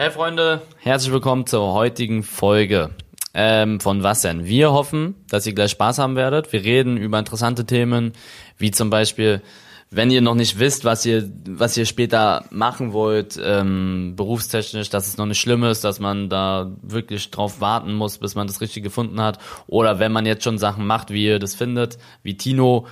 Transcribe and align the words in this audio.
Hey 0.00 0.12
Freunde, 0.12 0.62
herzlich 0.78 1.12
willkommen 1.12 1.44
zur 1.44 1.72
heutigen 1.72 2.22
Folge. 2.22 2.90
Ähm, 3.34 3.80
von 3.80 4.04
was 4.04 4.22
denn? 4.22 4.44
Wir 4.44 4.70
hoffen, 4.70 5.16
dass 5.28 5.44
ihr 5.44 5.54
gleich 5.54 5.72
Spaß 5.72 5.98
haben 5.98 6.14
werdet. 6.14 6.52
Wir 6.52 6.62
reden 6.62 6.96
über 6.96 7.18
interessante 7.18 7.66
Themen, 7.66 8.12
wie 8.58 8.70
zum 8.70 8.90
Beispiel, 8.90 9.42
wenn 9.90 10.12
ihr 10.12 10.20
noch 10.20 10.36
nicht 10.36 10.60
wisst, 10.60 10.84
was 10.84 11.04
ihr, 11.04 11.28
was 11.48 11.76
ihr 11.76 11.84
später 11.84 12.44
machen 12.50 12.92
wollt, 12.92 13.40
ähm, 13.42 14.12
berufstechnisch, 14.14 14.88
dass 14.88 15.08
es 15.08 15.16
noch 15.16 15.26
nicht 15.26 15.40
schlimm 15.40 15.64
ist, 15.64 15.82
dass 15.82 15.98
man 15.98 16.28
da 16.28 16.70
wirklich 16.80 17.32
drauf 17.32 17.60
warten 17.60 17.92
muss, 17.92 18.18
bis 18.18 18.36
man 18.36 18.46
das 18.46 18.60
richtig 18.60 18.84
gefunden 18.84 19.20
hat. 19.20 19.40
Oder 19.66 19.98
wenn 19.98 20.12
man 20.12 20.26
jetzt 20.26 20.44
schon 20.44 20.58
Sachen 20.58 20.86
macht, 20.86 21.10
wie 21.10 21.24
ihr 21.24 21.40
das 21.40 21.56
findet, 21.56 21.98
wie 22.22 22.36
Tino 22.36 22.86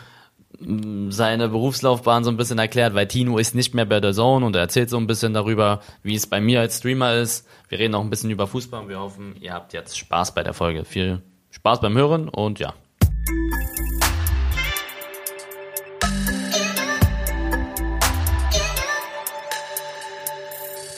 seine 0.58 1.48
Berufslaufbahn 1.48 2.24
so 2.24 2.30
ein 2.30 2.36
bisschen 2.36 2.58
erklärt, 2.58 2.94
weil 2.94 3.06
Tino 3.06 3.36
ist 3.38 3.54
nicht 3.54 3.74
mehr 3.74 3.84
bei 3.84 4.00
der 4.00 4.12
Zone 4.12 4.46
und 4.46 4.56
er 4.56 4.62
erzählt 4.62 4.88
so 4.88 4.96
ein 4.96 5.06
bisschen 5.06 5.34
darüber, 5.34 5.80
wie 6.02 6.14
es 6.14 6.26
bei 6.26 6.40
mir 6.40 6.60
als 6.60 6.78
Streamer 6.78 7.14
ist. 7.14 7.46
Wir 7.68 7.78
reden 7.78 7.94
auch 7.94 8.00
ein 8.00 8.10
bisschen 8.10 8.30
über 8.30 8.46
Fußball 8.46 8.82
und 8.82 8.88
wir 8.88 8.98
hoffen, 8.98 9.36
ihr 9.40 9.52
habt 9.52 9.72
jetzt 9.72 9.98
Spaß 9.98 10.34
bei 10.34 10.42
der 10.42 10.54
Folge. 10.54 10.84
Viel 10.84 11.20
Spaß 11.50 11.80
beim 11.80 11.96
Hören 11.96 12.28
und 12.28 12.58
ja. 12.58 12.74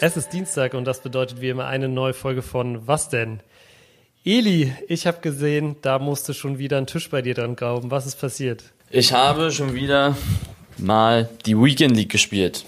Es 0.00 0.16
ist 0.16 0.32
Dienstag 0.32 0.74
und 0.74 0.84
das 0.84 1.02
bedeutet 1.02 1.40
wie 1.40 1.48
immer 1.48 1.66
eine 1.66 1.88
neue 1.88 2.14
Folge 2.14 2.42
von 2.42 2.86
Was 2.86 3.08
denn? 3.08 3.40
Eli, 4.24 4.72
ich 4.86 5.08
habe 5.08 5.18
gesehen, 5.20 5.76
da 5.82 5.98
musste 5.98 6.34
schon 6.34 6.58
wieder 6.58 6.76
ein 6.76 6.86
Tisch 6.86 7.10
bei 7.10 7.22
dir 7.22 7.34
dran 7.34 7.56
glauben. 7.56 7.90
Was 7.90 8.06
ist 8.06 8.20
passiert? 8.20 8.62
Ich 8.90 9.12
habe 9.12 9.50
schon 9.50 9.74
wieder 9.74 10.16
mal 10.78 11.28
die 11.44 11.54
Weekend 11.54 11.94
League 11.94 12.10
gespielt. 12.10 12.64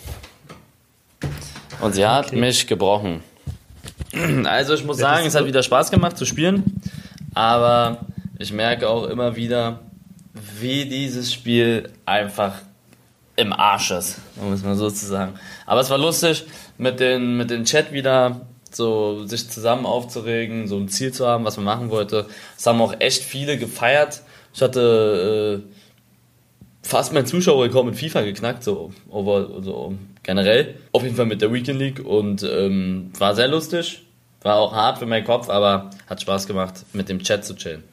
Und 1.80 1.94
sie 1.94 2.06
hat 2.06 2.26
okay. 2.26 2.36
mich 2.36 2.66
gebrochen. 2.66 3.22
Also 4.44 4.74
ich 4.74 4.84
muss 4.84 4.98
ja, 4.98 5.14
sagen, 5.14 5.26
es 5.26 5.34
hat 5.36 5.46
wieder 5.46 5.62
Spaß 5.62 5.90
gemacht 5.92 6.18
zu 6.18 6.26
spielen, 6.26 6.82
aber 7.32 8.00
ich 8.40 8.52
merke 8.52 8.88
auch 8.88 9.04
immer 9.04 9.36
wieder, 9.36 9.80
wie 10.58 10.84
dieses 10.84 11.32
Spiel 11.32 11.88
einfach 12.04 12.56
im 13.36 13.52
Arsch 13.52 13.92
ist, 13.92 14.18
um 14.36 14.52
es 14.52 14.64
mal 14.64 14.74
so 14.74 14.90
zu 14.90 15.06
sagen. 15.06 15.34
Aber 15.64 15.80
es 15.80 15.90
war 15.90 15.98
lustig, 15.98 16.44
mit 16.76 16.98
den, 16.98 17.36
mit 17.36 17.50
den 17.50 17.64
Chat 17.64 17.92
wieder 17.92 18.40
so 18.72 19.24
sich 19.26 19.48
zusammen 19.48 19.86
aufzuregen, 19.86 20.66
so 20.66 20.76
ein 20.76 20.88
Ziel 20.88 21.12
zu 21.12 21.26
haben, 21.26 21.44
was 21.44 21.56
man 21.56 21.64
machen 21.64 21.90
wollte. 21.90 22.26
Es 22.58 22.66
haben 22.66 22.82
auch 22.82 22.94
echt 22.98 23.22
viele 23.22 23.58
gefeiert. 23.58 24.22
Ich 24.52 24.60
hatte 24.60 25.62
äh, 25.64 25.79
fast 26.90 27.12
mein 27.12 27.24
Zuschauerrekord 27.24 27.86
mit 27.86 27.96
FIFA 27.96 28.22
geknackt, 28.22 28.64
so, 28.64 28.92
over, 29.08 29.62
so 29.62 29.94
generell. 30.22 30.74
Auf 30.92 31.02
jeden 31.02 31.16
Fall 31.16 31.26
mit 31.26 31.40
der 31.40 31.52
Weekend 31.52 31.78
League 31.78 32.04
und 32.04 32.42
ähm, 32.42 33.12
war 33.18 33.34
sehr 33.34 33.48
lustig. 33.48 34.02
War 34.42 34.56
auch 34.56 34.74
hart 34.74 34.98
für 34.98 35.06
meinen 35.06 35.24
Kopf, 35.24 35.48
aber 35.48 35.90
hat 36.08 36.20
Spaß 36.20 36.46
gemacht, 36.46 36.84
mit 36.92 37.08
dem 37.08 37.22
Chat 37.22 37.44
zu 37.44 37.54
chillen. 37.54 37.84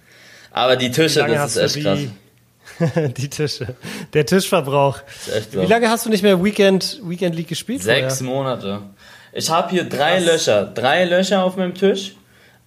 Aber 0.52 0.76
die 0.76 0.92
Tische, 0.92 1.26
das 1.28 1.56
ist 1.56 1.76
echt 1.76 1.86
krass. 1.86 2.00
die 3.18 3.30
Tische. 3.30 3.76
Der 4.14 4.26
Tischverbrauch. 4.26 5.00
Wie 5.52 5.66
lange 5.66 5.90
hast 5.90 6.06
du 6.06 6.10
nicht 6.10 6.24
mehr 6.24 6.44
Weekend, 6.44 7.00
Weekend 7.04 7.36
League 7.36 7.48
gespielt? 7.48 7.84
Sechs 7.84 8.20
vorher? 8.20 8.36
Monate. 8.36 8.82
Ich 9.34 9.50
habe 9.50 9.70
hier 9.70 9.84
drei 9.84 10.18
Krass. 10.18 10.26
Löcher. 10.26 10.66
Drei 10.66 11.06
Löcher 11.06 11.44
auf 11.44 11.58
meinem 11.58 11.76
Tisch. 11.76 12.16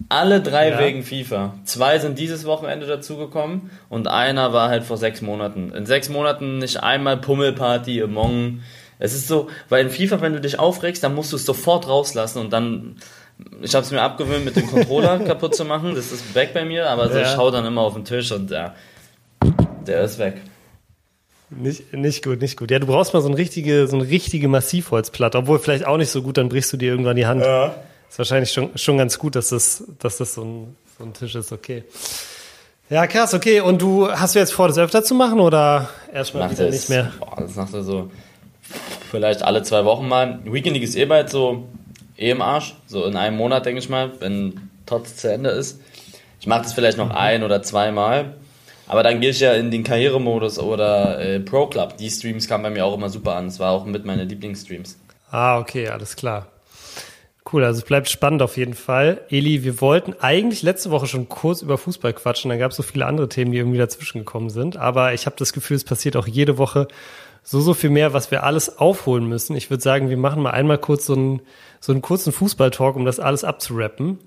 Alle 0.09 0.41
drei 0.41 0.69
ja. 0.69 0.79
wegen 0.79 1.03
FIFA. 1.03 1.53
Zwei 1.65 1.99
sind 1.99 2.17
dieses 2.17 2.45
Wochenende 2.45 2.87
dazugekommen 2.87 3.71
und 3.89 4.07
einer 4.07 4.53
war 4.53 4.69
halt 4.69 4.83
vor 4.83 4.97
sechs 4.97 5.21
Monaten. 5.21 5.71
In 5.73 5.85
sechs 5.85 6.09
Monaten 6.09 6.59
nicht 6.59 6.81
einmal 6.81 7.17
Pummelparty, 7.17 8.01
Among. 8.01 8.61
Es 8.99 9.13
ist 9.13 9.27
so, 9.27 9.49
weil 9.69 9.85
in 9.85 9.91
FIFA, 9.91 10.21
wenn 10.21 10.33
du 10.33 10.41
dich 10.41 10.59
aufregst, 10.59 11.03
dann 11.03 11.15
musst 11.15 11.31
du 11.31 11.37
es 11.37 11.45
sofort 11.45 11.87
rauslassen 11.87 12.39
und 12.39 12.53
dann. 12.53 12.97
Ich 13.63 13.73
habe 13.73 13.83
es 13.83 13.91
mir 13.91 14.01
abgewöhnt, 14.01 14.45
mit 14.45 14.55
dem 14.55 14.67
Controller 14.67 15.17
kaputt 15.25 15.55
zu 15.55 15.65
machen. 15.65 15.95
Das 15.95 16.11
ist 16.11 16.35
weg 16.35 16.53
bei 16.53 16.63
mir, 16.63 16.89
aber 16.89 17.09
so, 17.09 17.17
ja. 17.17 17.23
ich 17.23 17.29
schau 17.29 17.49
dann 17.49 17.65
immer 17.65 17.81
auf 17.81 17.95
den 17.95 18.05
Tisch 18.05 18.31
und 18.31 18.51
ja, 18.51 18.75
der 19.87 20.03
ist 20.03 20.19
weg. 20.19 20.35
Nicht, 21.49 21.91
nicht 21.91 22.23
gut, 22.23 22.39
nicht 22.39 22.55
gut. 22.55 22.71
Ja, 22.71 22.79
du 22.79 22.85
brauchst 22.85 23.13
mal 23.13 23.21
so 23.21 23.27
eine 23.27 23.37
richtige, 23.37 23.87
so 23.87 23.97
eine 23.97 24.07
richtige 24.07 24.47
Massivholzplatte, 24.47 25.39
obwohl 25.39 25.59
vielleicht 25.59 25.85
auch 25.85 25.97
nicht 25.97 26.11
so 26.11 26.21
gut, 26.21 26.37
dann 26.37 26.49
brichst 26.49 26.71
du 26.71 26.77
dir 26.77 26.91
irgendwann 26.91 27.15
die 27.17 27.25
Hand. 27.25 27.43
Ja. 27.43 27.75
Ist 28.11 28.17
wahrscheinlich 28.17 28.51
schon, 28.51 28.77
schon 28.77 28.97
ganz 28.97 29.17
gut, 29.17 29.37
dass 29.37 29.49
das, 29.49 29.85
dass 29.99 30.17
das 30.17 30.33
so 30.33 30.43
ein, 30.43 30.75
so 30.97 31.05
ein 31.05 31.13
Tisch 31.13 31.33
ist, 31.33 31.53
okay. 31.53 31.85
Ja, 32.89 33.07
krass, 33.07 33.33
okay. 33.33 33.61
Und 33.61 33.81
du 33.81 34.11
hast 34.11 34.35
du 34.35 34.39
jetzt 34.39 34.51
vor, 34.51 34.67
das 34.67 34.77
öfter 34.77 35.01
zu 35.01 35.15
machen 35.15 35.39
oder 35.39 35.89
erstmal 36.11 36.51
wieder 36.51 36.69
nicht 36.69 36.89
mehr? 36.89 37.13
Boah, 37.19 37.37
das 37.39 37.55
macht 37.55 37.73
er 37.73 37.83
so 37.83 38.11
vielleicht 39.09 39.43
alle 39.43 39.63
zwei 39.63 39.85
Wochen 39.85 40.09
mal. 40.09 40.39
Weekend 40.43 40.73
League 40.73 40.83
ist 40.83 40.97
eh 40.97 41.05
bald 41.05 41.29
so 41.29 41.69
eh 42.17 42.31
im 42.31 42.41
Arsch. 42.41 42.75
So 42.85 43.05
in 43.05 43.15
einem 43.15 43.37
Monat, 43.37 43.65
denke 43.65 43.79
ich 43.79 43.87
mal, 43.87 44.11
wenn 44.19 44.69
Tots 44.85 45.15
zu 45.15 45.31
Ende 45.31 45.51
ist. 45.51 45.79
Ich 46.41 46.47
mache 46.47 46.63
das 46.63 46.73
vielleicht 46.73 46.97
noch 46.97 47.09
mhm. 47.09 47.15
ein 47.15 47.43
oder 47.43 47.63
zweimal. 47.63 48.33
Aber 48.87 49.03
dann 49.03 49.21
gehe 49.21 49.29
ich 49.29 49.39
ja 49.39 49.53
in 49.53 49.71
den 49.71 49.85
Karrieremodus 49.85 50.59
oder 50.59 51.17
äh, 51.17 51.39
Pro 51.39 51.67
Club. 51.67 51.95
Die 51.95 52.09
Streams 52.09 52.49
kamen 52.49 52.63
bei 52.63 52.71
mir 52.71 52.85
auch 52.85 52.95
immer 52.95 53.09
super 53.09 53.37
an. 53.37 53.45
Das 53.45 53.57
war 53.57 53.71
auch 53.71 53.85
mit 53.85 54.03
meinen 54.03 54.27
Lieblingsstreams. 54.27 54.97
Ah, 55.31 55.59
okay, 55.59 55.87
alles 55.87 56.17
klar. 56.17 56.47
Cool, 57.49 57.63
also 57.63 57.79
es 57.79 57.85
bleibt 57.85 58.07
spannend 58.07 58.43
auf 58.43 58.55
jeden 58.55 58.75
Fall. 58.75 59.21
Eli, 59.29 59.63
wir 59.63 59.81
wollten 59.81 60.13
eigentlich 60.19 60.61
letzte 60.61 60.91
Woche 60.91 61.07
schon 61.07 61.27
kurz 61.27 61.63
über 61.63 61.77
Fußball 61.77 62.13
quatschen. 62.13 62.49
Dann 62.49 62.59
gab 62.59 62.71
es 62.71 62.77
so 62.77 62.83
viele 62.83 63.05
andere 63.05 63.29
Themen, 63.29 63.51
die 63.51 63.57
irgendwie 63.57 63.79
dazwischen 63.79 64.19
gekommen 64.19 64.51
sind. 64.51 64.77
Aber 64.77 65.13
ich 65.13 65.25
habe 65.25 65.35
das 65.37 65.51
Gefühl, 65.51 65.75
es 65.75 65.83
passiert 65.83 66.15
auch 66.15 66.27
jede 66.27 66.59
Woche 66.59 66.87
so, 67.43 67.59
so 67.59 67.73
viel 67.73 67.89
mehr, 67.89 68.13
was 68.13 68.29
wir 68.29 68.43
alles 68.43 68.77
aufholen 68.77 69.25
müssen. 69.27 69.55
Ich 69.55 69.71
würde 69.71 69.81
sagen, 69.81 70.09
wir 70.09 70.17
machen 70.17 70.43
mal 70.43 70.51
einmal 70.51 70.77
kurz 70.77 71.07
so 71.07 71.13
einen, 71.13 71.41
so 71.79 71.91
einen 71.91 72.03
kurzen 72.03 72.31
Fußballtalk, 72.31 72.95
um 72.95 73.05
das 73.05 73.19
alles 73.19 73.43
abzurappen. 73.43 74.19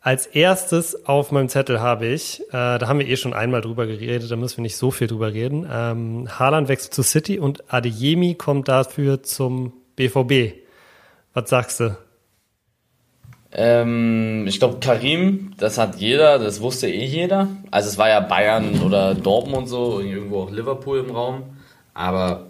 Als 0.00 0.26
erstes 0.26 1.06
auf 1.06 1.32
meinem 1.32 1.48
Zettel 1.48 1.80
habe 1.80 2.06
ich, 2.06 2.40
äh, 2.48 2.78
da 2.78 2.86
haben 2.86 2.98
wir 2.98 3.08
eh 3.08 3.16
schon 3.16 3.34
einmal 3.34 3.60
drüber 3.60 3.86
geredet, 3.86 4.30
da 4.30 4.36
müssen 4.36 4.58
wir 4.58 4.62
nicht 4.62 4.76
so 4.76 4.90
viel 4.90 5.06
drüber 5.06 5.32
reden. 5.32 5.68
Ähm, 5.70 6.28
Haaland 6.38 6.68
wechselt 6.68 6.94
zu 6.94 7.02
City 7.02 7.38
und 7.38 7.72
Adeyemi 7.72 8.34
kommt 8.34 8.68
dafür 8.68 9.22
zum 9.22 9.72
BVB. 9.96 10.54
Was 11.34 11.50
sagst 11.50 11.80
du? 11.80 11.96
Ähm, 13.58 14.44
ich 14.46 14.58
glaube, 14.58 14.80
Karim, 14.80 15.54
das 15.56 15.78
hat 15.78 15.96
jeder, 15.96 16.38
das 16.38 16.60
wusste 16.60 16.88
eh 16.88 17.06
jeder. 17.06 17.48
Also 17.70 17.88
es 17.88 17.96
war 17.96 18.10
ja 18.10 18.20
Bayern 18.20 18.82
oder 18.82 19.14
Dortmund 19.14 19.66
so, 19.66 20.00
irgendwo 20.00 20.42
auch 20.42 20.50
Liverpool 20.50 20.98
im 20.98 21.10
Raum. 21.10 21.42
Aber 21.94 22.48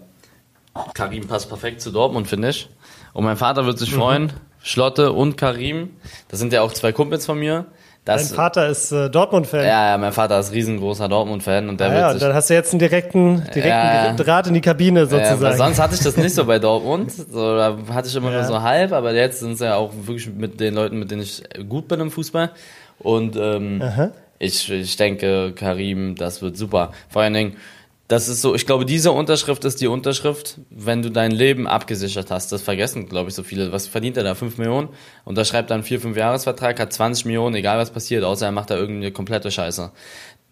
Karim 0.93 1.25
passt 1.25 1.47
perfekt 1.47 1.79
zu 1.79 1.91
Dortmund, 1.91 2.27
finde 2.27 2.49
ich. 2.49 2.69
Und 3.13 3.23
mein 3.23 3.37
Vater 3.37 3.65
wird 3.65 3.79
sich 3.79 3.93
mhm. 3.93 3.95
freuen. 3.95 4.33
Schlotte 4.61 5.13
und 5.13 5.37
Karim. 5.37 5.91
Das 6.27 6.39
sind 6.39 6.51
ja 6.51 6.61
auch 6.61 6.73
zwei 6.73 6.91
Kumpels 6.91 7.25
von 7.25 7.39
mir. 7.39 7.67
Das, 8.07 8.29
Dein 8.29 8.35
Vater 8.37 8.69
ist 8.69 8.93
äh, 8.93 9.09
Dortmund-Fan. 9.09 9.65
Ja, 9.65 9.89
ja, 9.89 9.97
mein 9.97 10.13
Vater 10.13 10.39
ist 10.39 10.53
riesengroßer 10.53 11.09
Dortmund-Fan 11.09 11.67
und 11.67 11.77
der 11.77 11.87
ah, 11.87 11.91
wird 11.91 12.01
ja, 12.01 12.11
sich, 12.13 12.21
dann 12.21 12.33
hast 12.33 12.49
du 12.49 12.53
jetzt 12.53 12.71
einen 12.71 12.79
direkten, 12.79 13.43
direkten 13.53 13.67
ja, 13.67 14.13
Draht 14.13 14.47
in 14.47 14.53
die 14.53 14.61
Kabine 14.61 15.07
sozusagen. 15.07 15.43
Ja, 15.43 15.57
sonst 15.57 15.77
hatte 15.77 15.95
ich 15.95 15.99
das 15.99 16.15
nicht 16.15 16.33
so 16.33 16.45
bei 16.45 16.57
Dortmund. 16.59 17.11
So, 17.11 17.57
da 17.57 17.77
hatte 17.91 18.07
ich 18.07 18.15
immer 18.15 18.31
ja. 18.31 18.37
nur 18.37 18.45
so 18.45 18.61
halb, 18.61 18.93
aber 18.93 19.13
jetzt 19.13 19.41
sind 19.41 19.51
es 19.51 19.59
ja 19.59 19.75
auch 19.75 19.91
wirklich 19.93 20.33
mit 20.33 20.57
den 20.61 20.75
Leuten, 20.75 20.99
mit 20.99 21.11
denen 21.11 21.21
ich 21.21 21.43
gut 21.67 21.89
bin 21.89 21.99
im 21.99 22.09
Fußball. 22.09 22.51
Und 22.99 23.35
ähm, 23.35 23.83
ich, 24.39 24.71
ich 24.71 24.95
denke, 24.95 25.51
Karim, 25.53 26.15
das 26.15 26.41
wird 26.41 26.55
super. 26.55 26.93
Vor 27.09 27.23
allen 27.23 27.33
Dingen, 27.33 27.57
das 28.07 28.29
ist 28.29 28.41
so, 28.41 28.55
ich 28.55 28.65
glaube, 28.65 28.85
diese 28.85 29.11
Unterschrift 29.11 29.65
ist 29.65 29.81
die 29.81 29.87
Unterschrift, 29.87 30.59
wenn 30.69 31.01
du 31.01 31.11
dein 31.11 31.31
Leben 31.31 31.67
abgesichert 31.67 32.31
hast. 32.31 32.51
Das 32.53 32.61
vergessen, 32.61 33.09
glaube 33.09 33.29
ich, 33.29 33.35
so 33.35 33.43
viele. 33.43 33.73
Was 33.73 33.87
verdient 33.87 34.15
er 34.15 34.23
da? 34.23 34.33
5 34.33 34.57
Millionen? 34.57 34.89
Unterschreibt 35.25 35.71
dann 35.71 35.83
4, 35.83 35.99
5 35.99 36.17
Jahresvertrag, 36.17 36.79
hat 36.79 36.93
20 36.93 37.25
Millionen, 37.25 37.55
egal 37.55 37.77
was 37.77 37.91
passiert, 37.91 38.23
außer 38.23 38.45
er 38.45 38.51
macht 38.53 38.69
da 38.69 38.77
irgendeine 38.77 39.11
komplette 39.11 39.51
Scheiße. 39.51 39.91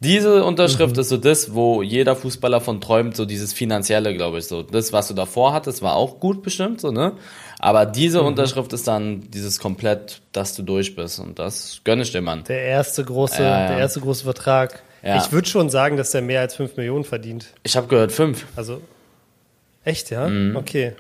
Diese 0.02 0.44
Unterschrift 0.44 0.96
mhm. 0.96 1.02
ist 1.02 1.10
so 1.10 1.16
das, 1.16 1.54
wo 1.54 1.82
jeder 1.82 2.18
Fußballer 2.18 2.60
von 2.60 2.82
träumt, 2.82 3.16
so 3.16 3.26
dieses 3.26 3.54
finanzielle, 3.54 4.14
glaube 4.14 4.40
ich, 4.40 4.48
so. 4.48 4.62
Das, 4.62 4.92
was 4.92 5.08
du 5.08 5.14
davor 5.14 5.54
hattest, 5.54 5.82
war 5.82 5.96
auch 5.96 6.20
gut 6.20 6.44
bestimmt, 6.44 6.82
so, 6.82 6.92
ne? 6.92 7.14
Aber 7.60 7.86
diese 7.86 8.20
mhm. 8.20 8.28
Unterschrift 8.28 8.74
ist 8.74 8.86
dann 8.90 9.22
dieses 9.32 9.60
komplett, 9.60 10.22
dass 10.34 10.54
du 10.56 10.64
durch 10.64 10.98
bist. 10.98 11.20
Und 11.20 11.40
das 11.40 11.80
gönne 11.86 12.02
ich 12.02 12.12
dir, 12.12 12.22
Mann. 12.22 12.44
Der 12.44 12.64
erste 12.64 13.06
große, 13.06 13.38
äh, 13.38 13.68
der 13.68 13.78
erste 13.78 14.02
große 14.02 14.26
Vertrag. 14.26 14.84
Ja. 15.06 15.18
Ich 15.18 15.32
würde 15.32 15.48
schon 15.48 15.70
sagen, 15.70 15.98
dass 15.98 16.12
der 16.12 16.24
mehr 16.24 16.42
als 16.42 16.56
5 16.56 16.78
Millionen 16.78 17.04
verdient. 17.04 17.54
Ich 17.62 17.78
habe 17.78 17.86
gehört 17.88 18.12
5. 18.12 18.44
Also, 18.56 18.82
echt, 19.84 20.10
ja? 20.10 20.28
Mhm. 20.28 20.56
Okay. 20.56 20.94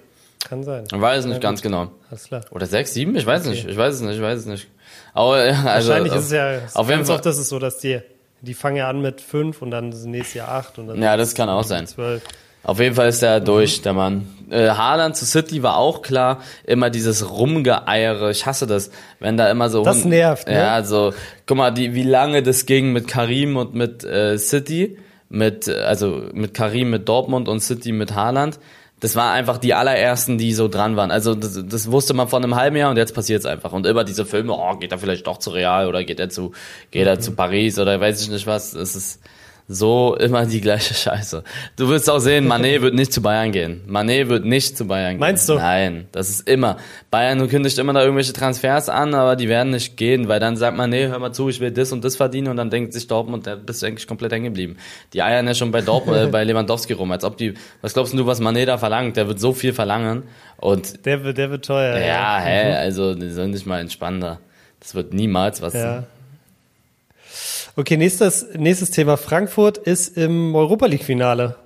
Kann 0.47 0.63
sein. 0.63 0.83
Ich 0.85 1.01
weiß 1.01 1.21
es 1.21 1.25
nicht 1.25 1.41
ganz 1.41 1.63
genau. 1.63 1.91
Alles 2.11 2.25
klar. 2.25 2.45
Oder 2.51 2.67
6, 2.67 2.93
7? 2.93 3.15
Ich 3.15 3.25
weiß 3.25 3.41
okay. 3.41 3.49
nicht. 3.49 3.67
Ich 3.67 3.75
weiß 3.75 3.95
es 3.95 4.01
nicht. 4.01 4.17
Ich 4.17 4.21
weiß 4.21 4.41
es 4.41 4.45
nicht. 4.45 4.67
Aber, 5.15 5.33
also, 5.33 5.89
Wahrscheinlich 5.89 6.11
auf, 6.11 6.19
ist 6.19 6.25
es 6.25 6.31
ja 6.31 6.59
auf 6.75 6.87
jeden 6.87 7.03
Fall. 7.03 7.15
oft 7.15 7.25
ist 7.25 7.39
es 7.39 7.49
so, 7.49 7.57
dass 7.57 7.79
die, 7.79 7.99
die 8.41 8.53
fangen 8.53 8.77
ja 8.77 8.87
an 8.87 9.01
mit 9.01 9.21
5 9.21 9.63
und 9.63 9.71
dann 9.71 9.89
nächstes 9.89 10.35
Jahr 10.35 10.49
8 10.49 10.77
und 10.77 10.87
dann. 10.87 11.01
Ja, 11.01 11.17
das 11.17 11.33
kann 11.33 11.49
auch 11.49 11.63
sein. 11.63 11.87
12. 11.87 12.21
Auf 12.65 12.79
jeden 12.79 12.95
Fall 12.95 13.09
ist 13.09 13.21
er 13.21 13.39
durch, 13.39 13.83
der 13.83 13.93
Mann. 13.93 14.27
Äh, 14.49 14.69
Haaland 14.69 15.15
zu 15.15 15.25
City 15.25 15.61
war 15.61 15.77
auch 15.77 16.01
klar. 16.01 16.41
Immer 16.65 16.89
dieses 16.89 17.29
Rumgeeiere. 17.29 18.31
Ich 18.31 18.47
hasse 18.47 18.65
das, 18.65 18.89
wenn 19.19 19.37
da 19.37 19.51
immer 19.51 19.69
so. 19.69 19.83
Das 19.83 20.03
nervt, 20.03 20.47
ne? 20.47 20.55
Ja, 20.55 20.83
so. 20.83 21.13
Guck 21.45 21.57
mal, 21.57 21.71
die, 21.71 21.93
wie 21.93 22.03
lange 22.03 22.41
das 22.41 22.65
ging 22.65 22.91
mit 22.91 23.07
Karim 23.07 23.55
und 23.55 23.75
mit 23.75 24.03
äh, 24.03 24.39
City. 24.39 24.97
Mit, 25.29 25.69
also 25.69 26.23
mit 26.33 26.53
Karim 26.53 26.89
mit 26.89 27.07
Dortmund 27.07 27.47
und 27.47 27.59
City 27.59 27.91
mit 27.91 28.15
Haaland. 28.15 28.59
das 28.99 29.15
war 29.15 29.31
einfach 29.31 29.57
die 29.57 29.73
allerersten, 29.73 30.37
die 30.37 30.53
so 30.53 30.67
dran 30.67 30.95
waren. 30.95 31.11
Also 31.11 31.35
das, 31.35 31.61
das 31.67 31.91
wusste 31.91 32.13
man 32.13 32.27
vor 32.27 32.39
einem 32.39 32.55
halben 32.55 32.77
Jahr 32.77 32.89
und 32.89 32.97
jetzt 32.97 33.13
passiert 33.13 33.41
es 33.41 33.45
einfach. 33.45 33.73
Und 33.73 33.85
immer 33.85 34.03
diese 34.03 34.25
Filme, 34.25 34.53
oh, 34.53 34.75
geht 34.77 34.91
er 34.91 34.97
vielleicht 34.97 35.27
doch 35.27 35.37
zu 35.37 35.51
Real 35.51 35.87
oder 35.87 36.03
geht 36.03 36.19
er 36.19 36.29
zu, 36.29 36.51
geht 36.89 37.05
er 37.05 37.17
mhm. 37.17 37.21
zu 37.21 37.31
Paris 37.33 37.77
oder 37.77 37.99
weiß 37.99 38.21
ich 38.21 38.29
nicht 38.29 38.47
was. 38.47 38.73
Es 38.73 38.95
ist 38.95 39.19
so 39.67 40.15
immer 40.19 40.45
die 40.45 40.61
gleiche 40.61 40.93
Scheiße. 40.93 41.43
Du 41.75 41.89
wirst 41.89 42.09
auch 42.09 42.19
sehen, 42.19 42.47
Mané 42.47 42.81
wird 42.81 42.93
nicht 42.93 43.11
zu 43.11 43.21
Bayern 43.21 43.51
gehen. 43.51 43.81
Mané 43.89 44.27
wird 44.27 44.45
nicht 44.45 44.77
zu 44.77 44.85
Bayern 44.87 45.13
gehen. 45.13 45.19
Meinst 45.19 45.49
du? 45.49 45.55
Nein, 45.55 46.07
das 46.11 46.29
ist 46.29 46.47
immer. 46.47 46.77
Bayern 47.09 47.47
kündigt 47.47 47.77
immer 47.77 47.93
da 47.93 48.01
irgendwelche 48.01 48.33
Transfers 48.33 48.89
an, 48.89 49.13
aber 49.13 49.35
die 49.35 49.49
werden 49.49 49.71
nicht 49.71 49.97
gehen, 49.97 50.27
weil 50.27 50.39
dann 50.39 50.55
sagt 50.55 50.77
man, 50.77 50.89
nee, 50.89 51.07
hör 51.07 51.19
mal 51.19 51.33
zu, 51.33 51.49
ich 51.49 51.59
will 51.59 51.71
das 51.71 51.91
und 51.91 52.03
das 52.03 52.15
verdienen 52.15 52.49
und 52.49 52.57
dann 52.57 52.69
denkt 52.69 52.93
sich 52.93 53.07
Dortmund, 53.07 53.47
da 53.47 53.55
bist 53.55 53.81
du 53.81 53.87
eigentlich 53.87 54.07
komplett 54.07 54.31
hängen 54.31 54.45
geblieben. 54.45 54.77
Die 55.13 55.21
eiern 55.21 55.47
ja 55.47 55.55
schon 55.55 55.71
bei 55.71 55.81
Dortmund, 55.81 56.17
äh, 56.17 56.27
bei 56.31 56.43
Lewandowski 56.43 56.93
rum, 56.93 57.11
als 57.11 57.23
ob 57.23 57.37
die, 57.37 57.55
was 57.81 57.93
glaubst 57.93 58.13
du, 58.13 58.25
was 58.25 58.41
Mané 58.41 58.65
da 58.65 58.77
verlangt? 58.77 59.17
Der 59.17 59.27
wird 59.27 59.39
so 59.39 59.53
viel 59.53 59.73
verlangen 59.73 60.23
und. 60.57 61.05
Der 61.05 61.23
wird, 61.23 61.37
der 61.37 61.49
wird 61.49 61.65
teuer. 61.65 61.97
Ja, 61.97 62.05
ja. 62.05 62.39
hä, 62.39 62.69
mhm. 62.69 62.75
also, 62.75 63.15
die 63.15 63.29
sollen 63.29 63.51
nicht 63.51 63.65
mal 63.65 63.79
entspannen 63.79 64.21
da. 64.21 64.39
Das 64.79 64.93
wird 64.93 65.13
niemals 65.13 65.61
was. 65.61 65.73
Ja. 65.73 66.03
Okay, 67.77 67.97
nächstes, 67.97 68.47
nächstes 68.55 68.91
Thema. 68.91 69.17
Frankfurt 69.17 69.77
ist 69.77 70.17
im 70.17 70.55
Europa 70.55 70.85
League 70.85 71.03
Finale. 71.03 71.57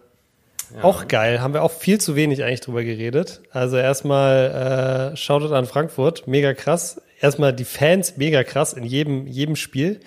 Ja. 0.75 0.83
Auch 0.83 1.07
geil. 1.07 1.39
Haben 1.39 1.53
wir 1.53 1.61
auch 1.61 1.71
viel 1.71 2.01
zu 2.01 2.15
wenig 2.15 2.43
eigentlich 2.43 2.61
drüber 2.61 2.83
geredet. 2.83 3.41
Also 3.51 3.77
erstmal 3.77 5.11
äh, 5.13 5.17
Shoutout 5.17 5.53
an 5.53 5.67
Frankfurt. 5.67 6.27
Mega 6.27 6.55
krass. 6.55 6.99
Erstmal 7.21 7.53
die 7.53 7.63
Fans 7.63 8.17
mega 8.17 8.43
krass 8.43 8.73
in 8.73 8.85
jedem, 8.85 9.27
jedem 9.27 9.55
Spiel. 9.55 9.99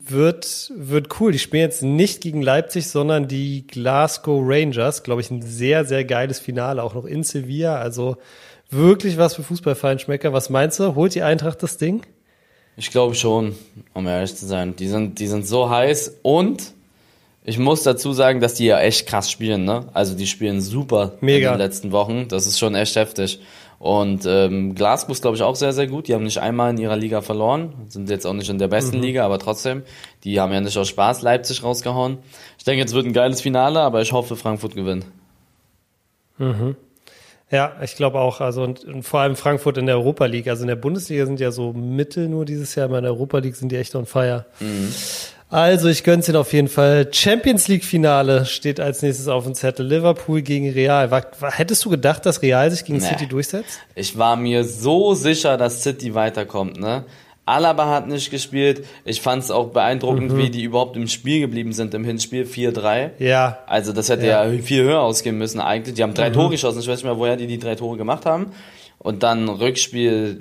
Wird, 0.00 0.72
wird 0.74 1.20
cool. 1.20 1.30
Die 1.30 1.38
spielen 1.38 1.62
jetzt 1.62 1.82
nicht 1.82 2.22
gegen 2.22 2.42
Leipzig, 2.42 2.88
sondern 2.88 3.28
die 3.28 3.68
Glasgow 3.68 4.42
Rangers. 4.44 5.04
Glaube 5.04 5.20
ich, 5.20 5.30
ein 5.30 5.42
sehr, 5.42 5.84
sehr 5.84 6.04
geiles 6.04 6.40
Finale. 6.40 6.82
Auch 6.82 6.94
noch 6.94 7.04
in 7.04 7.22
Sevilla. 7.22 7.78
Also 7.78 8.16
wirklich 8.68 9.16
was 9.16 9.36
für 9.36 9.44
Fußballfeinschmecker. 9.44 10.32
Was 10.32 10.50
meinst 10.50 10.80
du? 10.80 10.96
Holt 10.96 11.14
die 11.14 11.22
Eintracht 11.22 11.62
das 11.62 11.78
Ding? 11.78 12.02
Ich 12.76 12.90
glaube 12.90 13.14
schon, 13.14 13.54
um 13.94 14.06
ehrlich 14.06 14.36
zu 14.36 14.46
sein. 14.46 14.76
Die 14.76 14.88
sind, 14.88 15.18
die 15.18 15.26
sind 15.26 15.46
so 15.46 15.70
heiß 15.70 16.18
und 16.22 16.74
ich 17.44 17.58
muss 17.58 17.84
dazu 17.84 18.12
sagen, 18.12 18.40
dass 18.40 18.54
die 18.54 18.66
ja 18.66 18.80
echt 18.80 19.06
krass 19.06 19.30
spielen, 19.30 19.64
ne? 19.64 19.86
Also 19.94 20.16
die 20.16 20.26
spielen 20.26 20.60
super 20.60 21.12
Mega. 21.20 21.52
in 21.52 21.58
den 21.58 21.66
letzten 21.66 21.92
Wochen. 21.92 22.26
Das 22.28 22.46
ist 22.46 22.58
schon 22.58 22.74
echt 22.74 22.96
heftig. 22.96 23.40
Und 23.78 24.24
ähm, 24.26 24.74
Glasgow 24.74 25.12
ist, 25.12 25.22
glaube 25.22 25.36
ich, 25.36 25.42
auch 25.42 25.54
sehr, 25.54 25.72
sehr 25.72 25.86
gut. 25.86 26.08
Die 26.08 26.14
haben 26.14 26.24
nicht 26.24 26.38
einmal 26.38 26.70
in 26.70 26.78
ihrer 26.78 26.96
Liga 26.96 27.20
verloren, 27.20 27.74
sind 27.88 28.08
jetzt 28.10 28.26
auch 28.26 28.32
nicht 28.32 28.48
in 28.48 28.58
der 28.58 28.68
besten 28.68 28.96
mhm. 28.96 29.02
Liga, 29.02 29.24
aber 29.24 29.38
trotzdem, 29.38 29.82
die 30.24 30.40
haben 30.40 30.52
ja 30.52 30.60
nicht 30.60 30.76
aus 30.76 30.88
Spaß 30.88 31.22
Leipzig 31.22 31.62
rausgehauen. 31.62 32.18
Ich 32.58 32.64
denke, 32.64 32.80
jetzt 32.80 32.94
wird 32.94 33.06
ein 33.06 33.12
geiles 33.12 33.42
Finale, 33.42 33.80
aber 33.80 34.00
ich 34.00 34.12
hoffe, 34.12 34.34
Frankfurt 34.34 34.74
gewinnt. 34.74 35.06
Mhm. 36.38 36.76
Ja, 37.50 37.76
ich 37.82 37.94
glaube 37.94 38.18
auch. 38.18 38.40
Also 38.40 38.62
und, 38.62 38.84
und, 38.84 39.02
vor 39.02 39.20
allem 39.20 39.36
Frankfurt 39.36 39.78
in 39.78 39.86
der 39.86 39.96
Europa 39.96 40.26
League. 40.26 40.48
Also 40.48 40.62
in 40.62 40.68
der 40.68 40.76
Bundesliga 40.76 41.26
sind 41.26 41.38
ja 41.38 41.52
so 41.52 41.72
Mittel 41.72 42.28
nur 42.28 42.44
dieses 42.44 42.74
Jahr, 42.74 42.86
aber 42.86 42.98
in 42.98 43.04
der 43.04 43.12
Europa 43.12 43.38
League 43.38 43.56
sind 43.56 43.70
die 43.70 43.76
echt 43.76 43.94
on 43.94 44.06
fire. 44.06 44.46
Mhm. 44.58 44.92
Also 45.48 45.88
ich 45.88 46.02
gönn's 46.02 46.28
ihnen 46.28 46.38
auf 46.38 46.52
jeden 46.52 46.66
Fall. 46.66 47.08
Champions 47.12 47.68
League 47.68 47.84
Finale 47.84 48.46
steht 48.46 48.80
als 48.80 49.02
nächstes 49.02 49.28
auf 49.28 49.44
dem 49.44 49.54
Zettel. 49.54 49.86
Liverpool 49.86 50.42
gegen 50.42 50.68
Real. 50.70 51.12
War, 51.12 51.24
war, 51.38 51.52
hättest 51.52 51.84
du 51.84 51.90
gedacht, 51.90 52.26
dass 52.26 52.42
Real 52.42 52.68
sich 52.68 52.84
gegen 52.84 52.98
nee. 52.98 53.04
City 53.04 53.28
durchsetzt? 53.28 53.78
Ich 53.94 54.18
war 54.18 54.34
mir 54.34 54.64
so 54.64 55.14
sicher, 55.14 55.56
dass 55.56 55.84
City 55.84 56.14
weiterkommt. 56.14 56.80
Ne? 56.80 57.04
Alaba 57.46 57.86
hat 57.86 58.08
nicht 58.08 58.30
gespielt. 58.30 58.84
Ich 59.04 59.20
fand 59.20 59.44
es 59.44 59.52
auch 59.52 59.68
beeindruckend, 59.68 60.32
mhm. 60.32 60.38
wie 60.38 60.50
die 60.50 60.64
überhaupt 60.64 60.96
im 60.96 61.06
Spiel 61.06 61.40
geblieben 61.40 61.72
sind 61.72 61.94
im 61.94 62.04
Hinspiel 62.04 62.44
4-3. 62.44 63.12
Ja. 63.18 63.60
Also 63.66 63.92
das 63.92 64.08
hätte 64.08 64.26
ja. 64.26 64.44
ja. 64.44 64.62
viel 64.62 64.82
höher 64.82 65.00
ausgehen 65.00 65.38
müssen 65.38 65.60
eigentlich. 65.60 65.94
Die 65.94 66.02
haben 66.02 66.12
drei 66.12 66.30
mhm. 66.30 66.34
Tore 66.34 66.50
geschossen. 66.50 66.80
Ich 66.80 66.88
weiß 66.88 66.98
nicht 66.98 67.04
mehr, 67.04 67.18
woher 67.18 67.36
die 67.36 67.46
die 67.46 67.58
drei 67.58 67.76
Tore 67.76 67.96
gemacht 67.96 68.26
haben. 68.26 68.52
Und 68.98 69.22
dann 69.22 69.48
Rückspiel, 69.48 70.40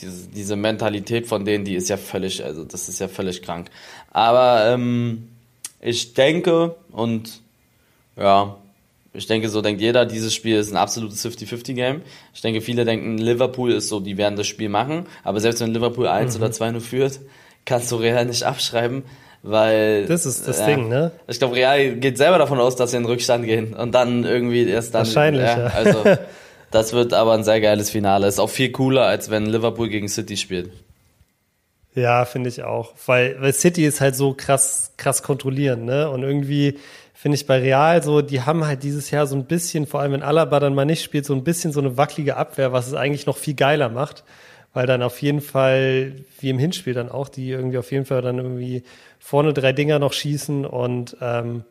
diese, 0.00 0.28
diese 0.28 0.56
Mentalität 0.56 1.28
von 1.28 1.44
denen, 1.44 1.64
die 1.64 1.76
ist 1.76 1.88
ja 1.88 1.96
völlig, 1.96 2.44
also 2.44 2.64
das 2.64 2.88
ist 2.88 2.98
ja 2.98 3.06
völlig 3.06 3.42
krank. 3.42 3.70
Aber 4.10 4.66
ähm, 4.72 5.28
ich 5.80 6.14
denke 6.14 6.74
und 6.90 7.40
ja, 8.16 8.56
ich 9.14 9.28
denke, 9.28 9.48
so 9.48 9.62
denkt 9.62 9.80
jeder, 9.80 10.06
dieses 10.06 10.34
Spiel 10.34 10.56
ist 10.56 10.72
ein 10.72 10.76
absolutes 10.76 11.24
50-50-Game. 11.24 12.02
Ich 12.34 12.42
denke, 12.42 12.60
viele 12.60 12.84
denken, 12.84 13.16
Liverpool 13.16 13.70
ist 13.70 13.88
so, 13.88 14.00
die 14.00 14.18
werden 14.18 14.34
das 14.34 14.48
Spiel 14.48 14.68
machen. 14.68 15.06
Aber 15.22 15.38
selbst 15.38 15.60
wenn 15.60 15.72
Liverpool 15.72 16.08
1 16.08 16.36
mhm. 16.36 16.42
oder 16.42 16.52
2 16.52 16.70
nur 16.72 16.80
führt, 16.80 17.20
kannst 17.64 17.92
du 17.92 17.96
Real 17.96 18.24
nicht 18.26 18.42
abschreiben, 18.42 19.04
weil... 19.42 20.06
Das 20.06 20.26
ist 20.26 20.48
das 20.48 20.58
ja, 20.58 20.66
Ding, 20.66 20.88
ne? 20.88 21.12
Ich 21.28 21.38
glaube, 21.38 21.54
Real 21.54 21.94
geht 21.94 22.18
selber 22.18 22.38
davon 22.38 22.58
aus, 22.58 22.74
dass 22.74 22.90
sie 22.90 22.96
in 22.96 23.04
den 23.04 23.08
Rückstand 23.08 23.46
gehen 23.46 23.72
und 23.72 23.94
dann 23.94 24.24
irgendwie 24.24 24.68
erst 24.68 24.94
dann... 24.94 25.06
Wahrscheinlich, 25.06 25.44
ja. 25.44 25.58
ja. 25.58 25.66
Also, 25.68 26.02
das 26.72 26.92
wird 26.92 27.14
aber 27.14 27.34
ein 27.34 27.44
sehr 27.44 27.60
geiles 27.60 27.90
Finale. 27.90 28.26
Ist 28.26 28.40
auch 28.40 28.50
viel 28.50 28.72
cooler, 28.72 29.02
als 29.02 29.30
wenn 29.30 29.46
Liverpool 29.46 29.88
gegen 29.88 30.08
City 30.08 30.36
spielt. 30.36 30.70
Ja, 31.94 32.24
finde 32.24 32.48
ich 32.48 32.64
auch. 32.64 32.94
Weil, 33.06 33.36
weil 33.40 33.52
City 33.52 33.84
ist 33.84 34.00
halt 34.00 34.16
so 34.16 34.34
krass, 34.36 34.92
krass 34.96 35.22
kontrollierend, 35.22 35.84
ne? 35.84 36.10
Und 36.10 36.24
irgendwie 36.24 36.78
finde 37.14 37.36
ich 37.36 37.46
bei 37.46 37.60
Real 37.60 38.02
so, 38.02 38.20
die 38.20 38.42
haben 38.42 38.66
halt 38.66 38.82
dieses 38.82 39.10
Jahr 39.10 39.26
so 39.26 39.36
ein 39.36 39.46
bisschen, 39.46 39.86
vor 39.86 40.00
allem 40.00 40.12
wenn 40.12 40.22
Alaba 40.22 40.60
dann 40.60 40.74
mal 40.74 40.84
nicht 40.84 41.02
spielt, 41.02 41.24
so 41.24 41.34
ein 41.34 41.44
bisschen 41.44 41.72
so 41.72 41.80
eine 41.80 41.96
wackelige 41.96 42.36
Abwehr, 42.36 42.72
was 42.72 42.88
es 42.88 42.94
eigentlich 42.94 43.24
noch 43.24 43.38
viel 43.38 43.54
geiler 43.54 43.88
macht, 43.88 44.24
weil 44.74 44.86
dann 44.86 45.02
auf 45.02 45.22
jeden 45.22 45.40
Fall, 45.40 46.12
wie 46.40 46.50
im 46.50 46.58
Hinspiel 46.58 46.92
dann 46.92 47.08
auch, 47.08 47.28
die 47.28 47.50
irgendwie 47.50 47.78
auf 47.78 47.92
jeden 47.92 48.04
Fall 48.04 48.20
dann 48.20 48.38
irgendwie 48.38 48.82
vorne 49.20 49.54
drei 49.54 49.72
Dinger 49.72 50.00
noch 50.00 50.12
schießen 50.12 50.66
und 50.66 51.16
ähm, 51.20 51.64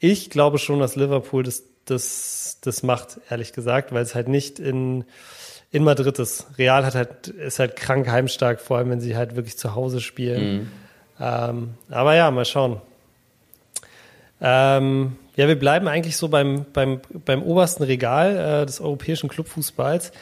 ich 0.00 0.30
glaube 0.30 0.58
schon, 0.58 0.80
dass 0.80 0.96
Liverpool 0.96 1.42
das, 1.42 1.62
das, 1.84 2.58
das 2.60 2.82
macht, 2.82 3.20
ehrlich 3.30 3.52
gesagt, 3.52 3.92
weil 3.92 4.02
es 4.02 4.14
halt 4.14 4.28
nicht 4.28 4.58
in, 4.58 5.04
in 5.70 5.84
Madrid 5.84 6.18
ist. 6.18 6.46
Real 6.58 6.84
hat 6.84 6.94
halt, 6.94 7.28
ist 7.28 7.58
halt 7.58 7.76
krank 7.76 8.08
heimstark, 8.08 8.60
vor 8.60 8.78
allem 8.78 8.90
wenn 8.90 9.00
sie 9.00 9.16
halt 9.16 9.36
wirklich 9.36 9.58
zu 9.58 9.74
Hause 9.74 10.00
spielen. 10.00 10.52
Mhm. 10.52 10.70
Ähm, 11.20 11.74
aber 11.88 12.14
ja, 12.14 12.30
mal 12.30 12.44
schauen. 12.44 12.80
Ähm, 14.40 15.16
ja, 15.36 15.48
wir 15.48 15.58
bleiben 15.58 15.88
eigentlich 15.88 16.16
so 16.16 16.28
beim, 16.28 16.66
beim, 16.72 17.00
beim 17.24 17.42
obersten 17.42 17.84
Regal 17.84 18.62
äh, 18.62 18.66
des 18.66 18.80
europäischen 18.80 19.28
Clubfußballs. 19.28 20.12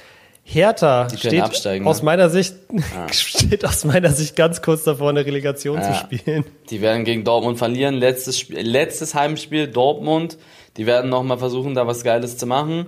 Hertha 0.49 1.09
steht 1.11 1.43
aus 1.43 1.99
ne? 1.99 2.05
meiner 2.05 2.31
Sicht 2.31 2.55
ah. 2.97 3.09
steht 3.13 3.65
aus 3.65 3.85
meiner 3.85 4.11
Sicht 4.11 4.37
ganz 4.37 4.63
kurz 4.63 4.85
davor, 4.85 5.11
eine 5.11 5.27
Relegation 5.27 5.79
ja. 5.79 5.93
zu 5.93 5.95
spielen. 5.99 6.45
Die 6.71 6.81
werden 6.81 7.05
gegen 7.05 7.25
Dortmund 7.25 7.59
verlieren. 7.59 7.97
Letztes, 7.97 8.39
Spiel, 8.39 8.61
letztes 8.61 9.17
Heimspiel 9.17 9.67
Dortmund. 9.67 10.39
Die 10.77 10.87
werden 10.87 11.11
nochmal 11.11 11.39
versuchen, 11.39 11.75
da 11.75 11.89
was 11.89 12.05
Geiles 12.05 12.37
zu 12.37 12.47
machen. 12.47 12.87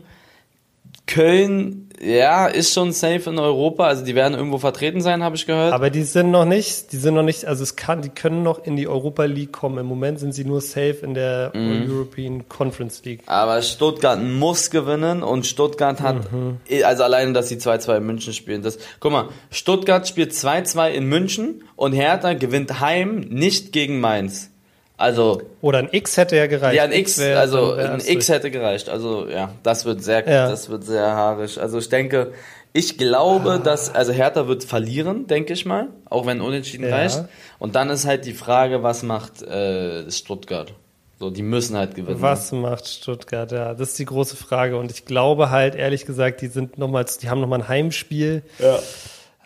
Köln, 1.09 1.89
ja, 2.01 2.47
ist 2.47 2.73
schon 2.73 2.93
safe 2.93 3.29
in 3.29 3.39
Europa. 3.39 3.87
Also 3.87 4.05
die 4.05 4.15
werden 4.15 4.35
irgendwo 4.35 4.59
vertreten 4.59 5.01
sein, 5.01 5.25
habe 5.25 5.35
ich 5.35 5.47
gehört. 5.47 5.73
Aber 5.73 5.91
die 5.91 6.03
sind 6.03 6.31
noch 6.31 6.45
nicht, 6.45 6.93
die 6.93 6.97
sind 6.97 7.15
noch 7.15 7.23
nicht, 7.23 7.47
also 7.47 7.65
es 7.65 7.75
kann, 7.75 8.03
die 8.03 8.11
können 8.11 8.43
noch 8.45 8.65
in 8.65 8.77
die 8.77 8.87
Europa 8.87 9.25
League 9.25 9.53
kommen. 9.53 9.79
Im 9.79 9.87
Moment 9.87 10.21
sind 10.21 10.33
sie 10.33 10.45
nur 10.45 10.61
safe 10.61 10.99
in 11.03 11.15
der 11.15 11.51
mhm. 11.55 11.91
European 11.91 12.49
Conference 12.49 13.03
League. 13.05 13.23
Aber 13.27 13.61
Stuttgart 13.63 14.23
muss 14.23 14.71
gewinnen 14.71 15.23
und 15.23 15.47
Stuttgart 15.47 16.01
hat, 16.01 16.31
mhm. 16.31 16.59
also 16.85 17.03
alleine, 17.03 17.33
dass 17.33 17.49
sie 17.49 17.57
2-2 17.57 17.97
in 17.97 18.07
München 18.07 18.33
spielen. 18.33 18.63
Das, 18.63 18.79
guck 19.01 19.11
mal, 19.11 19.29
Stuttgart 19.51 20.07
spielt 20.07 20.33
2-2 20.33 20.91
in 20.91 21.07
München 21.07 21.65
und 21.75 21.93
Hertha 21.95 22.35
gewinnt 22.35 22.81
heim 22.81 23.21
nicht 23.29 23.73
gegen 23.73 23.99
Mainz. 24.01 24.51
Also 24.99 25.43
oder 25.61 25.79
ein 25.79 25.89
X 25.93 26.17
hätte 26.17 26.37
ja 26.37 26.49
gereicht. 26.49 26.77
Ja, 26.77 26.83
ein 26.83 26.93
X, 26.93 27.19
wär, 27.19 27.39
also 27.39 27.73
ein 27.73 28.03
X 28.05 28.29
hätte 28.29 28.51
gereicht. 28.51 28.89
Also 28.89 29.29
ja, 29.29 29.53
das 29.63 29.85
wird 29.85 30.03
sehr, 30.03 30.29
ja. 30.29 30.51
das 30.51 30.69
wird 30.69 30.85
sehr 30.85 31.07
haarig. 31.07 31.59
Also 31.61 31.79
ich 31.79 31.89
denke, 31.89 32.33
ich 32.73 32.99
glaube, 32.99 33.53
ah. 33.53 33.59
dass 33.59 33.95
also 33.95 34.13
Hertha 34.13 34.49
wird 34.49 34.65
verlieren, 34.65 35.29
denke 35.29 35.53
ich 35.53 35.65
mal, 35.65 35.87
auch 36.05 36.27
wenn 36.27 36.41
unentschieden 36.41 36.89
ja. 36.89 36.97
reicht. 36.97 37.25
Und 37.61 37.77
dann 37.77 37.91
ist 37.91 38.07
halt 38.07 38.25
die 38.25 38.35
Frage, 38.35 38.83
was 38.83 39.05
macht 39.05 39.41
äh, 39.43 40.11
Stuttgart? 40.11 40.75
So, 41.21 41.31
die 41.31 41.43
müssen 41.43 41.77
halt 41.77 41.95
gewinnen. 41.95 42.21
Was 42.21 42.51
macht 42.51 42.89
Stuttgart? 42.89 43.51
Ja, 43.53 43.75
das 43.75 43.91
ist 43.91 43.99
die 44.01 44.05
große 44.05 44.37
Frage. 44.37 44.77
Und 44.79 44.91
ich 44.91 45.05
glaube 45.05 45.51
halt 45.51 45.77
ehrlich 45.77 46.07
gesagt, 46.07 46.41
die 46.41 46.49
sind 46.49 46.77
nochmals, 46.77 47.19
die 47.19 47.29
haben 47.29 47.41
nochmal 47.41 47.61
ein 47.61 47.69
Heimspiel. 47.69 48.43
Ja. 48.59 48.79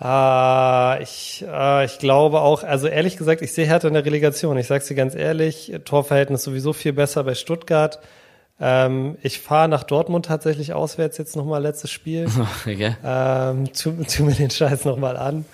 Ah, 0.05 0.99
ich, 1.01 1.45
ah, 1.49 1.85
ich 1.85 2.01
glaube 2.01 2.41
auch, 2.41 2.65
also 2.65 2.89
ehrlich 2.89 3.17
gesagt, 3.17 3.41
ich 3.41 3.53
sehe 3.53 3.67
Hertha 3.67 3.87
in 3.87 3.95
der 3.95 4.05
Relegation. 4.05 4.59
Ich 4.59 4.67
sage 4.67 4.85
dir 4.85 4.97
ganz 4.97 5.15
ehrlich, 5.15 5.73
Torverhältnis 5.85 6.43
sowieso 6.43 6.73
viel 6.73 6.93
besser 6.93 7.23
bei 7.23 7.37
Stuttgart. 7.37 8.01
Ähm, 8.61 9.17
ich 9.23 9.39
fahre 9.39 9.69
nach 9.69 9.85
Dortmund 9.85 10.27
tatsächlich 10.27 10.73
auswärts 10.73 11.19
jetzt 11.19 11.37
nochmal 11.37 11.63
letztes 11.63 11.93
Spiel. 11.93 12.27
Okay. 12.67 12.97
Ähm, 13.05 13.73
tu, 13.73 13.93
tu 14.03 14.25
mir 14.25 14.35
den 14.35 14.51
Scheiß 14.51 14.85
nochmal 14.87 15.17
an. 15.17 15.45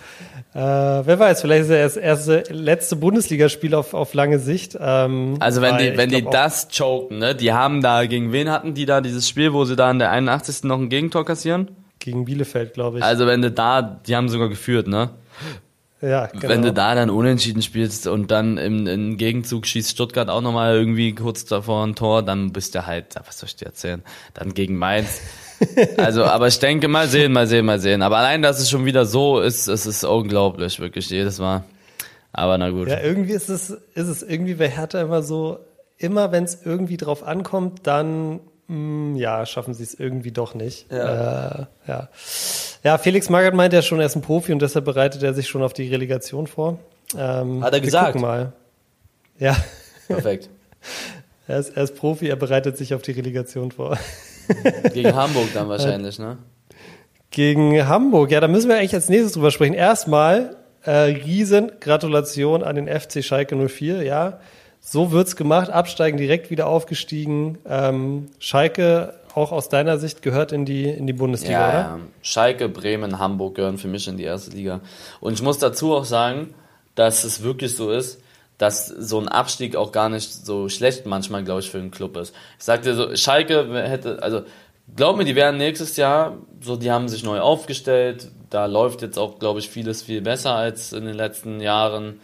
Äh, 0.55 0.61
wer 0.61 1.19
weiß, 1.19 1.43
vielleicht 1.43 1.65
ist 1.65 1.71
er 1.71 1.83
das 1.85 1.97
erste, 1.99 2.45
letzte 2.49 2.97
Bundesligaspiel 2.97 3.75
auf, 3.75 3.93
auf 3.93 4.15
lange 4.15 4.39
Sicht. 4.39 4.79
Ähm, 4.81 5.37
also 5.41 5.61
wenn 5.61 5.77
die, 5.77 5.95
wenn 5.99 6.09
die 6.09 6.25
das 6.25 6.69
choken, 6.75 7.19
ne? 7.19 7.35
Die 7.35 7.53
haben 7.53 7.83
da, 7.83 8.07
gegen 8.07 8.33
wen 8.33 8.51
hatten 8.51 8.73
die 8.73 8.87
da 8.87 9.03
dieses 9.03 9.29
Spiel, 9.29 9.53
wo 9.53 9.67
sie 9.67 9.77
da 9.77 9.91
in 9.91 9.99
der 9.99 10.11
81. 10.11 10.65
noch 10.65 10.79
ein 10.79 10.89
Gegentor 10.89 11.27
kassieren? 11.27 11.69
Gegen 12.09 12.25
Bielefeld, 12.25 12.75
glaube 12.75 12.99
ich. 12.99 13.05
Also 13.05 13.27
wenn 13.27 13.43
du 13.43 13.51
da, 13.51 13.83
die 13.83 14.17
haben 14.17 14.29
sogar 14.29 14.49
geführt, 14.49 14.89
ne? 14.89 15.11
Ja, 16.01 16.27
genau. 16.27 16.49
Wenn 16.49 16.63
du 16.63 16.73
da 16.73 16.95
dann 16.95 17.11
unentschieden 17.11 17.61
spielst 17.61 18.07
und 18.07 18.31
dann 18.31 18.57
im, 18.57 18.87
im 18.87 19.17
Gegenzug 19.17 19.67
schießt 19.67 19.91
Stuttgart 19.91 20.31
auch 20.31 20.41
nochmal 20.41 20.77
irgendwie 20.77 21.15
kurz 21.15 21.45
davor 21.45 21.85
ein 21.85 21.97
Tor, 21.97 22.23
dann 22.23 22.53
bist 22.53 22.75
du 22.75 22.87
halt, 22.87 23.17
was 23.27 23.39
soll 23.39 23.49
ich 23.49 23.57
dir 23.57 23.67
erzählen, 23.67 24.03
dann 24.35 24.55
gegen 24.55 24.77
Mainz. 24.77 25.21
Also, 25.97 26.23
aber 26.23 26.47
ich 26.47 26.61
denke, 26.61 26.87
mal 26.87 27.09
sehen, 27.09 27.33
mal 27.33 27.49
sehen, 27.49 27.67
mal 27.67 27.81
sehen. 27.81 28.03
Aber 28.03 28.19
allein, 28.19 28.43
dass 28.43 28.61
es 28.61 28.71
schon 28.71 28.85
wieder 28.85 29.05
so 29.05 29.41
ist, 29.41 29.67
es 29.67 29.87
ist 29.87 30.05
unglaublich, 30.05 30.79
wirklich, 30.79 31.11
jedes 31.11 31.41
Mal. 31.41 31.65
Aber 32.31 32.57
na 32.59 32.71
gut. 32.71 32.87
Ja, 32.87 33.01
irgendwie 33.01 33.33
ist 33.33 33.49
es, 33.49 33.71
ist 33.71 34.07
es 34.07 34.23
irgendwie 34.23 34.55
bei 34.55 34.69
Hertha 34.69 35.01
immer 35.01 35.21
so, 35.21 35.59
immer 35.97 36.31
wenn 36.31 36.45
es 36.45 36.61
irgendwie 36.65 36.97
drauf 36.97 37.25
ankommt, 37.25 37.89
dann 37.89 38.39
ja, 38.69 39.47
schaffen 39.47 39.73
sie 39.73 39.83
es 39.83 39.95
irgendwie 39.95 40.31
doch 40.31 40.55
nicht. 40.55 40.93
Ja. 40.93 41.61
Äh, 41.61 41.67
ja. 41.87 42.09
ja, 42.85 42.99
Felix 42.99 43.31
Magath 43.31 43.55
meint 43.55 43.73
ja 43.73 43.81
schon, 43.83 43.99
er 43.99 44.07
ist 44.07 44.17
ein 44.17 44.23
Profi 44.23 44.53
und 44.53 44.61
deshalb 44.61 44.85
bereitet 44.85 45.23
er 45.23 45.33
sich 45.33 45.49
schon 45.49 45.63
auf 45.63 45.73
die 45.73 45.89
Relegation 45.89 46.47
vor. 46.47 46.79
Ähm, 47.17 47.65
Hat 47.65 47.73
er 47.73 47.81
gesagt? 47.81 48.21
Mal. 48.21 48.53
Ja, 49.39 49.57
Perfekt. 50.09 50.49
er 51.47 51.59
ist, 51.59 51.77
er 51.77 51.85
ist 51.85 51.95
Profi, 51.95 52.29
er 52.29 52.37
bereitet 52.37 52.77
sich 52.77 52.95
auf 52.95 53.03
die 53.03 53.13
Relegation 53.13 53.71
vor. 53.71 53.99
Gegen 54.93 55.15
Hamburg 55.15 55.49
dann 55.55 55.69
wahrscheinlich, 55.69 56.19
ne? 56.19 56.39
Gegen 57.31 57.87
Hamburg, 57.87 58.31
ja, 58.31 58.41
da 58.41 58.49
müssen 58.49 58.69
wir 58.69 58.77
eigentlich 58.77 58.95
als 58.95 59.11
nächstes 59.11 59.33
drüber 59.33 59.51
sprechen. 59.51 59.75
Erstmal 59.75 60.57
äh, 60.83 60.91
riesen 60.91 61.73
Gratulation 61.81 62.63
an 62.63 62.77
den 62.77 62.89
FC 62.89 63.23
Schalke 63.23 63.55
04, 63.55 64.03
ja. 64.03 64.41
So 64.91 65.13
wird's 65.13 65.37
gemacht, 65.37 65.69
absteigen, 65.69 66.17
direkt 66.17 66.51
wieder 66.51 66.67
aufgestiegen. 66.67 67.59
Ähm, 67.69 68.31
Schalke, 68.39 69.13
auch 69.35 69.53
aus 69.53 69.69
deiner 69.69 69.99
Sicht, 69.99 70.23
gehört 70.23 70.51
in 70.51 70.65
die, 70.65 70.85
in 70.85 71.07
die 71.07 71.13
Bundesliga, 71.13 71.53
Ja, 71.61 71.69
oder? 71.69 71.79
ja. 71.79 71.99
Schalke, 72.23 72.71
Bremen, 72.71 73.19
Hamburg 73.19 73.57
gehören 73.57 73.77
für 73.77 73.89
mich 73.89 74.09
in 74.09 74.17
die 74.17 74.25
erste 74.25 74.53
Liga. 74.53 74.81
Und 75.21 75.35
ich 75.35 75.43
muss 75.43 75.59
dazu 75.59 75.95
auch 75.95 76.07
sagen, 76.07 76.55
dass 76.95 77.25
es 77.25 77.43
wirklich 77.43 77.77
so 77.77 77.91
ist, 77.91 78.23
dass 78.57 78.87
so 78.87 79.21
ein 79.21 79.29
Abstieg 79.29 79.77
auch 79.77 79.93
gar 79.93 80.09
nicht 80.09 80.33
so 80.33 80.71
schlecht 80.71 81.05
manchmal, 81.05 81.45
glaube 81.45 81.61
ich, 81.61 81.71
für 81.71 81.79
einen 81.79 81.91
Club 81.91 82.17
ist. 82.17 82.35
Ich 82.59 82.65
sagte 82.65 82.95
so, 82.95 83.15
Schalke 83.15 83.67
hätte, 83.87 84.23
also 84.23 84.45
glaub 84.97 85.19
mir, 85.19 85.27
die 85.27 85.37
werden 85.37 85.59
nächstes 85.59 85.99
Jahr, 85.99 86.39
so 86.63 86.77
die 86.77 86.91
haben 86.91 87.09
sich 87.09 87.23
neu 87.25 87.41
aufgestellt, 87.41 88.31
da 88.49 88.65
läuft 88.65 89.03
jetzt 89.03 89.19
auch, 89.19 89.39
glaube 89.39 89.61
ich, 89.61 89.69
vieles 89.69 90.03
viel 90.03 90.23
besser 90.23 90.55
als 90.55 90.95
in 90.95 91.05
den 91.05 91.15
letzten 91.15 91.61
Jahren. 91.61 92.21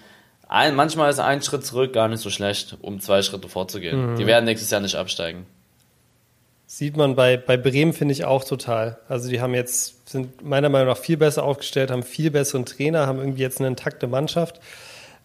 Ein, 0.48 0.74
manchmal 0.74 1.10
ist 1.10 1.20
ein 1.20 1.42
Schritt 1.42 1.64
zurück 1.64 1.92
gar 1.92 2.08
nicht 2.08 2.20
so 2.20 2.30
schlecht, 2.30 2.76
um 2.82 3.00
zwei 3.00 3.22
Schritte 3.22 3.48
vorzugehen. 3.48 4.16
Die 4.16 4.26
werden 4.26 4.44
nächstes 4.44 4.70
Jahr 4.70 4.80
nicht 4.80 4.94
absteigen. 4.96 5.46
Sieht 6.66 6.96
man 6.96 7.14
bei, 7.14 7.36
bei 7.36 7.56
Bremen, 7.56 7.92
finde 7.92 8.12
ich 8.12 8.24
auch 8.24 8.42
total. 8.42 8.98
Also 9.08 9.28
die 9.28 9.40
haben 9.40 9.54
jetzt, 9.54 10.08
sind 10.08 10.44
meiner 10.44 10.68
Meinung 10.68 10.88
nach 10.88 10.96
viel 10.96 11.16
besser 11.16 11.44
aufgestellt, 11.44 11.90
haben 11.90 12.02
viel 12.02 12.30
besseren 12.30 12.66
Trainer, 12.66 13.06
haben 13.06 13.18
irgendwie 13.18 13.42
jetzt 13.42 13.60
eine 13.60 13.68
intakte 13.68 14.06
Mannschaft. 14.06 14.60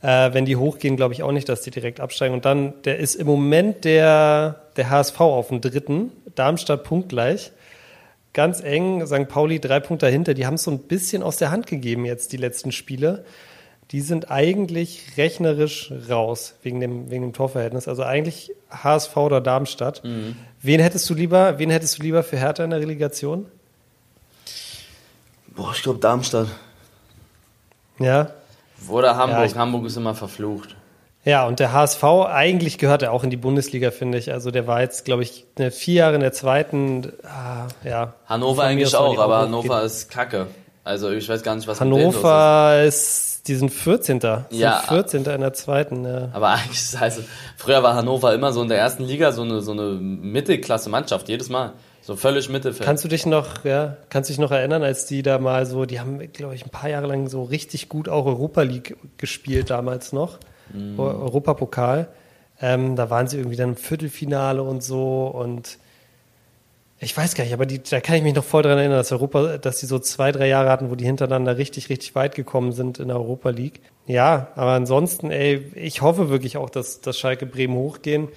Äh, 0.01 0.33
wenn 0.33 0.45
die 0.45 0.55
hochgehen, 0.55 0.95
glaube 0.95 1.13
ich 1.13 1.23
auch 1.23 1.31
nicht, 1.31 1.49
dass 1.49 1.61
die 1.61 1.71
direkt 1.71 1.99
absteigen. 1.99 2.33
Und 2.33 2.45
dann, 2.45 2.73
der 2.83 2.99
ist 2.99 3.15
im 3.15 3.27
Moment 3.27 3.83
der, 3.83 4.61
der 4.77 4.89
HSV 4.89 5.19
auf 5.19 5.47
dem 5.49 5.59
dritten, 5.59 6.11
Darmstadt 6.35 6.83
punktgleich. 6.83 7.51
Ganz 8.33 8.61
eng, 8.61 9.05
St. 9.07 9.27
Pauli 9.27 9.59
drei 9.59 9.79
Punkte 9.79 10.05
dahinter. 10.05 10.33
Die 10.33 10.45
haben 10.45 10.53
es 10.53 10.63
so 10.63 10.71
ein 10.71 10.79
bisschen 10.79 11.23
aus 11.23 11.38
der 11.38 11.51
Hand 11.51 11.67
gegeben 11.67 12.05
jetzt, 12.05 12.31
die 12.31 12.38
letzten 12.38 12.71
Spiele. 12.71 13.25
Die 13.91 14.01
sind 14.01 14.29
eigentlich 14.29 15.01
rechnerisch 15.17 15.91
raus 16.10 16.53
wegen 16.62 16.79
dem, 16.79 17.10
wegen 17.10 17.24
dem 17.24 17.34
Torverhältnis. 17.34 17.88
Also 17.88 18.03
eigentlich 18.03 18.51
HSV 18.69 19.17
oder 19.17 19.41
Darmstadt. 19.41 20.03
Wen 20.62 20.79
hättest 20.79 21.10
du 21.10 21.15
lieber, 21.15 21.58
wen 21.58 21.69
hättest 21.72 21.98
du 21.98 22.03
lieber 22.03 22.22
für 22.24 22.38
Hertha 22.38 22.63
in 22.63 22.69
der 22.69 22.79
Relegation? 22.79 23.48
Boah, 25.48 25.72
ich 25.75 25.81
glaube 25.81 26.00
Darmstadt. 26.00 26.48
Ja. 27.98 28.29
Oder 28.88 29.17
Hamburg. 29.17 29.46
ich- 29.48 29.55
Hamburg 29.55 29.86
ist 29.86 29.98
immer 29.98 30.15
verflucht. 30.15 30.75
Ja, 31.25 31.46
und 31.46 31.60
der 31.60 31.74
HSV, 31.74 32.01
eigentlich 32.27 32.77
gehört 32.77 33.01
er 33.01 33.12
auch 33.12 33.25
in 33.25 33.29
die 33.29 33.36
Bundesliga, 33.38 33.91
finde 33.91 34.17
ich. 34.17 34.31
Also 34.31 34.51
der 34.51 34.67
war 34.67 34.81
jetzt, 34.81 35.03
glaube 35.03 35.22
ich, 35.24 35.46
ne, 35.58 35.69
vier 35.69 35.96
Jahre 35.96 36.15
in 36.15 36.22
der 36.22 36.31
zweiten, 36.31 37.12
ah, 37.24 37.67
ja. 37.84 38.13
Hannover 38.25 38.63
eigentlich 38.63 38.96
auch, 38.96 39.17
aber 39.19 39.39
Hannover 39.39 39.84
ist 39.84 40.10
kacke. 40.10 40.48
Also 40.86 41.12
ich 41.12 41.27
weiß 41.27 41.43
gar 41.43 41.55
nicht, 41.55 41.67
was 41.67 41.79
mit 41.81 41.88
denen 41.91 42.03
los 42.05 42.15
ist. 42.15 42.24
Hannover 42.24 42.84
ist, 42.86 43.28
die 43.48 43.55
sind 43.55 43.69
14. 43.72 44.19
Ja. 44.22 44.79
Sind 44.79 44.88
14. 44.89 45.25
in 45.25 45.41
der 45.41 45.53
zweiten, 45.53 46.05
ja. 46.05 46.29
Aber 46.34 46.50
eigentlich 46.50 46.98
also, 47.00 47.22
früher 47.58 47.81
war 47.84 47.96
Hannover 47.96 48.34
immer 48.34 48.51
so 48.53 48.62
in 48.62 48.69
der 48.69 48.77
ersten 48.77 49.03
Liga 49.03 49.31
so 49.31 49.41
eine, 49.43 49.62
so 49.62 49.72
eine 49.72 49.91
Mittelklasse-Mannschaft, 50.43 51.29
jedes 51.29 51.50
Mal. 51.50 51.74
So 52.01 52.15
völlig 52.15 52.50
Mittelfeld. 52.50 52.86
Kannst 52.86 53.03
du 53.03 53.08
dich 53.08 53.25
noch, 53.25 53.63
ja, 53.65 53.98
kannst 54.10 54.29
du 54.29 54.34
dich 54.34 54.39
noch 54.39 54.51
erinnern, 54.51 54.84
als 54.84 55.05
die 55.05 55.22
da 55.22 55.38
mal 55.38 55.65
so, 55.65 55.86
die 55.86 56.00
haben, 56.00 56.19
glaube 56.34 56.55
ich, 56.55 56.65
ein 56.65 56.69
paar 56.69 56.89
Jahre 56.89 57.08
lang 57.08 57.27
so 57.27 57.43
richtig 57.43 57.89
gut 57.89 58.10
auch 58.10 58.25
Europa 58.25 58.62
League 58.63 58.96
gespielt 59.17 59.69
damals 59.69 60.12
noch. 60.13 60.39
Eu- 60.98 61.01
Europapokal. 61.03 62.08
Ähm, 62.62 62.96
da 62.96 63.10
waren 63.10 63.27
sie 63.27 63.38
irgendwie 63.38 63.55
dann 63.58 63.69
im 63.69 63.75
Viertelfinale 63.75 64.62
und 64.63 64.84
so 64.84 65.27
und 65.27 65.77
ich 67.01 67.15
weiß 67.15 67.35
gar 67.35 67.45
nicht, 67.45 67.53
aber 67.53 67.65
die, 67.65 67.81
da 67.81 68.01
kann 68.01 68.15
ich 68.15 68.23
mich 68.23 68.35
noch 68.35 68.43
voll 68.43 68.61
dran 68.61 68.77
erinnern, 68.77 68.97
dass 68.97 69.11
Europa, 69.11 69.57
dass 69.57 69.79
die 69.79 69.85
so 69.85 69.99
zwei, 69.99 70.31
drei 70.31 70.47
Jahre 70.47 70.69
hatten, 70.69 70.89
wo 70.89 70.95
die 70.95 71.05
hintereinander 71.05 71.57
richtig, 71.57 71.89
richtig 71.89 72.13
weit 72.13 72.35
gekommen 72.35 72.73
sind 72.73 72.99
in 72.99 73.07
der 73.07 73.17
Europa 73.17 73.49
League. 73.49 73.79
Ja, 74.05 74.49
aber 74.55 74.71
ansonsten, 74.71 75.31
ey, 75.31 75.71
ich 75.75 76.01
hoffe 76.01 76.29
wirklich 76.29 76.57
auch, 76.57 76.69
dass, 76.69 76.99
dass 76.99 77.17
Schalke 77.17 77.45
Bremen 77.45 77.75
hochgehen. 77.75 78.27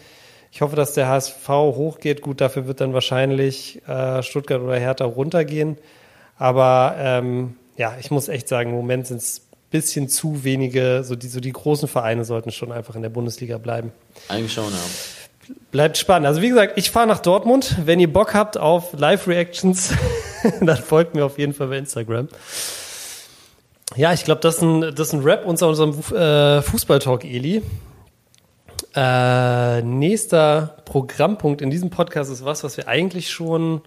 Ich 0.53 0.61
hoffe, 0.61 0.77
dass 0.77 0.95
der 0.95 1.09
HSV 1.09 1.49
hochgeht. 1.49 2.21
Gut, 2.23 2.41
dafür 2.41 2.67
wird 2.67 2.81
dann 2.81 2.93
wahrscheinlich 2.93 3.83
äh, 3.89 4.23
Stuttgart 4.23 4.61
oder 4.61 4.79
Hertha 4.79 5.07
runtergehen. 5.07 5.79
Aber 6.37 6.95
ähm, 6.99 7.57
ja, 7.77 7.97
ich 7.99 8.11
muss 8.11 8.29
echt 8.29 8.49
sagen, 8.49 8.71
im 8.71 8.77
Moment 8.77 9.07
sind 9.07 9.17
es 9.17 9.43
bisschen 9.71 10.09
zu 10.09 10.45
wenige, 10.45 11.03
so 11.03 11.17
die, 11.17 11.29
so 11.29 11.41
die 11.41 11.51
großen 11.51 11.89
Vereine 11.89 12.25
sollten 12.25 12.53
schon 12.53 12.71
einfach 12.71 12.95
in 12.95 13.03
der 13.03 13.09
Bundesliga 13.09 13.59
bleiben. 13.59 13.91
Eigentlich 14.29 14.53
schon, 14.53 14.71
ja. 14.71 14.79
Bleibt 15.71 15.99
spannend. 15.99 16.27
Also 16.27 16.43
wie 16.43 16.51
gesagt, 16.51 16.75
ich 16.77 16.91
fahre 16.91 17.07
nach 17.07 17.21
Dortmund. 17.21 17.77
Wenn 17.85 17.99
ihr 17.99 18.13
Bock 18.13 18.35
habt 18.35 18.59
auf 18.59 18.93
Live-Reactions, 18.93 19.95
dann 20.61 20.77
folgt 20.77 21.15
mir 21.15 21.25
auf 21.25 21.39
jeden 21.39 21.55
Fall 21.55 21.69
bei 21.69 21.79
Instagram. 21.79 22.29
Ja, 23.97 24.13
ich 24.13 24.25
glaube, 24.25 24.41
das 24.41 24.57
ist 24.57 24.63
ein, 24.63 24.81
das 24.81 25.09
ist 25.09 25.13
ein 25.13 25.23
Rap 25.23 25.45
unter 25.47 25.69
unserem 25.69 25.99
äh, 26.17 26.63
Fußball-Talk, 26.63 27.25
Eli. 27.25 27.63
Äh, 28.95 29.83
nächster 29.83 30.77
Programmpunkt 30.85 31.63
in 31.63 31.71
diesem 31.71 31.91
Podcast 31.91 32.31
ist 32.31 32.45
was, 32.45 32.65
was 32.65 32.77
wir 32.77 32.89
eigentlich 32.89 33.31
schon, 33.31 33.81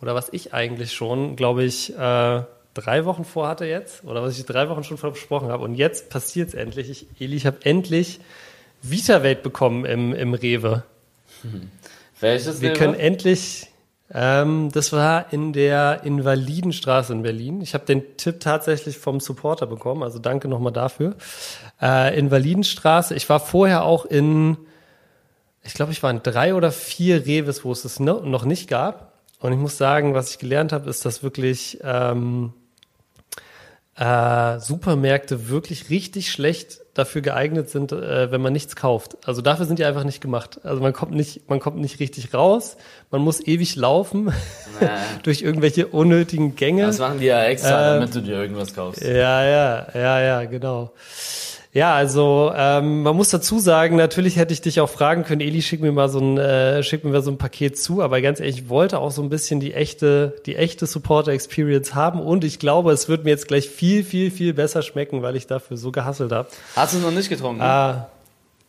oder 0.00 0.14
was 0.14 0.28
ich 0.32 0.54
eigentlich 0.54 0.92
schon, 0.92 1.36
glaube 1.36 1.64
ich, 1.64 1.96
äh, 1.96 2.42
drei 2.74 3.04
Wochen 3.04 3.24
vorhatte 3.24 3.64
jetzt, 3.66 4.04
oder 4.04 4.22
was 4.22 4.38
ich 4.38 4.46
drei 4.46 4.68
Wochen 4.68 4.84
schon 4.84 4.98
versprochen 4.98 5.48
habe. 5.48 5.64
Und 5.64 5.74
jetzt 5.74 6.10
passiert 6.10 6.48
es 6.48 6.54
endlich. 6.54 6.90
Ich, 6.90 7.06
Eli, 7.20 7.36
ich 7.36 7.46
habe 7.46 7.58
endlich 7.64 8.20
Vita-Welt 8.82 9.42
bekommen 9.42 9.84
im, 9.84 10.12
im 10.12 10.34
Rewe. 10.34 10.84
Welches 12.20 12.60
Wir 12.60 12.70
Rewe? 12.70 12.78
können 12.78 12.94
endlich, 12.94 13.68
ähm, 14.12 14.70
das 14.72 14.92
war 14.92 15.32
in 15.32 15.52
der 15.52 16.02
Invalidenstraße 16.04 17.12
in 17.12 17.22
Berlin. 17.22 17.60
Ich 17.60 17.74
habe 17.74 17.84
den 17.84 18.16
Tipp 18.16 18.40
tatsächlich 18.40 18.98
vom 18.98 19.20
Supporter 19.20 19.66
bekommen, 19.66 20.02
also 20.02 20.18
danke 20.18 20.48
nochmal 20.48 20.72
dafür. 20.72 21.16
Äh, 21.80 22.18
Invalidenstraße, 22.18 23.14
ich 23.14 23.28
war 23.28 23.40
vorher 23.40 23.84
auch 23.84 24.04
in, 24.04 24.56
ich 25.62 25.74
glaube, 25.74 25.92
ich 25.92 26.02
war 26.02 26.10
in 26.10 26.22
drei 26.22 26.54
oder 26.54 26.72
vier 26.72 27.26
Reves, 27.26 27.64
wo 27.64 27.72
es 27.72 27.84
es 27.84 28.00
no, 28.00 28.20
noch 28.20 28.44
nicht 28.44 28.68
gab. 28.68 29.12
Und 29.40 29.52
ich 29.52 29.58
muss 29.58 29.76
sagen, 29.76 30.14
was 30.14 30.30
ich 30.30 30.38
gelernt 30.38 30.72
habe, 30.72 30.88
ist, 30.88 31.04
dass 31.04 31.24
wirklich 31.24 31.80
ähm, 31.82 32.52
äh, 33.96 34.58
Supermärkte 34.58 35.48
wirklich 35.48 35.90
richtig 35.90 36.30
schlecht 36.32 36.80
dafür 36.94 37.22
geeignet 37.22 37.70
sind, 37.70 37.92
äh, 37.92 38.30
wenn 38.30 38.40
man 38.40 38.52
nichts 38.52 38.76
kauft. 38.76 39.16
Also 39.26 39.40
dafür 39.42 39.66
sind 39.66 39.78
die 39.78 39.84
einfach 39.84 40.04
nicht 40.04 40.20
gemacht. 40.20 40.60
Also 40.62 40.82
man 40.82 40.92
kommt 40.92 41.12
nicht, 41.12 41.48
man 41.48 41.60
kommt 41.60 41.78
nicht 41.78 42.00
richtig 42.00 42.32
raus. 42.34 42.76
Man 43.10 43.20
muss 43.22 43.46
ewig 43.46 43.76
laufen 43.76 44.32
durch 45.22 45.42
irgendwelche 45.42 45.86
unnötigen 45.88 46.54
Gänge. 46.56 46.86
Das 46.86 46.98
machen 46.98 47.18
die 47.18 47.26
ja 47.26 47.42
extra, 47.44 47.68
Äh, 47.68 47.94
damit 47.94 48.14
du 48.14 48.20
dir 48.20 48.36
irgendwas 48.36 48.74
kaufst. 48.74 49.02
Ja, 49.02 49.44
ja, 49.44 49.86
ja, 49.94 50.20
ja, 50.20 50.44
genau. 50.44 50.92
Ja, 51.74 51.94
also 51.94 52.52
ähm, 52.54 53.02
man 53.02 53.16
muss 53.16 53.30
dazu 53.30 53.58
sagen, 53.58 53.96
natürlich 53.96 54.36
hätte 54.36 54.52
ich 54.52 54.60
dich 54.60 54.80
auch 54.80 54.90
fragen 54.90 55.24
können, 55.24 55.40
Eli, 55.40 55.62
schick 55.62 55.80
mir 55.80 55.90
mal 55.90 56.10
so 56.10 56.18
ein, 56.18 56.36
äh, 56.36 56.82
schick 56.82 57.02
mir 57.02 57.12
mal 57.12 57.22
so 57.22 57.30
ein 57.30 57.38
Paket 57.38 57.78
zu, 57.78 58.02
aber 58.02 58.20
ganz 58.20 58.40
ehrlich, 58.40 58.58
ich 58.58 58.68
wollte 58.68 58.98
auch 58.98 59.10
so 59.10 59.22
ein 59.22 59.30
bisschen 59.30 59.58
die 59.58 59.72
echte, 59.72 60.34
die 60.44 60.56
echte 60.56 60.84
Supporter-Experience 60.84 61.94
haben 61.94 62.20
und 62.20 62.44
ich 62.44 62.58
glaube, 62.58 62.92
es 62.92 63.08
wird 63.08 63.24
mir 63.24 63.30
jetzt 63.30 63.48
gleich 63.48 63.70
viel, 63.70 64.04
viel, 64.04 64.30
viel 64.30 64.52
besser 64.52 64.82
schmecken, 64.82 65.22
weil 65.22 65.34
ich 65.34 65.46
dafür 65.46 65.78
so 65.78 65.92
gehasselt 65.92 66.30
habe. 66.30 66.48
Hast 66.76 66.92
du 66.92 66.98
es 66.98 67.04
noch 67.04 67.10
nicht 67.10 67.30
getrunken? 67.30 67.62
Ah, 67.62 68.08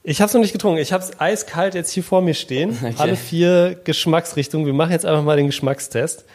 ich 0.03 0.21
habe 0.21 0.27
es 0.27 0.33
noch 0.33 0.41
nicht 0.41 0.53
getrunken. 0.53 0.79
Ich 0.79 0.93
habe 0.93 1.03
es 1.03 1.19
eiskalt 1.19 1.75
jetzt 1.75 1.91
hier 1.91 2.03
vor 2.03 2.21
mir 2.21 2.33
stehen. 2.33 2.77
Alle 2.97 3.17
vier 3.17 3.77
Geschmacksrichtungen. 3.83 4.65
Wir 4.65 4.73
machen 4.73 4.91
jetzt 4.91 5.05
einfach 5.05 5.23
mal 5.23 5.35
den 5.35 5.47
Geschmackstest. 5.47 6.25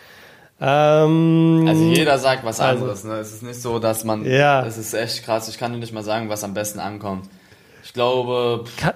Ähm, 0.60 1.64
Also 1.68 1.84
jeder 1.84 2.18
sagt 2.18 2.44
was 2.44 2.60
also- 2.60 2.80
anderes. 2.82 3.04
Ne? 3.04 3.14
Es 3.18 3.32
ist 3.32 3.42
nicht 3.42 3.62
so, 3.62 3.78
dass 3.78 4.04
man. 4.04 4.24
Ja. 4.24 4.64
Es 4.66 4.76
ist 4.76 4.92
echt 4.94 5.24
krass. 5.24 5.48
Ich 5.48 5.58
kann 5.58 5.72
dir 5.72 5.78
nicht 5.78 5.92
mal 5.92 6.02
sagen, 6.02 6.28
was 6.28 6.42
am 6.44 6.54
besten 6.54 6.80
ankommt. 6.80 7.28
Ich 7.84 7.92
glaube, 7.92 8.64
pff, 8.66 8.76
Ka 8.76 8.94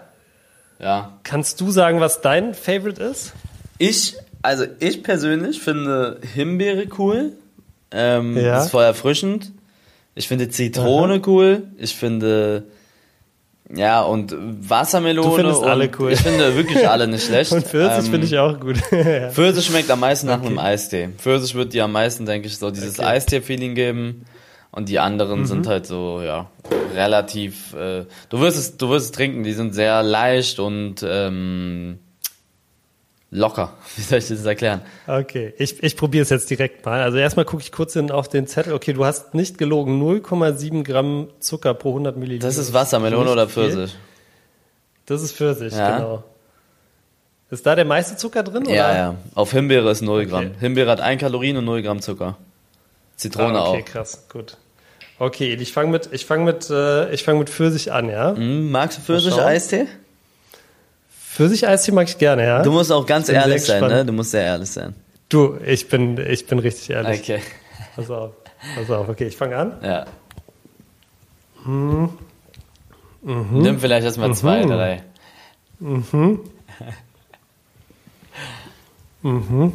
ja. 0.81 1.13
kannst 1.23 1.61
du 1.61 1.71
sagen, 1.71 2.01
was 2.01 2.21
dein 2.21 2.55
Favorite 2.55 3.03
ist? 3.03 3.33
Ich, 3.79 4.17
also 4.43 4.65
ich 4.81 5.03
persönlich 5.03 5.61
finde 5.61 6.19
Himbeere 6.35 6.87
cool. 6.99 7.33
Ähm, 7.93 8.37
Ja. 8.37 8.63
Ist 8.63 8.71
voll 8.71 8.85
erfrischend. 8.85 9.53
Ich 10.15 10.29
finde 10.29 10.49
Zitrone 10.49 11.15
Aha. 11.15 11.23
cool. 11.27 11.63
Ich 11.79 11.95
finde 11.95 12.65
ja, 13.75 14.03
und 14.03 14.35
Wassermelone. 14.69 15.29
Du 15.29 15.37
findest 15.37 15.63
alle 15.63 15.91
cool. 15.99 16.13
Ich 16.13 16.21
finde 16.21 16.55
wirklich 16.55 16.89
alle 16.89 17.07
nicht 17.07 17.25
schlecht. 17.25 17.53
und 17.53 17.67
Pfirsich 17.67 18.07
ähm, 18.07 18.11
finde 18.11 18.27
ich 18.27 18.39
auch 18.39 18.61
gut. 18.61 18.77
Pfirsich 19.33 19.67
schmeckt 19.67 19.91
am 19.91 20.01
meisten 20.01 20.27
nach 20.27 20.39
okay. 20.39 20.49
einem 20.49 20.59
Eistee. 20.59 21.09
Pfirsich 21.19 21.55
wird 21.55 21.73
dir 21.73 21.85
am 21.85 21.93
meisten, 21.93 22.27
denke 22.27 22.49
ich, 22.49 22.59
so 22.59 22.71
dieses 22.71 22.99
okay. 22.99 23.09
Eistee-Feeling 23.09 23.75
geben. 23.75 24.27
Und 24.71 24.89
die 24.89 24.99
anderen 24.99 25.41
mhm. 25.41 25.47
sind 25.47 25.67
halt 25.67 25.87
so, 25.87 26.23
ja, 26.23 26.51
relativ, 26.95 27.75
äh, 27.75 28.07
du 28.31 28.41
wirst 28.41 28.59
es, 28.59 28.77
du 28.79 28.89
wirst 28.89 29.07
es 29.07 29.13
trinken, 29.13 29.43
die 29.43 29.53
sind 29.53 29.75
sehr 29.75 30.03
leicht 30.03 30.59
und 30.59 31.05
ähm, 31.07 31.99
locker. 33.33 33.73
Wie 33.97 34.03
soll 34.03 34.19
ich 34.19 34.29
das 34.29 34.45
erklären? 34.45 34.83
Okay, 35.09 35.53
ich, 35.59 35.83
ich 35.83 35.97
probiere 35.97 36.23
es 36.23 36.31
jetzt 36.31 36.49
direkt 36.49 36.85
mal. 36.87 37.03
Also 37.03 37.19
erstmal 37.19 37.45
gucke 37.45 37.63
ich 37.63 37.73
kurz 37.73 37.97
in, 37.97 38.13
auf 38.13 38.29
den 38.29 38.47
Zettel. 38.47 38.75
Okay, 38.75 38.93
du 38.93 39.05
hast 39.05 39.35
nicht 39.35 39.59
gelogen. 39.59 40.01
0,7 40.01 40.85
Gramm 40.85 41.29
Zucker 41.41 41.75
pro 41.75 41.89
100 41.91 42.17
Milliliter. 42.17 42.47
Das 42.47 42.59
ist 42.59 42.73
Wassermelone 42.73 43.31
oder 43.31 43.49
Pfirsich? 43.49 43.97
Das 45.07 45.23
ist 45.23 45.35
Pfirsich, 45.35 45.73
ja. 45.75 45.97
genau. 45.97 46.25
Ist 47.51 47.67
da 47.67 47.75
der 47.75 47.85
meiste 47.85 48.17
Zucker 48.17 48.43
drin? 48.43 48.65
Ja, 48.67 48.71
oder? 48.71 48.97
ja. 48.97 49.15
Auf 49.35 49.51
Himbeere 49.51 49.91
ist 49.91 50.01
0 50.03 50.27
Gramm. 50.27 50.47
Okay. 50.47 50.55
Himbeere 50.61 50.91
hat 50.91 51.01
1 51.01 51.21
Kalorien 51.21 51.57
und 51.57 51.65
0 51.65 51.83
Gramm 51.83 52.01
Zucker. 52.01 52.37
Zitrone 53.17 53.59
ah, 53.59 53.63
okay, 53.63 53.69
auch. 53.69 53.75
Okay, 53.75 53.83
krass, 53.83 54.27
gut. 54.31 54.57
Okay, 55.19 55.55
ich 55.55 55.73
fange 55.73 55.91
mit, 55.91 56.09
ich 56.13 56.25
fange 56.25 56.45
mit, 56.45 56.71
äh, 56.71 57.13
ich 57.13 57.23
fange 57.23 57.41
mit 57.41 57.51
Pfirsich 57.51 57.93
an, 57.93 58.09
ja? 58.09 58.33
Mm, 58.33 58.71
magst 58.71 58.99
du 58.99 59.03
Pfirsich-Eistee? 59.03 59.87
Pfirsich-Eistee 61.33 61.93
mag 61.93 62.09
ich 62.09 62.19
gerne, 62.19 62.45
ja. 62.45 62.63
Du 62.63 62.71
musst 62.71 62.93
auch 62.93 63.07
ganz 63.07 63.31
ehrlich 63.31 63.65
sein, 63.65 63.81
ne? 63.81 64.05
Du 64.05 64.13
musst 64.13 64.33
sehr 64.33 64.43
ehrlich 64.43 64.69
sein. 64.69 64.95
Du, 65.31 65.57
ich 65.65 65.89
bin, 65.89 66.19
ich 66.19 66.47
bin 66.47 66.59
richtig 66.59 66.91
ehrlich. 66.91 67.21
Okay. 67.21 67.41
Pass 67.97 68.11
auf. 68.11 68.33
Pass 68.77 68.91
auf, 68.91 69.09
okay, 69.09 69.29
ich 69.29 69.37
fange 69.37 69.57
an. 69.57 69.79
Ja. 69.83 70.05
Hm. 71.65 72.11
Mhm. 73.23 73.63
Nimm 73.63 73.81
vielleicht 73.81 74.05
erstmal 74.05 74.29
mhm. 74.29 74.35
zwei, 74.35 74.63
drei. 74.65 75.03
Mhm. 75.81 76.41
mhm. 79.23 79.73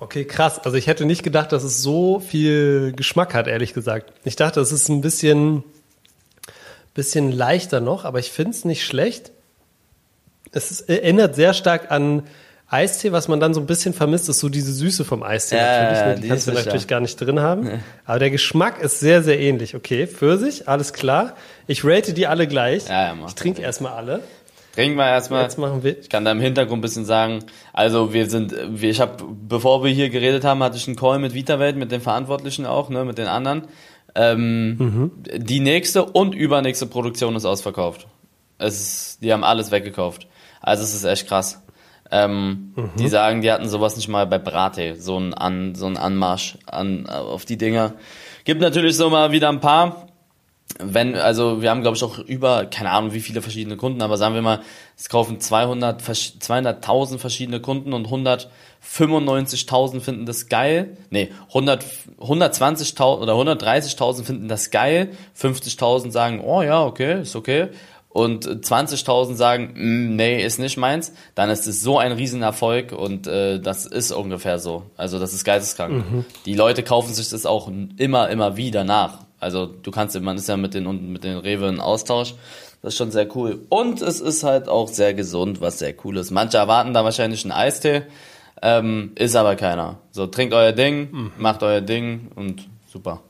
Okay, 0.00 0.24
krass. 0.24 0.58
Also 0.58 0.76
ich 0.76 0.88
hätte 0.88 1.04
nicht 1.04 1.22
gedacht, 1.22 1.52
dass 1.52 1.62
es 1.62 1.80
so 1.80 2.18
viel 2.18 2.92
Geschmack 2.96 3.34
hat, 3.34 3.46
ehrlich 3.46 3.72
gesagt. 3.72 4.12
Ich 4.24 4.34
dachte, 4.34 4.60
es 4.60 4.72
ist 4.72 4.88
ein 4.88 5.00
bisschen 5.00 5.62
bisschen 6.94 7.32
leichter 7.32 7.80
noch, 7.80 8.04
aber 8.04 8.18
ich 8.18 8.30
finde 8.30 8.52
es 8.52 8.64
nicht 8.64 8.84
schlecht. 8.84 9.32
Es 10.52 10.70
ist, 10.70 10.88
erinnert 10.88 11.34
sehr 11.34 11.52
stark 11.52 11.90
an 11.90 12.22
Eistee, 12.66 13.12
was 13.12 13.28
man 13.28 13.40
dann 13.40 13.54
so 13.54 13.60
ein 13.60 13.66
bisschen 13.66 13.92
vermisst, 13.92 14.28
ist 14.28 14.40
so 14.40 14.48
diese 14.48 14.72
Süße 14.72 15.04
vom 15.04 15.22
Eistee 15.22 15.56
ja, 15.56 15.82
natürlich. 15.82 16.04
Ne? 16.04 16.14
Die, 16.14 16.22
die 16.22 16.28
kannst 16.28 16.48
du 16.48 16.52
natürlich 16.52 16.88
gar 16.88 17.00
nicht 17.00 17.20
drin 17.20 17.40
haben. 17.40 17.66
Ja. 17.66 17.78
Aber 18.04 18.18
der 18.18 18.30
Geschmack 18.30 18.80
ist 18.80 19.00
sehr, 19.00 19.22
sehr 19.22 19.38
ähnlich. 19.38 19.74
Okay, 19.76 20.06
Pfirsich, 20.06 20.68
alles 20.68 20.92
klar. 20.92 21.36
Ich 21.66 21.84
rate 21.84 22.14
die 22.14 22.26
alle 22.26 22.48
gleich. 22.48 22.88
Ja, 22.88 23.14
ja, 23.14 23.16
ich 23.26 23.34
trinke 23.34 23.62
erstmal 23.62 23.92
alle. 23.92 24.22
Trinken 24.74 24.96
wir 24.96 25.06
erstmal. 25.06 25.42
Jetzt 25.42 25.56
machen 25.56 25.84
wir. 25.84 25.98
Ich 26.00 26.08
kann 26.08 26.24
da 26.24 26.32
im 26.32 26.40
Hintergrund 26.40 26.78
ein 26.78 26.82
bisschen 26.82 27.04
sagen. 27.04 27.44
Also 27.72 28.12
wir 28.12 28.28
sind, 28.28 28.54
wir, 28.68 28.90
ich 28.90 29.00
habe, 29.00 29.24
bevor 29.48 29.84
wir 29.84 29.92
hier 29.92 30.10
geredet 30.10 30.44
haben, 30.44 30.62
hatte 30.62 30.76
ich 30.76 30.88
einen 30.88 30.96
Call 30.96 31.20
mit 31.20 31.32
VitaWelt, 31.32 31.76
mit 31.76 31.92
den 31.92 32.00
Verantwortlichen 32.00 32.66
auch, 32.66 32.88
ne, 32.88 33.04
mit 33.04 33.18
den 33.18 33.28
anderen. 33.28 33.68
Ähm, 34.14 34.76
mhm. 34.78 35.10
Die 35.36 35.60
nächste 35.60 36.04
und 36.04 36.34
übernächste 36.34 36.86
Produktion 36.86 37.36
ist 37.36 37.44
ausverkauft. 37.44 38.06
Es 38.58 38.80
ist, 38.80 39.22
die 39.22 39.32
haben 39.32 39.44
alles 39.44 39.70
weggekauft. 39.70 40.26
Also 40.60 40.82
es 40.82 40.94
ist 40.94 41.04
echt 41.04 41.26
krass. 41.26 41.62
Ähm, 42.10 42.72
mhm. 42.76 42.90
Die 42.98 43.08
sagen, 43.08 43.42
die 43.42 43.50
hatten 43.50 43.68
sowas 43.68 43.96
nicht 43.96 44.08
mal 44.08 44.26
bei 44.26 44.38
Brate, 44.38 44.96
so 44.96 45.18
ein, 45.18 45.34
an, 45.34 45.74
so 45.74 45.86
ein 45.86 45.96
Anmarsch 45.96 46.58
an, 46.66 47.06
auf 47.06 47.44
die 47.44 47.56
Dinger. 47.56 47.94
Gibt 48.44 48.60
natürlich 48.60 48.96
so 48.96 49.10
mal 49.10 49.32
wieder 49.32 49.48
ein 49.48 49.60
paar. 49.60 50.06
Wenn, 50.78 51.14
also 51.14 51.62
wir 51.62 51.70
haben 51.70 51.82
glaube 51.82 51.96
ich 51.96 52.02
auch 52.02 52.18
über, 52.18 52.66
keine 52.66 52.90
Ahnung 52.90 53.12
wie 53.12 53.20
viele 53.20 53.42
verschiedene 53.42 53.76
Kunden, 53.76 54.02
aber 54.02 54.16
sagen 54.16 54.34
wir 54.34 54.42
mal, 54.42 54.60
es 54.96 55.08
kaufen 55.08 55.40
200, 55.40 56.02
200.000 56.02 57.18
verschiedene 57.18 57.60
Kunden 57.60 57.92
und 57.92 58.06
100 58.06 58.48
95.000 58.84 60.00
finden 60.00 60.26
das 60.26 60.48
geil. 60.48 60.96
Nee, 61.10 61.30
100, 61.48 61.84
120.000 62.20 63.20
oder 63.20 63.32
130.000 63.32 64.24
finden 64.24 64.48
das 64.48 64.70
geil. 64.70 65.10
50.000 65.40 66.10
sagen, 66.10 66.40
oh 66.44 66.62
ja, 66.62 66.84
okay, 66.84 67.22
ist 67.22 67.34
okay. 67.34 67.68
Und 68.10 68.46
20.000 68.46 69.34
sagen, 69.34 69.72
mm, 69.74 70.16
nee, 70.16 70.44
ist 70.44 70.60
nicht 70.60 70.76
meins. 70.76 71.12
Dann 71.34 71.50
ist 71.50 71.66
es 71.66 71.80
so 71.80 71.98
ein 71.98 72.12
Riesenerfolg 72.12 72.92
und 72.92 73.26
äh, 73.26 73.58
das 73.58 73.86
ist 73.86 74.12
ungefähr 74.12 74.60
so. 74.60 74.84
Also 74.96 75.18
das 75.18 75.32
ist 75.32 75.44
geisteskrank. 75.44 75.92
Mhm. 75.92 76.24
Die 76.46 76.54
Leute 76.54 76.84
kaufen 76.84 77.12
sich 77.12 77.28
das 77.30 77.44
auch 77.44 77.68
immer, 77.96 78.28
immer 78.28 78.56
wieder 78.56 78.84
nach. 78.84 79.18
Also 79.44 79.66
du 79.66 79.90
kannst, 79.90 80.18
man 80.20 80.36
ist 80.36 80.48
ja 80.48 80.56
mit 80.56 80.72
den, 80.74 81.12
mit 81.12 81.22
den 81.22 81.36
Rewe 81.36 81.68
in 81.68 81.80
Austausch. 81.80 82.34
Das 82.80 82.94
ist 82.94 82.98
schon 82.98 83.10
sehr 83.10 83.34
cool. 83.36 83.60
Und 83.68 84.00
es 84.02 84.20
ist 84.20 84.42
halt 84.42 84.68
auch 84.68 84.88
sehr 84.88 85.14
gesund, 85.14 85.60
was 85.60 85.78
sehr 85.78 85.94
cool 86.04 86.16
ist. 86.16 86.30
Manche 86.30 86.56
erwarten 86.56 86.94
da 86.94 87.04
wahrscheinlich 87.04 87.44
einen 87.44 87.52
Eistee. 87.52 88.02
Ähm, 88.62 89.12
ist 89.16 89.36
aber 89.36 89.56
keiner. 89.56 89.98
So, 90.10 90.26
trinkt 90.26 90.54
euer 90.54 90.72
Ding, 90.72 91.10
mhm. 91.12 91.32
macht 91.36 91.62
euer 91.62 91.82
Ding 91.82 92.30
und 92.34 92.66
super. 92.90 93.20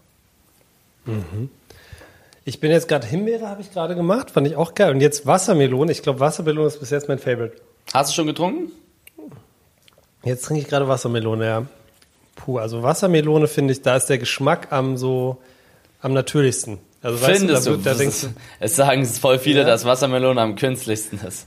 Mhm. 1.05 1.51
Ich 2.45 2.61
bin 2.61 2.71
jetzt 2.71 2.87
gerade 2.89 3.07
Himbeere, 3.07 3.49
habe 3.49 3.63
ich 3.63 3.73
gerade 3.73 3.97
gemacht, 3.97 4.31
fand 4.31 4.47
ich 4.47 4.55
auch 4.55 4.75
geil. 4.75 4.93
Und 4.93 5.01
jetzt 5.01 5.27
Wassermelone. 5.27 5.91
Ich 5.91 6.03
glaube, 6.03 6.21
Wassermelone 6.21 6.69
ist 6.69 6.79
bis 6.79 6.91
jetzt 6.91 7.09
mein 7.09 7.19
Favorite. 7.19 7.57
Hast 7.93 8.11
du 8.11 8.15
schon 8.15 8.27
getrunken? 8.27 8.71
Jetzt 10.23 10.45
trinke 10.45 10.63
ich 10.63 10.69
gerade 10.69 10.87
Wassermelone, 10.87 11.45
ja. 11.45 11.67
Puh, 12.37 12.59
also 12.59 12.83
Wassermelone 12.83 13.49
finde 13.49 13.73
ich, 13.73 13.83
da 13.83 13.97
ist 13.97 14.07
der 14.07 14.19
Geschmack 14.19 14.73
am 14.73 14.97
so 14.97 15.39
am 16.05 16.13
natürlichsten. 16.13 16.79
Also 17.03 17.19
Findest 17.25 17.67
du, 17.67 17.77
da, 17.77 17.93
da 17.93 17.95
denkst 17.95 18.23
du, 18.23 18.27
es 18.61 18.77
sagen 18.77 19.05
voll 19.07 19.39
viele, 19.39 19.61
ja. 19.61 19.67
dass 19.67 19.85
Wassermelone 19.85 20.41
am 20.41 20.55
künstlichsten 20.55 21.19
ist. 21.27 21.47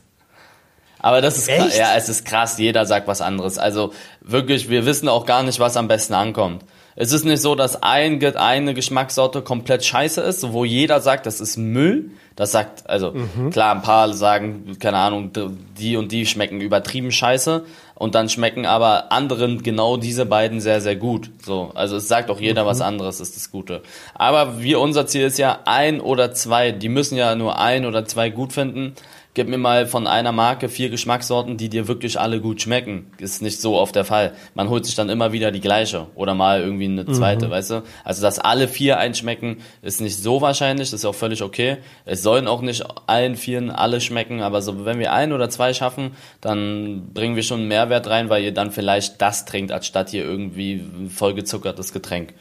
Aber 0.99 1.21
das 1.21 1.37
ist 1.37 1.47
krass. 1.47 1.77
ja, 1.77 1.95
es 1.95 2.09
ist 2.09 2.25
krass. 2.25 2.57
Jeder 2.57 2.85
sagt 2.87 3.07
was 3.07 3.21
anderes. 3.21 3.59
Also 3.59 3.93
wirklich, 4.21 4.69
wir 4.69 4.85
wissen 4.85 5.09
auch 5.09 5.25
gar 5.27 5.43
nicht, 5.43 5.59
was 5.59 5.77
am 5.77 5.87
besten 5.87 6.15
ankommt. 6.15 6.63
Es 6.95 7.11
ist 7.11 7.23
nicht 7.23 7.41
so, 7.41 7.53
dass 7.53 7.83
ein, 7.83 8.23
eine 8.35 8.73
Geschmackssorte 8.73 9.43
komplett 9.43 9.85
scheiße 9.85 10.21
ist, 10.21 10.51
wo 10.51 10.65
jeder 10.65 10.99
sagt, 11.01 11.27
das 11.27 11.39
ist 11.39 11.55
Müll. 11.55 12.09
Das 12.35 12.51
sagt, 12.51 12.89
also 12.89 13.11
mhm. 13.11 13.51
klar, 13.51 13.75
ein 13.75 13.83
paar 13.83 14.11
sagen, 14.13 14.77
keine 14.79 14.97
Ahnung, 14.97 15.31
die 15.77 15.97
und 15.97 16.11
die 16.11 16.25
schmecken 16.25 16.61
übertrieben 16.61 17.11
scheiße 17.11 17.63
und 17.97 18.15
dann 18.15 18.29
schmecken 18.29 18.65
aber 18.65 19.11
anderen 19.11 19.63
genau 19.63 19.97
diese 19.97 20.25
beiden 20.25 20.61
sehr, 20.61 20.81
sehr 20.81 20.95
gut. 20.95 21.31
So, 21.43 21.71
also 21.73 21.97
es 21.97 22.07
sagt 22.07 22.29
auch 22.29 22.39
jeder 22.39 22.63
mhm. 22.63 22.67
was 22.67 22.81
anderes, 22.81 23.19
ist 23.19 23.35
das 23.35 23.51
Gute. 23.51 23.81
Aber 24.13 24.61
wir, 24.61 24.79
unser 24.79 25.07
Ziel 25.07 25.25
ist 25.25 25.39
ja 25.39 25.59
ein 25.65 25.99
oder 25.99 26.31
zwei, 26.33 26.71
die 26.71 26.89
müssen 26.89 27.17
ja 27.17 27.35
nur 27.35 27.59
ein 27.59 27.85
oder 27.85 28.05
zwei 28.05 28.29
gut 28.29 28.53
finden 28.53 28.93
gib 29.37 29.47
mir 29.47 29.59
mal 29.59 29.85
von 29.85 30.07
einer 30.07 30.31
Marke 30.31 30.67
vier 30.67 30.89
Geschmackssorten, 30.89 31.57
die 31.57 31.69
dir 31.69 31.87
wirklich 31.87 32.19
alle 32.19 32.41
gut 32.41 32.59
schmecken. 32.59 33.11
Ist 33.19 33.43
nicht 33.43 33.61
so 33.61 33.77
oft 33.77 33.95
der 33.95 34.03
Fall. 34.03 34.33
Man 34.55 34.67
holt 34.67 34.83
sich 34.87 34.95
dann 34.95 35.09
immer 35.09 35.31
wieder 35.31 35.51
die 35.51 35.61
gleiche 35.61 36.07
oder 36.15 36.33
mal 36.33 36.59
irgendwie 36.59 36.85
eine 36.85 37.05
zweite, 37.05 37.45
mhm. 37.45 37.51
weißt 37.51 37.69
du? 37.69 37.83
Also, 38.03 38.23
dass 38.23 38.39
alle 38.39 38.67
vier 38.67 38.97
einschmecken, 38.97 39.57
ist 39.83 40.01
nicht 40.01 40.17
so 40.17 40.41
wahrscheinlich, 40.41 40.89
das 40.89 41.01
ist 41.01 41.05
auch 41.05 41.13
völlig 41.13 41.43
okay. 41.43 41.77
Es 42.03 42.23
sollen 42.23 42.47
auch 42.47 42.61
nicht 42.63 42.83
allen 43.05 43.35
vieren 43.35 43.69
alle 43.69 44.01
schmecken, 44.01 44.41
aber 44.41 44.63
so, 44.63 44.85
wenn 44.85 44.97
wir 44.97 45.13
ein 45.13 45.31
oder 45.31 45.51
zwei 45.51 45.71
schaffen, 45.71 46.13
dann 46.41 47.11
bringen 47.13 47.35
wir 47.35 47.43
schon 47.43 47.59
einen 47.59 47.67
Mehrwert 47.67 48.07
rein, 48.07 48.29
weil 48.29 48.43
ihr 48.43 48.55
dann 48.55 48.71
vielleicht 48.71 49.21
das 49.21 49.45
trinkt, 49.45 49.71
anstatt 49.71 50.09
hier 50.09 50.23
irgendwie 50.23 50.83
vollgezuckertes 51.15 51.93
Getränk. 51.93 52.33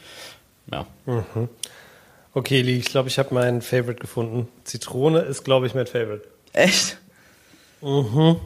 Ja. 0.72 0.86
Mhm. 1.04 1.50
Okay, 2.32 2.62
Lee, 2.62 2.78
ich 2.78 2.86
glaube, 2.86 3.10
ich 3.10 3.18
habe 3.18 3.34
meinen 3.34 3.60
Favorite 3.60 4.00
gefunden. 4.00 4.48
Zitrone 4.64 5.20
ist, 5.20 5.44
glaube 5.44 5.66
ich, 5.66 5.74
mein 5.74 5.86
Favorite. 5.86 6.35
Echt? 6.56 6.96
Mhm. 7.82 8.36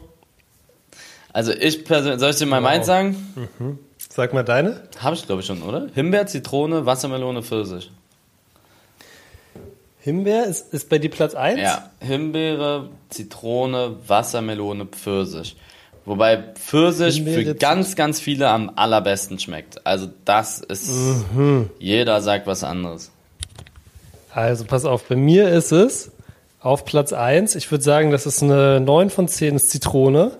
Also 1.33 1.53
ich 1.53 1.85
persönlich, 1.85 2.19
soll 2.19 2.31
ich 2.31 2.35
dir 2.35 2.45
mal 2.45 2.57
wow. 2.57 2.69
meins 2.69 2.85
sagen? 2.85 3.49
Mhm. 3.57 3.79
Sag 4.09 4.33
mal 4.33 4.43
deine. 4.43 4.83
Habe 4.99 5.15
ich 5.15 5.25
glaube 5.25 5.41
ich 5.41 5.47
schon, 5.47 5.63
oder? 5.63 5.87
Himbeer, 5.93 6.27
Zitrone, 6.27 6.85
Wassermelone, 6.85 7.41
Pfirsich. 7.41 7.89
Himbeer 10.01 10.45
ist, 10.45 10.73
ist 10.73 10.89
bei 10.89 10.99
dir 10.99 11.09
Platz 11.09 11.35
1? 11.35 11.61
Ja, 11.61 11.89
Himbeere, 11.99 12.89
Zitrone, 13.09 13.95
Wassermelone, 14.07 14.87
Pfirsich. 14.87 15.55
Wobei 16.03 16.43
Pfirsich 16.55 17.15
Himbeere, 17.15 17.43
für 17.43 17.55
ganz, 17.55 17.95
ganz 17.95 18.19
viele 18.19 18.49
am 18.49 18.73
allerbesten 18.75 19.39
schmeckt. 19.39 19.85
Also 19.85 20.09
das 20.25 20.59
ist, 20.59 20.89
mhm. 21.33 21.69
jeder 21.79 22.19
sagt 22.21 22.45
was 22.45 22.65
anderes. 22.65 23.11
Also 24.33 24.65
pass 24.65 24.83
auf, 24.83 25.05
bei 25.05 25.15
mir 25.15 25.47
ist 25.49 25.71
es 25.71 26.11
auf 26.61 26.85
Platz 26.85 27.11
1, 27.11 27.55
ich 27.55 27.71
würde 27.71 27.83
sagen, 27.83 28.11
das 28.11 28.25
ist 28.25 28.43
eine 28.43 28.79
9 28.79 29.09
von 29.09 29.27
10 29.27 29.55
ist 29.55 29.71
Zitrone. 29.71 30.31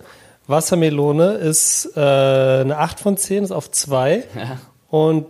Wassermelone 0.48 1.34
ist 1.34 1.92
äh, 1.96 2.00
eine 2.00 2.78
8 2.78 3.00
von 3.00 3.18
10, 3.18 3.46
ist 3.46 3.52
auf 3.52 3.72
2. 3.72 4.24
Ja. 4.36 4.60
Und 4.90 5.26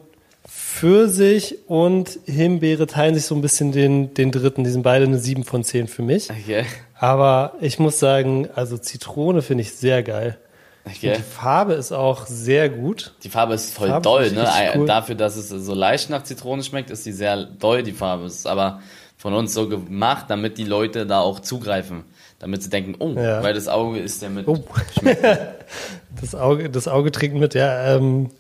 Pfirsich 0.48 1.60
und 1.68 2.20
Himbeere 2.26 2.88
teilen 2.88 3.16
sich 3.16 3.26
so 3.26 3.36
ein 3.36 3.42
bisschen 3.42 3.72
den, 3.72 4.14
den 4.14 4.32
dritten. 4.32 4.64
Die 4.64 4.70
sind 4.70 4.84
beide 4.84 5.06
eine 5.06 5.18
7 5.18 5.44
von 5.44 5.64
10 5.64 5.88
für 5.88 6.02
mich. 6.02 6.30
Okay. 6.30 6.66
Aber 6.96 7.54
ich 7.62 7.80
muss 7.80 8.00
sagen, 8.00 8.50
also 8.56 8.78
Zitrone 8.78 9.42
finde 9.42 9.62
ich 9.62 9.74
sehr 9.74 10.04
geil. 10.04 10.38
Okay. 10.86 11.14
Die 11.18 11.22
Farbe 11.22 11.74
ist 11.74 11.92
auch 11.92 12.26
sehr 12.26 12.70
gut. 12.70 13.14
Die 13.24 13.30
Farbe 13.30 13.54
ist 13.54 13.74
voll 13.74 13.90
Farbe 13.90 14.02
doll, 14.02 14.32
ne? 14.32 14.48
Cool. 14.76 14.88
Dafür, 14.88 15.16
dass 15.16 15.36
es 15.36 15.50
so 15.50 15.74
leicht 15.74 16.10
nach 16.10 16.24
Zitrone 16.24 16.64
schmeckt, 16.64 16.90
ist 16.90 17.06
die 17.06 17.12
sehr 17.12 17.46
doll, 17.46 17.84
die 17.84 17.92
Farbe. 17.92 18.26
Ist 18.26 18.48
aber 18.48 18.82
von 19.22 19.36
uns 19.36 19.54
so 19.54 19.70
gemacht, 19.70 20.26
damit 20.30 20.58
die 20.58 20.64
Leute 20.64 21.06
da 21.06 21.20
auch 21.20 21.42
zugreifen. 21.42 22.06
Damit 22.40 22.64
sie 22.64 22.72
denken, 22.72 22.96
oh, 22.98 23.12
ja. 23.12 23.44
weil 23.44 23.54
das 23.54 23.68
Auge 23.68 24.00
ist 24.00 24.20
ja 24.24 24.30
mit. 24.30 24.48
Oh. 24.48 24.64
das, 26.20 26.34
Auge, 26.34 26.72
das 26.72 26.88
Auge 26.88 27.12
trinkt 27.12 27.38
mit, 27.38 27.54
ja. 27.54 27.96
Ähm, 27.96 28.32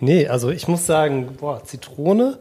nee, 0.00 0.26
also 0.26 0.50
ich 0.50 0.66
muss 0.66 0.86
sagen, 0.86 1.36
boah, 1.38 1.62
Zitrone 1.62 2.40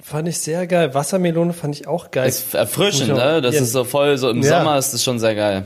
fand 0.00 0.28
ich 0.28 0.38
sehr 0.38 0.68
geil. 0.68 0.94
Wassermelone 0.94 1.52
fand 1.52 1.74
ich 1.74 1.88
auch 1.88 2.12
geil. 2.12 2.28
Ist 2.28 2.54
erfrischend, 2.54 3.16
ne? 3.16 3.42
Das 3.42 3.56
ist 3.56 3.72
so 3.72 3.82
voll, 3.82 4.16
so 4.16 4.30
im 4.30 4.40
ja. 4.40 4.60
Sommer 4.60 4.78
ist 4.78 4.94
das 4.94 5.02
schon 5.02 5.18
sehr 5.18 5.34
geil. 5.34 5.64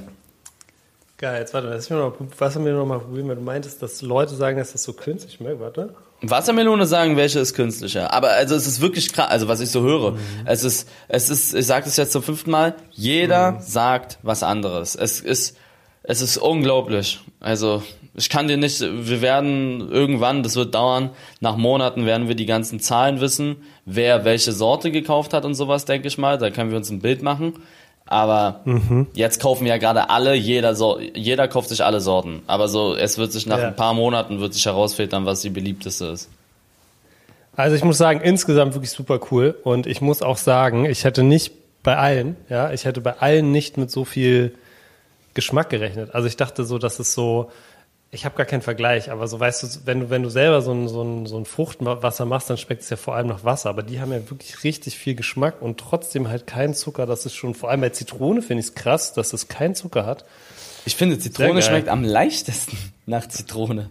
Geil, 1.18 1.40
jetzt 1.40 1.52
warte, 1.52 1.68
lass 1.68 1.90
mich 1.90 1.98
noch, 1.98 2.14
Wassermelone 2.38 2.78
noch 2.78 2.86
mal 2.86 3.00
probieren, 3.00 3.28
weil 3.28 3.36
du 3.36 3.42
meintest, 3.42 3.82
dass 3.82 4.00
Leute 4.00 4.34
sagen, 4.34 4.56
dass 4.56 4.72
das 4.72 4.82
so 4.82 4.94
künstlich 4.94 5.34
schmeckt, 5.34 5.60
warte. 5.60 5.94
Wassermelone 6.22 6.86
sagen, 6.86 7.16
welche 7.16 7.40
ist 7.40 7.54
künstlicher. 7.54 8.12
Aber 8.12 8.30
also 8.30 8.54
es 8.54 8.66
ist 8.66 8.80
wirklich 8.80 9.12
krass, 9.12 9.30
also 9.30 9.48
was 9.48 9.60
ich 9.60 9.70
so 9.70 9.82
höre. 9.82 10.12
Mhm. 10.12 10.18
Es 10.44 10.64
ist, 10.64 10.88
es 11.08 11.30
ist, 11.30 11.54
ich 11.54 11.66
sage 11.66 11.84
das 11.84 11.96
jetzt 11.96 12.12
zum 12.12 12.22
fünften 12.22 12.50
Mal, 12.50 12.74
jeder 12.90 13.52
mhm. 13.52 13.60
sagt 13.60 14.18
was 14.22 14.42
anderes. 14.42 14.94
Es 14.96 15.20
ist, 15.20 15.56
es 16.02 16.20
ist 16.20 16.36
unglaublich. 16.36 17.20
Also 17.40 17.82
ich 18.14 18.28
kann 18.28 18.48
dir 18.48 18.56
nicht, 18.56 18.80
wir 18.80 19.22
werden 19.22 19.90
irgendwann, 19.90 20.42
das 20.42 20.56
wird 20.56 20.74
dauern, 20.74 21.10
nach 21.40 21.56
Monaten 21.56 22.06
werden 22.06 22.28
wir 22.28 22.34
die 22.34 22.46
ganzen 22.46 22.80
Zahlen 22.80 23.20
wissen, 23.20 23.56
wer 23.84 24.24
welche 24.24 24.52
Sorte 24.52 24.90
gekauft 24.90 25.32
hat 25.32 25.44
und 25.44 25.54
sowas, 25.54 25.84
denke 25.84 26.08
ich 26.08 26.18
mal. 26.18 26.36
Da 26.36 26.50
können 26.50 26.70
wir 26.70 26.76
uns 26.76 26.90
ein 26.90 27.00
Bild 27.00 27.22
machen. 27.22 27.54
Aber 28.10 28.60
mhm. 28.64 29.06
jetzt 29.14 29.40
kaufen 29.40 29.66
ja 29.66 29.76
gerade 29.78 30.10
alle, 30.10 30.34
jeder, 30.34 30.74
so, 30.74 30.98
jeder 30.98 31.46
kauft 31.46 31.68
sich 31.68 31.84
alle 31.84 32.00
Sorten. 32.00 32.42
Aber 32.48 32.66
so, 32.66 32.96
es 32.96 33.18
wird 33.18 33.30
sich 33.30 33.46
nach 33.46 33.58
ja. 33.58 33.68
ein 33.68 33.76
paar 33.76 33.94
Monaten 33.94 34.40
wird 34.40 34.52
sich 34.52 34.66
herausfiltern, 34.66 35.26
was 35.26 35.42
die 35.42 35.50
beliebteste 35.50 36.06
ist. 36.06 36.28
Also 37.54 37.76
ich 37.76 37.84
muss 37.84 37.98
sagen, 37.98 38.20
insgesamt 38.20 38.74
wirklich 38.74 38.90
super 38.90 39.20
cool. 39.30 39.56
Und 39.62 39.86
ich 39.86 40.00
muss 40.00 40.22
auch 40.22 40.38
sagen, 40.38 40.86
ich 40.86 41.04
hätte 41.04 41.22
nicht 41.22 41.52
bei 41.84 41.96
allen, 41.96 42.36
ja, 42.48 42.72
ich 42.72 42.84
hätte 42.84 43.00
bei 43.00 43.16
allen 43.18 43.52
nicht 43.52 43.78
mit 43.78 43.92
so 43.92 44.04
viel 44.04 44.56
Geschmack 45.34 45.70
gerechnet. 45.70 46.12
Also 46.12 46.26
ich 46.26 46.36
dachte 46.36 46.64
so, 46.64 46.78
dass 46.78 46.98
es 46.98 47.14
so, 47.14 47.52
ich 48.12 48.24
habe 48.24 48.36
gar 48.36 48.46
keinen 48.46 48.62
Vergleich, 48.62 49.10
aber 49.12 49.28
so 49.28 49.38
weißt 49.38 49.62
du, 49.62 49.68
wenn 49.84 50.00
du, 50.00 50.10
wenn 50.10 50.24
du 50.24 50.30
selber 50.30 50.62
so 50.62 50.72
ein, 50.72 50.88
so, 50.88 51.02
ein, 51.02 51.26
so 51.26 51.38
ein 51.38 51.44
Fruchtwasser 51.44 52.24
machst, 52.24 52.50
dann 52.50 52.56
schmeckt 52.56 52.82
es 52.82 52.90
ja 52.90 52.96
vor 52.96 53.14
allem 53.14 53.28
nach 53.28 53.44
Wasser. 53.44 53.70
Aber 53.70 53.84
die 53.84 54.00
haben 54.00 54.10
ja 54.12 54.18
wirklich 54.28 54.64
richtig 54.64 54.98
viel 54.98 55.14
Geschmack 55.14 55.62
und 55.62 55.78
trotzdem 55.78 56.28
halt 56.28 56.46
keinen 56.46 56.74
Zucker. 56.74 57.06
Das 57.06 57.24
ist 57.24 57.34
schon, 57.34 57.54
vor 57.54 57.70
allem 57.70 57.82
bei 57.82 57.90
Zitrone 57.90 58.42
finde 58.42 58.62
ich 58.62 58.66
es 58.66 58.74
krass, 58.74 59.12
dass 59.12 59.32
es 59.32 59.46
keinen 59.46 59.76
Zucker 59.76 60.06
hat. 60.06 60.24
Ich 60.86 60.96
finde, 60.96 61.20
Zitrone 61.20 61.62
schmeckt 61.62 61.88
am 61.88 62.02
leichtesten 62.02 62.76
nach 63.06 63.28
Zitrone. 63.28 63.90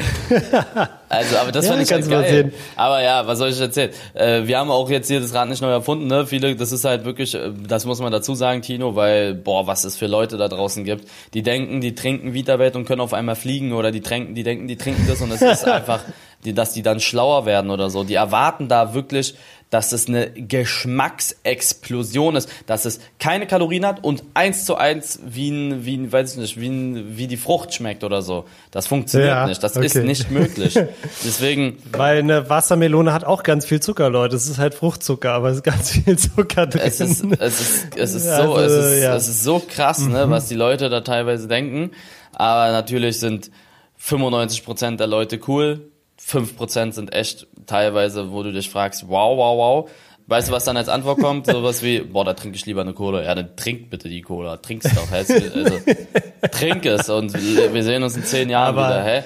also, 1.08 1.36
aber 1.38 1.52
das 1.52 1.64
ja, 1.64 1.72
fand 1.72 1.82
ich 1.82 1.92
halt 1.92 2.08
geil. 2.08 2.30
Sehen. 2.30 2.52
Aber 2.76 3.02
ja, 3.02 3.26
was 3.26 3.38
soll 3.38 3.50
ich 3.50 3.60
erzählen? 3.60 3.90
Äh, 4.14 4.42
wir 4.46 4.58
haben 4.58 4.70
auch 4.70 4.90
jetzt 4.90 5.08
hier 5.08 5.20
das 5.20 5.34
Rad 5.34 5.48
nicht 5.48 5.62
neu 5.62 5.70
erfunden, 5.70 6.06
ne? 6.06 6.26
Viele, 6.26 6.56
das 6.56 6.72
ist 6.72 6.84
halt 6.84 7.04
wirklich, 7.04 7.34
äh, 7.34 7.50
das 7.66 7.84
muss 7.84 8.00
man 8.00 8.12
dazu 8.12 8.34
sagen, 8.34 8.62
Tino, 8.62 8.96
weil, 8.96 9.34
boah, 9.34 9.66
was 9.66 9.84
es 9.84 9.96
für 9.96 10.06
Leute 10.06 10.36
da 10.36 10.48
draußen 10.48 10.84
gibt. 10.84 11.08
Die 11.34 11.42
denken, 11.42 11.80
die 11.80 11.94
trinken 11.94 12.34
Vitawelt 12.34 12.76
und 12.76 12.84
können 12.84 13.00
auf 13.00 13.14
einmal 13.14 13.36
fliegen 13.36 13.72
oder 13.72 13.90
die 13.90 14.00
trinken, 14.00 14.34
die 14.34 14.42
denken, 14.42 14.68
die 14.68 14.76
trinken 14.76 15.06
das 15.08 15.20
und 15.20 15.30
es 15.30 15.42
ist 15.42 15.64
einfach, 15.68 16.00
die, 16.44 16.52
dass 16.52 16.72
die 16.72 16.82
dann 16.82 17.00
schlauer 17.00 17.46
werden 17.46 17.70
oder 17.70 17.90
so. 17.90 18.04
Die 18.04 18.14
erwarten 18.14 18.68
da 18.68 18.94
wirklich 18.94 19.34
dass 19.74 19.90
es 19.90 20.06
eine 20.06 20.30
Geschmacksexplosion 20.30 22.36
ist, 22.36 22.48
dass 22.66 22.84
es 22.84 23.00
keine 23.18 23.48
Kalorien 23.48 23.84
hat 23.84 24.04
und 24.04 24.22
eins 24.32 24.66
zu 24.66 24.76
eins 24.76 25.18
wie 25.26 25.50
ein, 25.50 25.84
wie 25.84 25.96
ein, 25.96 26.12
weiß 26.12 26.34
ich 26.34 26.38
nicht, 26.38 26.60
wie, 26.60 26.68
ein, 26.68 27.18
wie 27.18 27.26
die 27.26 27.36
Frucht 27.36 27.74
schmeckt 27.74 28.04
oder 28.04 28.22
so. 28.22 28.44
Das 28.70 28.86
funktioniert 28.86 29.30
ja, 29.30 29.48
nicht. 29.48 29.60
Das 29.64 29.76
okay. 29.76 29.86
ist 29.86 29.96
nicht 29.96 30.30
möglich. 30.30 30.78
Deswegen. 31.24 31.78
Weil 31.90 32.18
eine 32.18 32.48
Wassermelone 32.48 33.12
hat 33.12 33.24
auch 33.24 33.42
ganz 33.42 33.66
viel 33.66 33.80
Zucker, 33.80 34.10
Leute. 34.10 34.36
Es 34.36 34.48
ist 34.48 34.58
halt 34.58 34.74
Fruchtzucker, 34.74 35.32
aber 35.32 35.48
es 35.48 35.56
ist 35.56 35.64
ganz 35.64 35.90
viel 35.90 36.16
Zucker 36.16 36.68
drin. 36.68 36.82
Es 36.84 37.00
ist, 37.00 37.24
es 37.24 37.60
ist, 37.60 37.96
es 37.96 38.14
ist 38.14 38.26
so, 38.26 38.54
also, 38.54 38.60
es 38.60 38.92
ist, 38.92 39.02
ja. 39.02 39.16
es 39.16 39.26
ist 39.26 39.42
so 39.42 39.58
krass, 39.58 40.06
ne, 40.06 40.26
mhm. 40.26 40.30
was 40.30 40.46
die 40.46 40.54
Leute 40.54 40.88
da 40.88 41.00
teilweise 41.00 41.48
denken. 41.48 41.90
Aber 42.32 42.70
natürlich 42.70 43.18
sind 43.18 43.50
95 43.96 44.64
Prozent 44.64 45.00
der 45.00 45.08
Leute 45.08 45.40
cool. 45.48 45.90
5% 46.26 46.92
sind 46.92 47.12
echt 47.12 47.46
teilweise, 47.66 48.32
wo 48.32 48.42
du 48.42 48.52
dich 48.52 48.70
fragst, 48.70 49.08
wow, 49.08 49.36
wow, 49.36 49.58
wow. 49.58 49.90
Weißt 50.26 50.48
du, 50.48 50.52
was 50.52 50.64
dann 50.64 50.76
als 50.76 50.88
Antwort 50.88 51.20
kommt? 51.20 51.46
Sowas 51.50 51.82
wie, 51.82 52.00
boah, 52.00 52.24
da 52.24 52.34
trinke 52.34 52.56
ich 52.56 52.64
lieber 52.64 52.80
eine 52.80 52.94
Cola. 52.94 53.22
Ja, 53.22 53.34
dann 53.34 53.56
trink 53.56 53.90
bitte 53.90 54.08
die 54.08 54.22
Cola. 54.22 54.56
Trink's 54.56 54.88
doch. 54.94 55.10
Hä? 55.10 55.18
Also, 55.18 55.80
trink 56.50 56.86
es 56.86 57.10
und 57.10 57.34
wir 57.34 57.82
sehen 57.84 58.02
uns 58.02 58.16
in 58.16 58.24
zehn 58.24 58.48
Jahren 58.48 58.76
Aber 58.76 58.88
wieder. 58.88 59.04
Hä? 59.04 59.24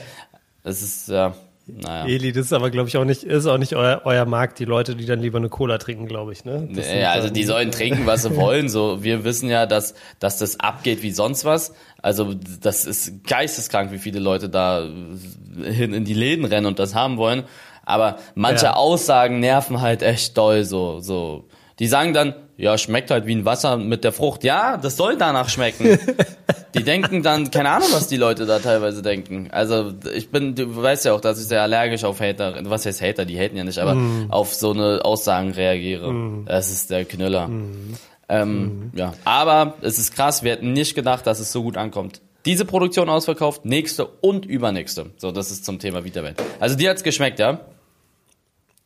Das 0.64 0.82
ist, 0.82 1.08
ja. 1.08 1.34
Naja. 1.70 2.06
Eli, 2.06 2.32
das 2.32 2.46
ist 2.46 2.52
aber, 2.54 2.70
glaube 2.70 2.88
ich, 2.88 2.96
auch 2.96 3.04
nicht, 3.04 3.24
ist 3.24 3.46
auch 3.46 3.58
nicht 3.58 3.76
euer, 3.76 4.00
euer 4.04 4.24
Markt, 4.24 4.58
die 4.58 4.64
Leute, 4.64 4.96
die 4.96 5.04
dann 5.04 5.20
lieber 5.20 5.36
eine 5.36 5.50
Cola 5.50 5.76
trinken, 5.76 6.06
glaube 6.06 6.32
ich, 6.32 6.44
ne? 6.46 6.66
Nee, 6.66 7.04
also 7.04 7.28
die 7.28 7.44
sollen 7.44 7.70
trinken, 7.70 8.06
was 8.06 8.22
sie 8.22 8.34
wollen. 8.36 8.70
So, 8.70 9.04
wir 9.04 9.22
wissen 9.24 9.50
ja, 9.50 9.66
dass, 9.66 9.94
dass 10.18 10.38
das 10.38 10.58
abgeht 10.60 11.02
wie 11.02 11.10
sonst 11.10 11.44
was. 11.44 11.74
Also 12.00 12.34
das 12.34 12.86
ist 12.86 13.24
geisteskrank, 13.24 13.92
wie 13.92 13.98
viele 13.98 14.18
Leute 14.18 14.48
da 14.48 14.82
hin 15.62 15.92
in 15.92 16.04
die 16.04 16.14
Läden 16.14 16.46
rennen 16.46 16.66
und 16.66 16.78
das 16.78 16.94
haben 16.94 17.18
wollen. 17.18 17.44
Aber 17.84 18.18
manche 18.34 18.66
ja. 18.66 18.74
Aussagen 18.74 19.40
nerven 19.40 19.80
halt 19.80 20.02
echt 20.02 20.36
doll, 20.38 20.64
so, 20.64 21.00
so. 21.00 21.48
Die 21.78 21.86
sagen 21.86 22.12
dann, 22.12 22.34
ja, 22.56 22.76
schmeckt 22.76 23.10
halt 23.10 23.26
wie 23.26 23.34
ein 23.34 23.44
Wasser 23.44 23.76
mit 23.76 24.02
der 24.02 24.10
Frucht. 24.10 24.42
Ja, 24.42 24.76
das 24.76 24.96
soll 24.96 25.16
danach 25.16 25.48
schmecken. 25.48 25.98
die 26.74 26.82
denken 26.82 27.22
dann, 27.22 27.52
keine 27.52 27.70
Ahnung, 27.70 27.88
was 27.92 28.08
die 28.08 28.16
Leute 28.16 28.46
da 28.46 28.58
teilweise 28.58 29.00
denken. 29.00 29.48
Also 29.52 29.92
ich 30.12 30.30
bin, 30.30 30.56
du 30.56 30.76
weißt 30.76 31.04
ja 31.04 31.12
auch, 31.12 31.20
dass 31.20 31.40
ich 31.40 31.46
sehr 31.46 31.62
allergisch 31.62 32.02
auf 32.02 32.20
Hater, 32.20 32.58
was 32.64 32.84
heißt 32.84 33.00
Hater, 33.00 33.24
die 33.24 33.38
haten 33.38 33.56
ja 33.56 33.62
nicht, 33.62 33.78
aber 33.78 33.94
mm. 33.94 34.30
auf 34.30 34.54
so 34.54 34.72
eine 34.72 35.04
Aussagen 35.04 35.52
reagiere. 35.52 36.12
Mm. 36.12 36.46
Das 36.46 36.72
ist 36.72 36.90
der 36.90 37.04
Knüller. 37.04 37.46
Mm. 37.46 37.94
Ähm, 38.28 38.62
mhm. 38.62 38.92
Ja, 38.94 39.14
aber 39.24 39.74
es 39.80 39.98
ist 39.98 40.14
krass, 40.14 40.42
wir 40.42 40.52
hätten 40.52 40.72
nicht 40.72 40.94
gedacht, 40.94 41.26
dass 41.26 41.40
es 41.40 41.50
so 41.50 41.62
gut 41.62 41.76
ankommt. 41.76 42.20
Diese 42.44 42.64
Produktion 42.64 43.08
ausverkauft, 43.08 43.64
nächste 43.64 44.06
und 44.06 44.44
übernächste. 44.44 45.06
So, 45.16 45.32
das 45.32 45.50
ist 45.50 45.64
zum 45.64 45.78
Thema 45.78 46.04
Vita-Welt. 46.04 46.42
Also 46.60 46.76
dir 46.76 46.90
hat's 46.90 47.02
geschmeckt, 47.02 47.38
ja? 47.38 47.60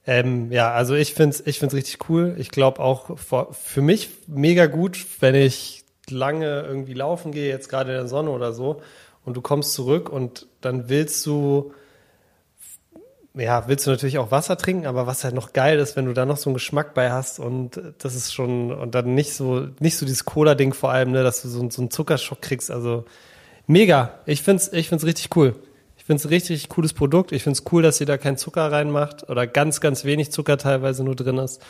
Ähm, 0.07 0.51
ja, 0.51 0.73
also 0.73 0.95
ich 0.95 1.15
find's, 1.15 1.43
ich 1.47 1.59
find's 1.59 1.75
richtig 1.75 2.09
cool. 2.09 2.35
Ich 2.39 2.51
glaube 2.51 2.81
auch 2.81 3.19
für, 3.19 3.49
für 3.53 3.83
mich 3.83 4.11
mega 4.27 4.67
gut, 4.67 5.07
wenn 5.21 5.35
ich 5.35 5.85
lange 6.09 6.63
irgendwie 6.63 6.95
laufen 6.95 7.33
gehe, 7.33 7.49
jetzt 7.49 7.69
gerade 7.69 7.93
in 7.93 7.97
der 7.97 8.09
Sonne 8.09 8.31
oder 8.31 8.53
so, 8.53 8.83
und 9.25 9.37
du 9.37 9.41
kommst 9.41 9.73
zurück 9.73 10.09
und 10.11 10.49
dann 10.61 10.89
willst 10.89 11.25
du 11.27 11.73
ja, 13.35 13.67
willst 13.67 13.87
du 13.87 13.91
natürlich 13.91 14.19
auch 14.19 14.31
Wasser 14.31 14.59
trinken, 14.59 14.87
aber 14.87 15.07
was 15.07 15.25
halt 15.25 15.35
noch 15.35 15.53
geil 15.53 15.79
ist, 15.79 15.97
wenn 15.97 16.05
du 16.05 16.13
da 16.13 16.27
noch 16.27 16.37
so 16.37 16.51
einen 16.51 16.55
Geschmack 16.55 16.93
bei 16.93 17.11
hast 17.11 17.39
und 17.39 17.81
das 17.99 18.15
ist 18.15 18.33
schon, 18.35 18.73
und 18.73 18.95
dann 18.95 19.15
nicht 19.15 19.33
so, 19.33 19.69
nicht 19.81 19.97
so 19.97 20.05
dieses 20.05 20.25
Cola-Ding 20.25 20.75
vor 20.75 20.91
allem, 20.91 21.13
ne, 21.13 21.23
dass 21.23 21.43
du 21.43 21.49
so, 21.49 21.71
so 21.71 21.81
einen 21.81 21.91
Zuckerschock 21.91 22.43
kriegst. 22.43 22.71
Also 22.71 23.05
mega. 23.67 24.21
Ich 24.27 24.43
find's, 24.43 24.71
ich 24.73 24.89
find's 24.89 25.07
richtig 25.07 25.35
cool. 25.37 25.55
Ich 26.13 26.15
find's 26.15 26.27
ein 26.27 26.29
richtig, 26.29 26.69
cooles 26.69 26.93
Produkt. 26.93 27.33
Ich 27.33 27.43
find's 27.43 27.65
cool, 27.73 27.83
dass 27.83 27.99
ihr 27.99 28.05
da 28.05 28.19
keinen 28.19 28.37
Zucker 28.37 28.71
reinmacht 28.71 29.31
oder 29.31 29.47
ganz, 29.47 29.81
ganz 29.81 30.05
wenig 30.05 30.31
Zucker 30.31 30.59
teilweise 30.59 31.03
nur 31.05 31.17
drin 31.17 31.39
ist. 31.39 31.63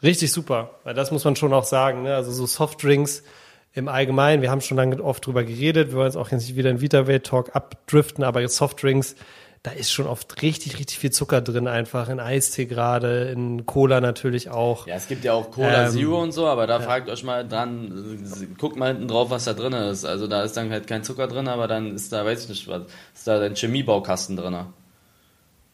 Richtig 0.00 0.30
super. 0.30 0.70
Weil 0.84 0.94
das 0.94 1.10
muss 1.10 1.24
man 1.24 1.34
schon 1.34 1.52
auch 1.52 1.64
sagen, 1.64 2.04
ne? 2.04 2.14
Also 2.14 2.30
so 2.30 2.46
Softdrinks 2.46 3.24
im 3.72 3.88
Allgemeinen, 3.88 4.42
wir 4.42 4.50
haben 4.52 4.60
schon 4.60 4.76
lange 4.76 5.02
oft 5.02 5.26
drüber 5.26 5.42
geredet, 5.42 5.88
wir 5.88 5.96
wollen 5.96 6.06
jetzt 6.06 6.14
auch 6.14 6.30
jetzt 6.30 6.42
nicht 6.42 6.54
wieder 6.54 6.70
in 6.70 6.80
Vita-Welt-Talk 6.80 7.56
abdriften, 7.56 8.22
aber 8.22 8.46
Softdrinks, 8.46 9.16
da 9.62 9.72
ist 9.72 9.92
schon 9.92 10.06
oft 10.06 10.40
richtig, 10.40 10.78
richtig 10.78 10.98
viel 10.98 11.10
Zucker 11.10 11.42
drin, 11.42 11.68
einfach 11.68 12.08
in 12.08 12.18
Eistee 12.18 12.64
gerade, 12.64 13.30
in 13.30 13.66
Cola 13.66 14.00
natürlich 14.00 14.48
auch. 14.48 14.86
Ja, 14.86 14.94
es 14.94 15.06
gibt 15.06 15.22
ja 15.22 15.34
auch 15.34 15.50
Cola 15.50 15.86
ähm, 15.86 15.90
Zero 15.90 16.22
und 16.22 16.32
so, 16.32 16.46
aber 16.46 16.66
da 16.66 16.78
ja. 16.78 16.82
fragt 16.82 17.10
euch 17.10 17.22
mal 17.24 17.46
dran, 17.46 18.24
guckt 18.58 18.76
mal 18.76 18.88
hinten 18.88 19.08
drauf, 19.08 19.28
was 19.28 19.44
da 19.44 19.52
drin 19.52 19.74
ist. 19.74 20.06
Also 20.06 20.26
da 20.26 20.42
ist 20.44 20.56
dann 20.56 20.70
halt 20.70 20.86
kein 20.86 21.04
Zucker 21.04 21.26
drin, 21.26 21.46
aber 21.46 21.68
dann 21.68 21.94
ist 21.94 22.10
da, 22.10 22.24
weiß 22.24 22.44
ich 22.44 22.48
nicht, 22.48 22.68
was, 22.68 22.82
ist 23.14 23.26
da 23.26 23.38
ein 23.40 23.54
Chemiebaukasten 23.54 24.36
drin. 24.36 24.56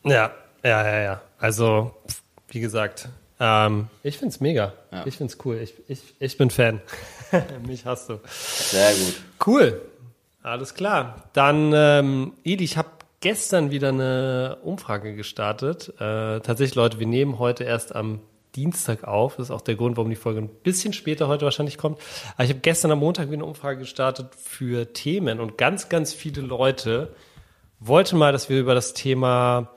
Ja, 0.04 0.32
ja, 0.64 0.84
ja, 0.84 1.00
ja. 1.00 1.20
Also, 1.38 1.94
wie 2.48 2.60
gesagt, 2.60 3.08
ähm, 3.38 3.88
ich 4.02 4.18
find's 4.18 4.40
mega. 4.40 4.72
Ja. 4.90 5.06
Ich 5.06 5.16
find's 5.16 5.38
cool. 5.44 5.60
Ich, 5.62 5.74
ich, 5.88 6.00
ich 6.18 6.36
bin 6.38 6.50
Fan. 6.50 6.80
Mich 7.66 7.84
hast 7.84 8.08
du. 8.08 8.20
Sehr 8.26 8.92
gut. 8.92 9.14
Cool. 9.46 9.80
Alles 10.42 10.74
klar. 10.74 11.24
Dann, 11.32 11.72
ähm, 11.74 12.32
Edi, 12.44 12.64
ich 12.64 12.76
habe 12.76 12.88
gestern 13.20 13.70
wieder 13.70 13.88
eine 13.88 14.58
Umfrage 14.62 15.14
gestartet. 15.14 15.88
Äh, 15.96 16.40
tatsächlich, 16.40 16.74
Leute, 16.74 16.98
wir 16.98 17.06
nehmen 17.06 17.38
heute 17.38 17.64
erst 17.64 17.94
am 17.94 18.20
Dienstag 18.54 19.04
auf. 19.04 19.36
Das 19.36 19.46
ist 19.46 19.50
auch 19.50 19.60
der 19.60 19.76
Grund, 19.76 19.96
warum 19.96 20.10
die 20.10 20.16
Folge 20.16 20.40
ein 20.40 20.48
bisschen 20.48 20.92
später 20.92 21.28
heute 21.28 21.44
wahrscheinlich 21.44 21.78
kommt. 21.78 21.98
Aber 22.34 22.44
ich 22.44 22.50
habe 22.50 22.60
gestern 22.60 22.90
am 22.90 23.00
Montag 23.00 23.26
wieder 23.26 23.38
eine 23.38 23.44
Umfrage 23.44 23.78
gestartet 23.80 24.28
für 24.34 24.92
Themen 24.92 25.40
und 25.40 25.58
ganz, 25.58 25.88
ganz 25.88 26.14
viele 26.14 26.40
Leute 26.40 27.14
wollten 27.78 28.16
mal, 28.16 28.32
dass 28.32 28.48
wir 28.48 28.58
über 28.58 28.74
das 28.74 28.94
Thema 28.94 29.70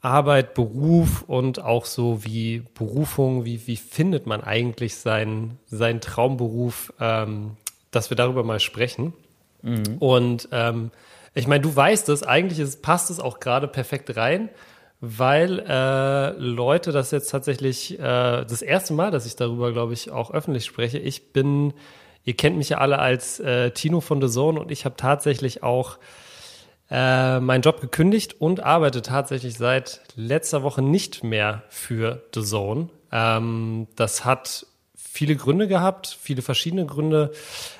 Arbeit, 0.00 0.54
Beruf 0.54 1.22
und 1.26 1.60
auch 1.60 1.84
so 1.84 2.24
wie 2.24 2.62
Berufung, 2.74 3.44
wie, 3.44 3.66
wie 3.66 3.76
findet 3.76 4.26
man 4.26 4.40
eigentlich 4.42 4.96
seinen, 4.96 5.58
seinen 5.66 6.00
Traumberuf, 6.00 6.92
ähm, 7.00 7.56
dass 7.90 8.10
wir 8.10 8.16
darüber 8.16 8.44
mal 8.44 8.60
sprechen. 8.60 9.14
Mhm. 9.62 9.96
Und 9.98 10.48
ähm, 10.52 10.92
ich 11.36 11.46
meine, 11.46 11.60
du 11.60 11.74
weißt 11.74 12.08
es, 12.08 12.22
eigentlich 12.22 12.58
ist, 12.58 12.82
passt 12.82 13.10
es 13.10 13.20
auch 13.20 13.40
gerade 13.40 13.68
perfekt 13.68 14.16
rein, 14.16 14.48
weil 15.00 15.60
äh, 15.68 16.30
Leute 16.38 16.92
das 16.92 17.10
jetzt 17.10 17.30
tatsächlich 17.30 17.98
äh, 17.98 18.44
das 18.44 18.62
erste 18.62 18.94
Mal, 18.94 19.10
dass 19.10 19.26
ich 19.26 19.36
darüber, 19.36 19.70
glaube 19.72 19.92
ich, 19.92 20.10
auch 20.10 20.30
öffentlich 20.30 20.64
spreche. 20.64 20.98
Ich 20.98 21.34
bin, 21.34 21.74
ihr 22.24 22.34
kennt 22.34 22.56
mich 22.56 22.70
ja 22.70 22.78
alle 22.78 22.98
als 22.98 23.38
äh, 23.40 23.70
Tino 23.72 24.00
von 24.00 24.22
The 24.22 24.28
Zone 24.28 24.58
und 24.58 24.70
ich 24.70 24.86
habe 24.86 24.96
tatsächlich 24.96 25.62
auch 25.62 25.98
äh, 26.90 27.38
meinen 27.40 27.60
Job 27.60 27.82
gekündigt 27.82 28.40
und 28.40 28.60
arbeite 28.60 29.02
tatsächlich 29.02 29.58
seit 29.58 30.00
letzter 30.14 30.62
Woche 30.62 30.80
nicht 30.80 31.22
mehr 31.22 31.64
für 31.68 32.22
The 32.34 32.42
Zone. 32.42 32.88
Ähm, 33.12 33.88
das 33.94 34.24
hat 34.24 34.66
viele 35.16 35.34
Gründe 35.34 35.66
gehabt, 35.66 36.18
viele 36.20 36.42
verschiedene 36.42 36.84
Gründe. 36.84 37.32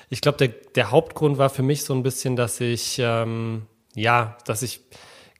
Ich 0.09 0.21
glaube, 0.21 0.39
der, 0.39 0.47
der 0.47 0.89
Hauptgrund 0.89 1.37
war 1.37 1.51
für 1.51 1.61
mich 1.61 1.83
so 1.83 1.93
ein 1.93 2.01
bisschen, 2.01 2.35
dass 2.35 2.59
ich, 2.59 2.97
ähm, 2.99 3.67
ja, 3.93 4.37
dass 4.45 4.63
ich 4.63 4.81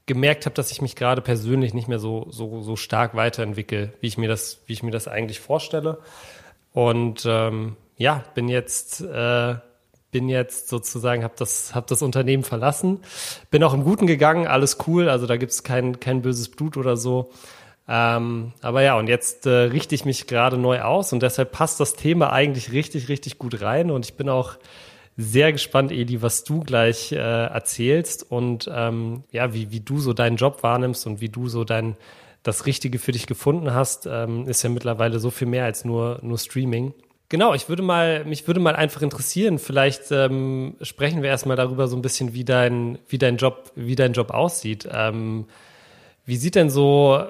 gemerkt 0.05 0.45
habe, 0.45 0.53
dass 0.53 0.69
ich 0.71 0.79
mich 0.79 0.95
gerade 0.95 1.23
persönlich 1.23 1.73
nicht 1.73 1.87
mehr 1.87 1.97
so, 1.97 2.27
so, 2.29 2.61
so 2.61 2.75
stark 2.75 3.15
weiterentwickle, 3.15 3.93
wie 3.99 4.07
ich 4.07 4.17
mir 4.19 4.29
das, 4.29 4.61
wie 4.67 4.73
ich 4.73 4.83
mir 4.83 4.91
das 4.91 5.07
eigentlich 5.07 5.39
vorstelle. 5.39 5.97
Und 6.71 7.25
ähm, 7.27 7.77
ja, 7.97 8.23
bin 8.35 8.47
jetzt, 8.47 9.01
äh, 9.01 9.55
bin 10.11 10.29
jetzt 10.29 10.69
sozusagen, 10.69 11.23
habe 11.23 11.33
das, 11.35 11.73
hab 11.73 11.87
das 11.87 12.03
Unternehmen 12.03 12.43
verlassen, 12.43 12.99
bin 13.49 13.63
auch 13.63 13.73
im 13.73 13.83
Guten 13.83 14.05
gegangen, 14.05 14.45
alles 14.45 14.77
cool, 14.85 15.09
also 15.09 15.25
da 15.25 15.35
gibt's 15.37 15.63
kein, 15.63 15.99
kein 15.99 16.21
böses 16.21 16.49
Blut 16.49 16.77
oder 16.77 16.95
so. 16.95 17.31
Ähm, 17.89 18.51
aber 18.61 18.81
ja, 18.81 18.97
und 18.97 19.07
jetzt 19.07 19.45
äh, 19.45 19.49
richte 19.49 19.95
ich 19.95 20.03
mich 20.03 20.27
gerade 20.27 20.57
neu 20.57 20.81
aus 20.81 21.13
und 21.13 21.23
deshalb 21.23 21.51
passt 21.51 21.79
das 21.79 21.95
Thema 21.95 22.33
eigentlich 22.33 22.71
richtig, 22.71 23.07
richtig 23.07 23.37
gut 23.37 23.61
rein 23.61 23.91
und 23.91 24.05
ich 24.05 24.15
bin 24.15 24.27
auch 24.27 24.57
sehr 25.15 25.51
gespannt, 25.51 25.91
Eli, 25.91 26.21
was 26.21 26.43
du 26.43 26.59
gleich 26.59 27.11
äh, 27.11 27.15
erzählst 27.15 28.29
und 28.29 28.69
ähm, 28.73 29.23
ja, 29.31 29.53
wie, 29.53 29.71
wie 29.71 29.79
du 29.79 29.99
so 29.99 30.13
deinen 30.13 30.35
Job 30.35 30.63
wahrnimmst 30.63 31.07
und 31.07 31.21
wie 31.21 31.29
du 31.29 31.47
so 31.47 31.63
dein 31.63 31.95
das 32.43 32.65
Richtige 32.65 32.99
für 32.99 33.11
dich 33.11 33.25
gefunden 33.25 33.73
hast, 33.73 34.05
ähm, 34.05 34.47
ist 34.47 34.63
ja 34.63 34.69
mittlerweile 34.69 35.19
so 35.19 35.31
viel 35.31 35.47
mehr 35.47 35.65
als 35.65 35.83
nur, 35.83 36.19
nur 36.21 36.37
Streaming. 36.37 36.93
Genau, 37.29 37.53
ich 37.53 37.67
würde 37.67 37.83
mal, 37.83 38.23
mich 38.23 38.47
würde 38.47 38.61
mal 38.61 38.75
einfach 38.75 39.01
interessieren, 39.01 39.59
vielleicht 39.59 40.11
ähm, 40.11 40.75
sprechen 40.81 41.23
wir 41.23 41.29
erstmal 41.29 41.57
darüber 41.57 41.87
so 41.87 41.97
ein 41.97 42.01
bisschen, 42.01 42.33
wie 42.33 42.45
dein, 42.45 42.99
wie 43.09 43.17
dein 43.17 43.35
Job, 43.35 43.71
wie 43.75 43.95
dein 43.95 44.13
Job 44.13 44.31
aussieht. 44.31 44.87
Ähm, 44.89 45.45
wie 46.25 46.37
sieht 46.37 46.55
denn 46.55 46.69
so, 46.69 47.21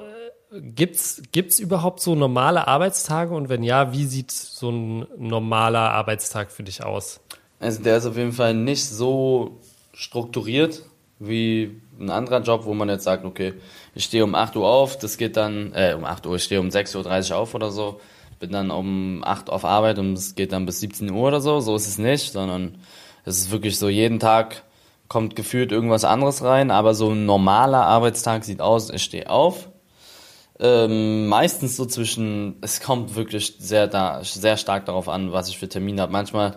gibt's, 0.52 1.22
gibt's 1.32 1.60
überhaupt 1.60 2.00
so 2.02 2.16
normale 2.16 2.68
Arbeitstage? 2.68 3.34
Und 3.34 3.50
wenn 3.50 3.64
ja, 3.64 3.94
wie 3.94 4.06
sieht 4.06 4.32
so 4.32 4.72
ein 4.72 5.08
normaler 5.18 5.92
Arbeitstag 5.92 6.52
für 6.52 6.64
dich 6.64 6.84
aus? 6.84 7.20
Also 7.60 7.82
der 7.82 7.98
ist 7.98 8.06
auf 8.06 8.18
jeden 8.18 8.34
Fall 8.34 8.54
nicht 8.54 8.86
so 8.86 9.60
strukturiert 9.94 10.84
wie 11.20 11.82
ein 12.00 12.12
anderer 12.12 12.42
Job, 12.42 12.66
wo 12.66 12.74
man 12.74 12.90
jetzt 12.90 13.04
sagt, 13.04 13.26
okay, 13.26 13.54
ich 13.96 14.04
stehe 14.04 14.24
um 14.24 14.36
8 14.36 14.56
Uhr 14.56 14.68
auf, 14.68 15.00
das 15.00 15.18
geht 15.18 15.36
dann, 15.36 15.74
äh, 15.74 15.96
um 15.98 16.06
8 16.06 16.28
Uhr, 16.28 16.36
ich 16.36 16.44
stehe 16.44 16.62
um 16.62 16.68
6.30 16.68 17.32
Uhr 17.32 17.38
auf 17.38 17.56
oder 17.56 17.72
so, 17.72 18.00
bin 18.40 18.52
dann 18.52 18.70
um 18.70 19.24
8 19.24 19.50
Uhr 19.50 19.56
auf 19.56 19.66
Arbeit 19.66 19.98
und 19.98 20.14
es 20.14 20.36
geht 20.36 20.52
dann 20.52 20.68
bis 20.68 20.80
17 20.80 21.10
Uhr 21.10 21.28
oder 21.28 21.42
so, 21.42 21.60
so 21.60 21.76
ist 21.76 21.88
es 21.88 21.98
nicht, 21.98 22.32
sondern 22.32 22.78
es 23.26 23.40
ist 23.40 23.52
wirklich 23.52 23.80
so, 23.80 23.90
jeden 23.90 24.20
Tag 24.20 24.62
kommt 25.08 25.36
gefühlt 25.36 25.72
irgendwas 25.72 26.06
anderes 26.06 26.44
rein, 26.44 26.70
aber 26.70 26.94
so 26.94 27.10
ein 27.10 27.26
normaler 27.26 27.86
Arbeitstag 27.86 28.44
sieht 28.44 28.62
aus, 28.62 28.92
ich 28.92 29.02
stehe 29.02 29.30
auf, 29.30 29.70
ähm, 30.60 31.28
meistens 31.28 31.76
so 31.78 31.86
zwischen, 31.86 32.58
es 32.62 32.82
kommt 32.82 33.16
wirklich 33.16 33.56
sehr 33.60 33.88
da, 33.88 34.24
sehr 34.24 34.58
stark 34.58 34.86
darauf 34.86 35.10
an, 35.10 35.32
was 35.32 35.50
ich 35.50 35.58
für 35.58 35.70
Termine 35.70 36.02
habe. 36.02 36.12
Manchmal 36.12 36.56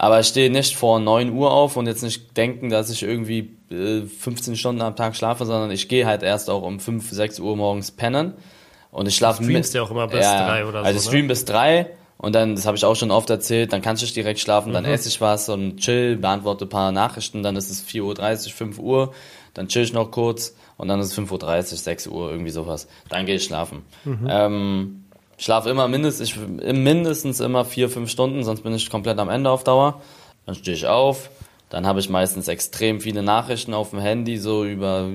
aber 0.00 0.20
ich 0.20 0.28
stehe 0.28 0.48
nicht 0.48 0.76
vor 0.76 1.00
9 1.00 1.32
Uhr 1.32 1.50
auf 1.50 1.76
und 1.76 1.88
jetzt 1.88 2.04
nicht 2.04 2.36
denken, 2.36 2.68
dass 2.68 2.88
ich 2.88 3.02
irgendwie 3.02 3.56
äh, 3.68 4.02
15 4.02 4.54
Stunden 4.54 4.80
am 4.80 4.94
Tag 4.94 5.16
schlafe, 5.16 5.44
sondern 5.44 5.72
ich 5.72 5.88
gehe 5.88 6.06
halt 6.06 6.22
erst 6.22 6.50
auch 6.50 6.62
um 6.62 6.78
5, 6.78 7.10
6 7.10 7.40
Uhr 7.40 7.56
morgens 7.56 7.90
pennen. 7.90 8.34
Und 8.92 9.08
ich 9.08 9.16
schlafe 9.16 9.42
mit. 9.42 9.50
Streamst 9.50 9.74
ja 9.74 9.82
auch 9.82 9.90
immer 9.90 10.06
bis 10.06 10.20
ja, 10.20 10.46
3 10.46 10.66
oder 10.66 10.78
also 10.78 10.82
so. 10.82 10.86
Also 10.86 10.98
ich 10.98 11.04
stream 11.04 11.24
ne? 11.24 11.28
bis 11.28 11.44
3 11.46 11.90
und 12.18 12.34
dann, 12.34 12.56
das 12.56 12.66
habe 12.66 12.76
ich 12.76 12.84
auch 12.84 12.96
schon 12.96 13.12
oft 13.12 13.30
erzählt, 13.30 13.72
dann 13.72 13.80
kannst 13.80 14.02
du 14.02 14.06
direkt 14.06 14.40
schlafen, 14.40 14.72
dann 14.72 14.84
mhm. 14.84 14.90
esse 14.90 15.08
ich 15.08 15.20
was 15.20 15.48
und 15.48 15.76
chill, 15.78 16.16
beantworte 16.16 16.66
ein 16.66 16.68
paar 16.68 16.92
Nachrichten, 16.92 17.42
dann 17.42 17.56
ist 17.56 17.70
es 17.70 17.86
4.30 17.86 18.46
Uhr, 18.46 18.52
5 18.52 18.78
Uhr, 18.78 19.12
dann 19.54 19.68
chill 19.68 19.82
ich 19.82 19.92
noch 19.92 20.10
kurz 20.10 20.56
und 20.76 20.88
dann 20.88 20.98
ist 21.00 21.12
es 21.12 21.18
5.30 21.18 21.72
Uhr, 21.72 21.78
6 21.78 22.06
Uhr, 22.08 22.30
irgendwie 22.30 22.50
sowas. 22.50 22.88
Dann 23.08 23.24
gehe 23.24 23.36
ich 23.36 23.44
schlafen. 23.44 23.84
Mhm. 24.04 24.26
Ähm, 24.28 25.04
ich 25.36 25.44
schlafe 25.44 25.70
immer 25.70 25.86
mindestens, 25.86 26.30
ich, 26.30 26.36
mindestens 26.74 27.38
immer 27.38 27.64
vier, 27.64 27.88
fünf 27.88 28.10
Stunden, 28.10 28.42
sonst 28.42 28.62
bin 28.62 28.74
ich 28.74 28.90
komplett 28.90 29.18
am 29.20 29.28
Ende 29.28 29.50
auf 29.50 29.62
Dauer. 29.62 30.02
Dann 30.44 30.56
stehe 30.56 30.76
ich 30.76 30.86
auf, 30.88 31.30
dann 31.70 31.86
habe 31.86 32.00
ich 32.00 32.08
meistens 32.08 32.48
extrem 32.48 33.00
viele 33.00 33.22
Nachrichten 33.22 33.74
auf 33.74 33.90
dem 33.90 34.00
Handy, 34.00 34.38
so 34.38 34.64
über 34.64 35.08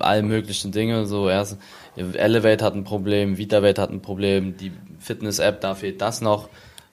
alle 0.00 0.22
möglichen 0.22 0.72
Dinge. 0.72 1.06
So 1.06 1.28
erst 1.28 1.58
Elevate 1.96 2.64
hat 2.64 2.74
ein 2.74 2.84
Problem, 2.84 3.36
VitaVate 3.36 3.80
hat 3.80 3.90
ein 3.90 4.02
Problem, 4.02 4.56
die 4.56 4.72
Fitness-App, 5.00 5.60
da 5.60 5.74
fehlt 5.74 6.00
das 6.00 6.20
noch. 6.20 6.48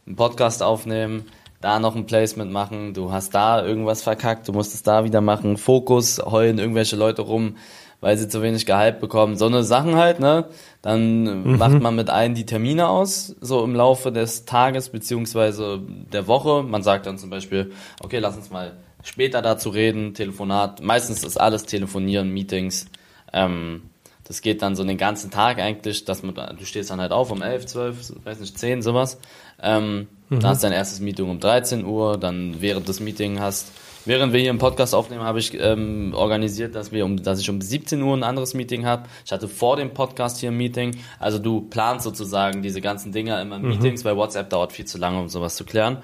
Ein 0.07 0.15
Podcast 0.15 0.61
aufnehmen, 0.61 1.25
da 1.61 1.79
noch 1.79 1.95
ein 1.95 2.05
Placement 2.05 2.51
machen, 2.51 2.93
du 2.93 3.11
hast 3.11 3.33
da 3.33 3.65
irgendwas 3.65 4.03
verkackt, 4.03 4.47
du 4.47 4.53
musst 4.53 4.75
es 4.75 4.83
da 4.83 5.03
wieder 5.03 5.21
machen, 5.21 5.57
Fokus, 5.57 6.19
heulen 6.23 6.59
irgendwelche 6.59 6.95
Leute 6.95 7.21
rum 7.23 7.55
weil 8.01 8.17
sie 8.17 8.27
zu 8.27 8.43
wenig 8.43 8.67
Gehalt 8.67 8.99
bekommen. 8.99 9.35
So 9.35 9.47
eine 9.47 9.63
Sachen 9.63 9.95
halt, 9.95 10.19
ne? 10.19 10.45
Dann 10.83 11.41
mhm. 11.41 11.57
macht 11.57 11.81
man 11.81 11.95
mit 11.95 12.11
allen 12.11 12.35
die 12.35 12.45
Termine 12.45 12.87
aus, 12.87 13.35
so 13.41 13.63
im 13.63 13.73
Laufe 13.73 14.11
des 14.11 14.45
Tages 14.45 14.89
beziehungsweise 14.89 15.81
der 16.13 16.27
Woche. 16.27 16.61
Man 16.61 16.83
sagt 16.83 17.07
dann 17.07 17.17
zum 17.17 17.31
Beispiel, 17.31 17.71
okay, 18.03 18.19
lass 18.19 18.37
uns 18.37 18.51
mal 18.51 18.73
später 19.05 19.41
dazu 19.41 19.69
reden, 19.69 20.13
Telefonat. 20.13 20.81
Meistens 20.81 21.23
ist 21.23 21.39
alles 21.39 21.65
Telefonieren, 21.65 22.29
Meetings. 22.31 22.87
Ähm, 23.31 23.83
das 24.25 24.41
geht 24.41 24.61
dann 24.61 24.75
so 24.75 24.83
den 24.83 24.97
ganzen 24.97 25.31
Tag 25.31 25.59
eigentlich, 25.59 26.03
dass 26.03 26.23
man, 26.23 26.35
du 26.35 26.65
stehst 26.65 26.89
dann 26.89 26.99
halt 26.99 27.13
auf 27.13 27.31
um 27.31 27.41
11, 27.41 27.65
12, 27.67 28.13
weiß 28.25 28.39
nicht, 28.39 28.57
10, 28.57 28.81
sowas. 28.81 29.19
Ähm, 29.61 30.07
mhm. 30.29 30.39
Dann 30.41 30.49
hast 30.49 30.63
du 30.63 30.67
dein 30.67 30.75
erstes 30.75 30.99
Meeting 30.99 31.29
um 31.29 31.39
13 31.39 31.85
Uhr, 31.85 32.17
dann 32.17 32.57
während 32.59 32.87
des 32.87 32.99
Meetings 32.99 33.39
hast 33.39 33.71
Während 34.05 34.33
wir 34.33 34.39
hier 34.39 34.51
im 34.51 34.59
Podcast 34.59 34.93
aufnehmen, 34.93 35.23
habe 35.23 35.39
ich 35.39 35.59
ähm, 35.59 36.13
organisiert, 36.15 36.75
dass 36.75 36.91
wir 36.91 37.05
um, 37.05 37.23
dass 37.23 37.39
ich 37.39 37.49
um 37.49 37.59
17 37.59 38.01
Uhr 38.03 38.15
ein 38.15 38.23
anderes 38.23 38.53
Meeting 38.53 38.85
habe. 38.85 39.09
Ich 39.25 39.31
hatte 39.31 39.47
vor 39.47 39.77
dem 39.77 39.95
Podcast 39.95 40.39
hier 40.39 40.51
ein 40.51 40.57
Meeting. 40.57 40.95
Also 41.19 41.39
du 41.39 41.61
planst 41.61 42.03
sozusagen 42.03 42.61
diese 42.61 42.81
ganzen 42.81 43.11
Dinge 43.11 43.41
immer 43.41 43.55
in 43.55 43.63
mhm. 43.63 43.69
Meetings, 43.69 44.05
weil 44.05 44.15
WhatsApp 44.15 44.51
dauert 44.51 44.73
viel 44.73 44.85
zu 44.85 44.99
lange, 44.99 45.19
um 45.19 45.27
sowas 45.27 45.55
zu 45.55 45.65
klären. 45.65 45.97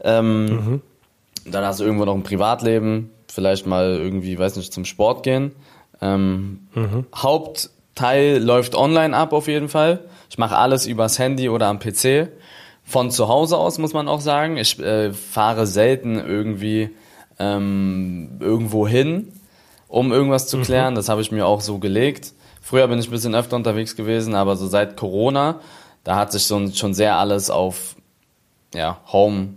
Ähm, 0.00 0.46
mhm. 0.46 0.82
Dann 1.46 1.64
hast 1.64 1.80
du 1.80 1.84
irgendwo 1.84 2.04
noch 2.04 2.14
ein 2.14 2.22
Privatleben, 2.22 3.10
vielleicht 3.28 3.66
mal 3.66 3.96
irgendwie, 3.96 4.38
weiß 4.38 4.56
nicht, 4.56 4.72
zum 4.72 4.84
Sport 4.84 5.22
gehen. 5.22 5.52
Ähm, 6.00 6.68
mhm. 6.74 7.06
Hauptteil 7.14 8.42
läuft 8.42 8.74
online 8.74 9.16
ab 9.16 9.32
auf 9.32 9.48
jeden 9.48 9.68
Fall. 9.68 10.00
Ich 10.30 10.38
mache 10.38 10.56
alles 10.56 10.86
übers 10.86 11.18
Handy 11.18 11.48
oder 11.48 11.66
am 11.66 11.78
PC. 11.78 12.28
Von 12.84 13.10
zu 13.10 13.28
Hause 13.28 13.56
aus 13.56 13.78
muss 13.78 13.92
man 13.92 14.08
auch 14.08 14.20
sagen. 14.20 14.56
Ich 14.56 14.78
äh, 14.78 15.12
fahre 15.12 15.66
selten 15.66 16.18
irgendwie 16.18 16.90
ähm, 17.38 18.38
irgendwo 18.40 18.86
hin, 18.86 19.32
um 19.88 20.12
irgendwas 20.12 20.48
zu 20.48 20.58
mhm. 20.58 20.62
klären. 20.62 20.94
Mhm. 20.94 20.96
Das 20.96 21.08
habe 21.08 21.20
ich 21.20 21.32
mir 21.32 21.46
auch 21.46 21.60
so 21.60 21.78
gelegt. 21.78 22.32
Früher 22.60 22.88
bin 22.88 22.98
ich 22.98 23.08
ein 23.08 23.10
bisschen 23.10 23.34
öfter 23.34 23.56
unterwegs 23.56 23.96
gewesen, 23.96 24.34
aber 24.34 24.56
so 24.56 24.66
seit 24.66 24.96
Corona, 24.96 25.60
da 26.02 26.16
hat 26.16 26.32
sich 26.32 26.44
so, 26.44 26.70
schon 26.72 26.94
sehr 26.94 27.16
alles 27.16 27.50
auf 27.50 27.94
ja, 28.74 29.00
Home, 29.12 29.48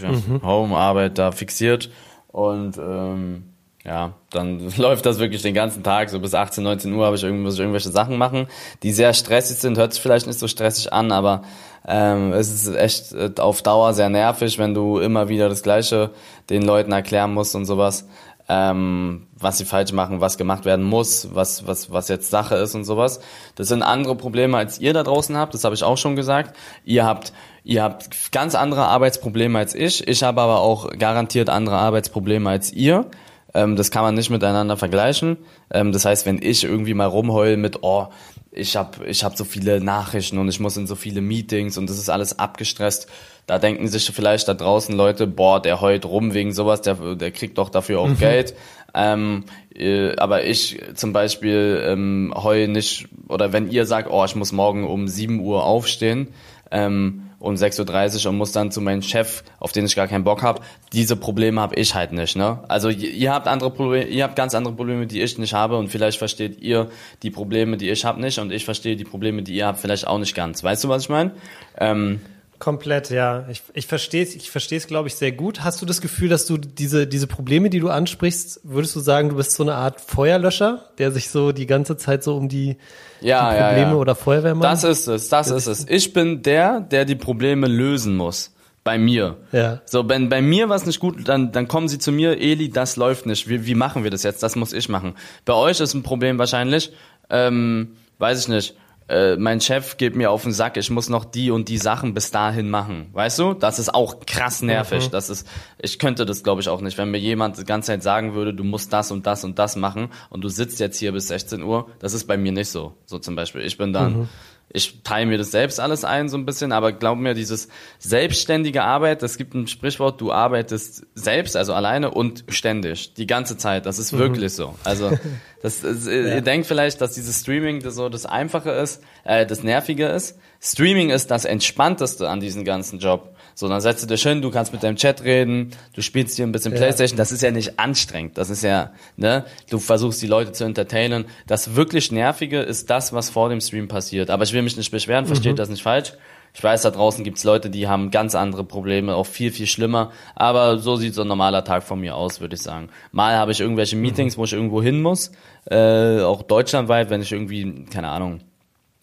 mhm. 0.00 0.42
Home-Arbeit 0.42 1.18
da 1.18 1.32
fixiert. 1.32 1.90
Und 2.28 2.78
ähm, 2.78 3.44
ja, 3.84 4.12
dann 4.30 4.70
läuft 4.76 5.06
das 5.06 5.18
wirklich 5.18 5.42
den 5.42 5.54
ganzen 5.54 5.82
Tag, 5.82 6.10
so 6.10 6.20
bis 6.20 6.34
18, 6.34 6.62
19 6.62 6.92
Uhr 6.92 7.06
habe 7.06 7.16
ich 7.16 7.24
irgendwelche, 7.24 7.62
irgendwelche 7.62 7.90
Sachen 7.90 8.18
machen, 8.18 8.46
die 8.82 8.92
sehr 8.92 9.14
stressig 9.14 9.56
sind, 9.56 9.78
hört 9.78 9.92
sich 9.92 10.02
vielleicht 10.02 10.26
nicht 10.26 10.38
so 10.38 10.46
stressig 10.46 10.92
an, 10.92 11.10
aber 11.10 11.42
ähm, 11.86 12.32
es 12.32 12.52
ist 12.52 12.74
echt 12.74 13.12
äh, 13.12 13.30
auf 13.38 13.62
Dauer 13.62 13.94
sehr 13.94 14.10
nervig, 14.10 14.58
wenn 14.58 14.74
du 14.74 14.98
immer 14.98 15.28
wieder 15.28 15.48
das 15.48 15.62
Gleiche 15.62 16.10
den 16.50 16.62
Leuten 16.62 16.92
erklären 16.92 17.32
musst 17.32 17.54
und 17.54 17.64
sowas, 17.64 18.06
ähm, 18.48 19.26
was 19.38 19.58
sie 19.58 19.64
falsch 19.64 19.92
machen, 19.92 20.20
was 20.20 20.38
gemacht 20.38 20.64
werden 20.64 20.84
muss, 20.84 21.28
was, 21.34 21.66
was, 21.66 21.90
was 21.92 22.08
jetzt 22.08 22.30
Sache 22.30 22.56
ist 22.56 22.74
und 22.74 22.84
sowas. 22.84 23.20
Das 23.54 23.68
sind 23.68 23.82
andere 23.82 24.16
Probleme, 24.16 24.56
als 24.56 24.80
ihr 24.80 24.92
da 24.92 25.02
draußen 25.02 25.36
habt, 25.36 25.54
das 25.54 25.64
habe 25.64 25.74
ich 25.74 25.84
auch 25.84 25.98
schon 25.98 26.16
gesagt. 26.16 26.56
Ihr 26.84 27.04
habt, 27.04 27.32
ihr 27.68 27.82
habt 27.82 28.32
ganz 28.32 28.54
andere 28.54 28.86
Arbeitsprobleme 28.86 29.58
als 29.58 29.74
ich, 29.74 30.08
ich 30.08 30.22
habe 30.22 30.40
aber 30.40 30.60
auch 30.60 30.90
garantiert 30.98 31.50
andere 31.50 31.76
Arbeitsprobleme 31.76 32.48
als 32.48 32.72
ihr. 32.72 33.04
Ähm, 33.52 33.76
das 33.76 33.90
kann 33.90 34.02
man 34.02 34.14
nicht 34.14 34.30
miteinander 34.30 34.78
vergleichen. 34.78 35.36
Ähm, 35.70 35.92
das 35.92 36.06
heißt, 36.06 36.24
wenn 36.24 36.40
ich 36.40 36.64
irgendwie 36.64 36.94
mal 36.94 37.04
rumheule 37.06 37.58
mit, 37.58 37.82
oh, 37.82 38.08
ich 38.52 38.74
habe 38.74 39.06
ich 39.06 39.22
hab 39.22 39.36
so 39.36 39.44
viele 39.44 39.82
Nachrichten 39.82 40.38
und 40.38 40.48
ich 40.48 40.60
muss 40.60 40.78
in 40.78 40.86
so 40.86 40.94
viele 40.94 41.20
Meetings 41.20 41.76
und 41.76 41.90
das 41.90 41.98
ist 41.98 42.08
alles 42.08 42.38
abgestresst. 42.38 43.06
Da 43.46 43.58
denken 43.58 43.86
sich 43.86 44.10
vielleicht 44.10 44.48
da 44.48 44.54
draußen 44.54 44.96
Leute, 44.96 45.26
boah, 45.26 45.60
der 45.60 45.82
heult 45.82 46.06
rum 46.06 46.32
wegen 46.32 46.52
sowas, 46.52 46.80
der, 46.80 47.16
der 47.16 47.30
kriegt 47.32 47.58
doch 47.58 47.68
dafür 47.68 48.00
auch 48.00 48.08
mhm. 48.08 48.18
Geld. 48.18 48.54
Ähm, 48.94 49.44
äh, 49.74 50.16
aber 50.16 50.44
ich 50.44 50.80
zum 50.94 51.12
Beispiel 51.12 51.84
ähm, 51.86 52.32
heul 52.34 52.66
nicht, 52.68 53.08
oder 53.28 53.52
wenn 53.52 53.70
ihr 53.70 53.84
sagt, 53.84 54.10
oh, 54.10 54.24
ich 54.24 54.34
muss 54.34 54.52
morgen 54.52 54.86
um 54.86 55.06
7 55.06 55.40
Uhr 55.40 55.64
aufstehen, 55.64 56.28
ähm, 56.70 57.27
um 57.40 57.54
6.30 57.54 58.24
Uhr 58.24 58.30
und 58.30 58.38
muss 58.38 58.52
dann 58.52 58.70
zu 58.70 58.80
meinem 58.80 59.02
Chef, 59.02 59.44
auf 59.60 59.72
den 59.72 59.84
ich 59.86 59.94
gar 59.94 60.08
keinen 60.08 60.24
Bock 60.24 60.42
habe. 60.42 60.60
Diese 60.92 61.16
Probleme 61.16 61.60
habe 61.60 61.76
ich 61.76 61.94
halt 61.94 62.12
nicht. 62.12 62.36
Ne? 62.36 62.64
Also 62.68 62.88
ihr 62.88 63.32
habt 63.32 63.46
andere 63.46 63.70
Probleme, 63.70 64.06
ihr 64.06 64.24
habt 64.24 64.36
ganz 64.36 64.54
andere 64.54 64.74
Probleme, 64.74 65.06
die 65.06 65.20
ich 65.22 65.38
nicht 65.38 65.54
habe 65.54 65.76
und 65.76 65.88
vielleicht 65.88 66.18
versteht 66.18 66.60
ihr 66.60 66.90
die 67.22 67.30
Probleme, 67.30 67.76
die 67.76 67.90
ich 67.90 68.04
habe 68.04 68.20
nicht 68.20 68.38
und 68.38 68.50
ich 68.50 68.64
verstehe 68.64 68.96
die 68.96 69.04
Probleme, 69.04 69.42
die 69.42 69.54
ihr 69.54 69.66
habt, 69.66 69.80
vielleicht 69.80 70.06
auch 70.06 70.18
nicht 70.18 70.34
ganz. 70.34 70.64
Weißt 70.64 70.82
du, 70.84 70.88
was 70.88 71.04
ich 71.04 71.08
meine? 71.08 71.32
Ähm, 71.78 72.20
Komplett, 72.58 73.10
ja. 73.10 73.46
Ich, 73.48 73.62
ich 73.72 73.86
verstehe 73.86 74.22
es, 74.22 74.34
ich 74.34 74.50
verstehe 74.50 74.78
es, 74.78 74.88
glaube 74.88 75.06
ich, 75.06 75.14
sehr 75.14 75.30
gut. 75.30 75.62
Hast 75.62 75.80
du 75.80 75.86
das 75.86 76.00
Gefühl, 76.00 76.28
dass 76.28 76.44
du 76.44 76.56
diese, 76.56 77.06
diese 77.06 77.28
Probleme, 77.28 77.70
die 77.70 77.78
du 77.78 77.88
ansprichst, 77.88 78.60
würdest 78.64 78.96
du 78.96 79.00
sagen, 79.00 79.28
du 79.28 79.36
bist 79.36 79.52
so 79.52 79.62
eine 79.62 79.74
Art 79.74 80.00
Feuerlöscher, 80.00 80.86
der 80.98 81.12
sich 81.12 81.30
so 81.30 81.52
die 81.52 81.66
ganze 81.66 81.96
Zeit 81.96 82.24
so 82.24 82.36
um 82.36 82.48
die, 82.48 82.76
ja, 83.20 83.50
die 83.50 83.58
Probleme 83.58 83.80
ja, 83.82 83.88
ja. 83.90 83.94
oder 83.94 84.14
Feuerwehrmann? 84.16 84.62
Das 84.62 84.82
ist 84.82 85.06
es, 85.06 85.28
das 85.28 85.50
ist 85.50 85.68
es. 85.68 85.86
Ich 85.88 86.12
bin 86.12 86.42
der, 86.42 86.80
der 86.80 87.04
die 87.04 87.14
Probleme 87.14 87.68
lösen 87.68 88.16
muss. 88.16 88.54
Bei 88.84 88.96
mir. 88.96 89.36
Ja. 89.52 89.82
So, 89.84 90.08
wenn 90.08 90.30
bei 90.30 90.40
mir 90.40 90.70
was 90.70 90.86
nicht 90.86 90.98
gut, 90.98 91.28
dann, 91.28 91.52
dann 91.52 91.68
kommen 91.68 91.88
sie 91.88 91.98
zu 91.98 92.10
mir, 92.10 92.38
Eli, 92.38 92.70
das 92.70 92.96
läuft 92.96 93.26
nicht. 93.26 93.46
Wie, 93.46 93.66
wie 93.66 93.74
machen 93.74 94.02
wir 94.02 94.10
das 94.10 94.22
jetzt? 94.22 94.42
Das 94.42 94.56
muss 94.56 94.72
ich 94.72 94.88
machen. 94.88 95.14
Bei 95.44 95.52
euch 95.52 95.78
ist 95.80 95.92
ein 95.92 96.02
Problem 96.02 96.38
wahrscheinlich, 96.38 96.90
ähm, 97.28 97.96
weiß 98.18 98.40
ich 98.40 98.48
nicht 98.48 98.74
äh, 99.08 99.36
mein 99.36 99.60
Chef 99.60 99.96
geht 99.96 100.16
mir 100.16 100.30
auf 100.30 100.42
den 100.42 100.52
Sack, 100.52 100.76
ich 100.76 100.90
muss 100.90 101.08
noch 101.08 101.24
die 101.24 101.50
und 101.50 101.68
die 101.68 101.78
Sachen 101.78 102.14
bis 102.14 102.30
dahin 102.30 102.68
machen. 102.68 103.08
Weißt 103.12 103.38
du? 103.38 103.54
Das 103.54 103.78
ist 103.78 103.94
auch 103.94 104.20
krass 104.26 104.62
nervig. 104.62 105.06
Mhm. 105.06 105.10
Das 105.10 105.30
ist, 105.30 105.46
ich 105.78 105.98
könnte 105.98 106.26
das 106.26 106.42
glaube 106.42 106.60
ich 106.60 106.68
auch 106.68 106.80
nicht. 106.80 106.98
Wenn 106.98 107.10
mir 107.10 107.18
jemand 107.18 107.58
die 107.58 107.64
ganze 107.64 107.88
Zeit 107.88 108.02
sagen 108.02 108.34
würde, 108.34 108.52
du 108.54 108.64
musst 108.64 108.92
das 108.92 109.10
und 109.10 109.26
das 109.26 109.44
und 109.44 109.58
das 109.58 109.76
machen 109.76 110.10
und 110.30 110.42
du 110.42 110.48
sitzt 110.48 110.80
jetzt 110.80 110.98
hier 110.98 111.12
bis 111.12 111.28
16 111.28 111.62
Uhr, 111.62 111.88
das 111.98 112.12
ist 112.12 112.26
bei 112.26 112.36
mir 112.36 112.52
nicht 112.52 112.68
so. 112.68 112.94
So 113.06 113.18
zum 113.18 113.34
Beispiel. 113.34 113.62
Ich 113.62 113.78
bin 113.78 113.92
dann, 113.92 114.20
mhm 114.20 114.28
ich 114.70 115.02
teile 115.02 115.26
mir 115.26 115.38
das 115.38 115.50
selbst 115.50 115.80
alles 115.80 116.04
ein 116.04 116.28
so 116.28 116.36
ein 116.36 116.44
bisschen, 116.44 116.72
aber 116.72 116.92
glaub 116.92 117.18
mir, 117.18 117.34
dieses 117.34 117.68
selbstständige 117.98 118.82
Arbeit, 118.82 119.22
das 119.22 119.38
gibt 119.38 119.54
ein 119.54 119.66
Sprichwort, 119.66 120.20
du 120.20 120.30
arbeitest 120.30 121.06
selbst, 121.14 121.56
also 121.56 121.72
alleine 121.72 122.10
und 122.10 122.44
ständig, 122.48 123.14
die 123.14 123.26
ganze 123.26 123.56
Zeit. 123.56 123.86
Das 123.86 123.98
ist 123.98 124.12
mhm. 124.12 124.18
wirklich 124.18 124.52
so. 124.52 124.74
Also 124.84 125.10
das, 125.62 125.82
ist, 125.82 126.06
ja. 126.06 126.34
ihr 126.34 126.40
denkt 126.42 126.66
vielleicht, 126.66 127.00
dass 127.00 127.14
dieses 127.14 127.40
Streaming 127.40 127.80
das 127.80 127.94
so 127.94 128.10
das 128.10 128.26
Einfache 128.26 128.70
ist, 128.70 129.02
äh, 129.24 129.46
das 129.46 129.62
Nervige 129.62 130.06
ist. 130.06 130.38
Streaming 130.60 131.10
ist 131.10 131.30
das 131.30 131.44
Entspannteste 131.46 132.28
an 132.28 132.40
diesem 132.40 132.64
ganzen 132.64 132.98
Job. 132.98 133.34
So, 133.58 133.66
dann 133.66 133.80
setzt 133.80 134.04
du 134.04 134.06
dich 134.06 134.22
hin, 134.22 134.40
du 134.40 134.52
kannst 134.52 134.72
mit 134.72 134.84
deinem 134.84 134.94
Chat 134.94 135.24
reden, 135.24 135.72
du 135.92 136.00
spielst 136.00 136.36
hier 136.36 136.46
ein 136.46 136.52
bisschen 136.52 136.70
ja. 136.74 136.78
Playstation, 136.78 137.16
das 137.16 137.32
ist 137.32 137.42
ja 137.42 137.50
nicht 137.50 137.76
anstrengend, 137.76 138.38
das 138.38 138.50
ist 138.50 138.62
ja, 138.62 138.92
ne, 139.16 139.46
du 139.68 139.80
versuchst 139.80 140.22
die 140.22 140.28
Leute 140.28 140.52
zu 140.52 140.62
entertainen. 140.62 141.24
Das 141.48 141.74
wirklich 141.74 142.12
Nervige 142.12 142.60
ist 142.60 142.88
das, 142.88 143.12
was 143.12 143.30
vor 143.30 143.48
dem 143.48 143.60
Stream 143.60 143.88
passiert. 143.88 144.30
Aber 144.30 144.44
ich 144.44 144.52
will 144.52 144.62
mich 144.62 144.76
nicht 144.76 144.92
beschweren, 144.92 145.26
versteht 145.26 145.54
mhm. 145.54 145.56
das 145.56 145.70
nicht 145.70 145.82
falsch. 145.82 146.12
Ich 146.54 146.62
weiß, 146.62 146.82
da 146.82 146.92
draußen 146.92 147.24
gibt's 147.24 147.42
Leute, 147.42 147.68
die 147.68 147.88
haben 147.88 148.12
ganz 148.12 148.36
andere 148.36 148.62
Probleme, 148.62 149.16
auch 149.16 149.26
viel, 149.26 149.50
viel 149.50 149.66
schlimmer. 149.66 150.12
Aber 150.36 150.78
so 150.78 150.94
sieht 150.94 151.14
so 151.14 151.22
ein 151.22 151.28
normaler 151.28 151.64
Tag 151.64 151.82
von 151.82 151.98
mir 151.98 152.14
aus, 152.14 152.40
würde 152.40 152.54
ich 152.54 152.62
sagen. 152.62 152.90
Mal 153.10 153.34
habe 153.34 153.50
ich 153.50 153.58
irgendwelche 153.58 153.96
mhm. 153.96 154.02
Meetings, 154.02 154.38
wo 154.38 154.44
ich 154.44 154.52
irgendwo 154.52 154.80
hin 154.84 155.02
muss, 155.02 155.32
äh, 155.68 156.20
auch 156.20 156.42
deutschlandweit, 156.42 157.10
wenn 157.10 157.22
ich 157.22 157.32
irgendwie, 157.32 157.86
keine 157.86 158.10
Ahnung, 158.10 158.38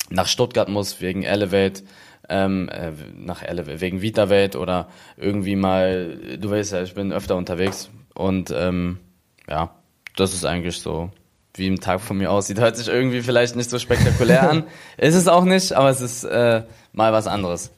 nach 0.09 0.27
Stuttgart 0.27 0.69
muss, 0.69 1.01
wegen 1.01 1.23
Elevate 1.23 1.83
ähm, 2.29 2.69
äh, 2.69 2.91
nach 3.15 3.43
Elevate, 3.43 3.81
wegen 3.81 4.01
VitaWelt 4.01 4.55
oder 4.55 4.87
irgendwie 5.17 5.55
mal, 5.55 6.37
du 6.39 6.49
weißt 6.49 6.73
ja, 6.73 6.83
ich 6.83 6.93
bin 6.93 7.11
öfter 7.11 7.35
unterwegs 7.35 7.89
und 8.13 8.51
ähm, 8.55 8.99
ja, 9.49 9.71
das 10.15 10.33
ist 10.33 10.45
eigentlich 10.45 10.79
so, 10.79 11.09
wie 11.53 11.67
ein 11.67 11.79
Tag 11.79 12.01
von 12.01 12.17
mir 12.17 12.31
aussieht. 12.31 12.59
Hört 12.59 12.77
sich 12.77 12.87
irgendwie 12.87 13.21
vielleicht 13.21 13.55
nicht 13.55 13.69
so 13.69 13.79
spektakulär 13.79 14.49
an, 14.49 14.63
ist 14.97 15.15
es 15.15 15.27
auch 15.27 15.43
nicht, 15.43 15.73
aber 15.73 15.89
es 15.89 16.01
ist 16.01 16.23
äh, 16.23 16.63
mal 16.93 17.13
was 17.13 17.27
anderes. 17.27 17.71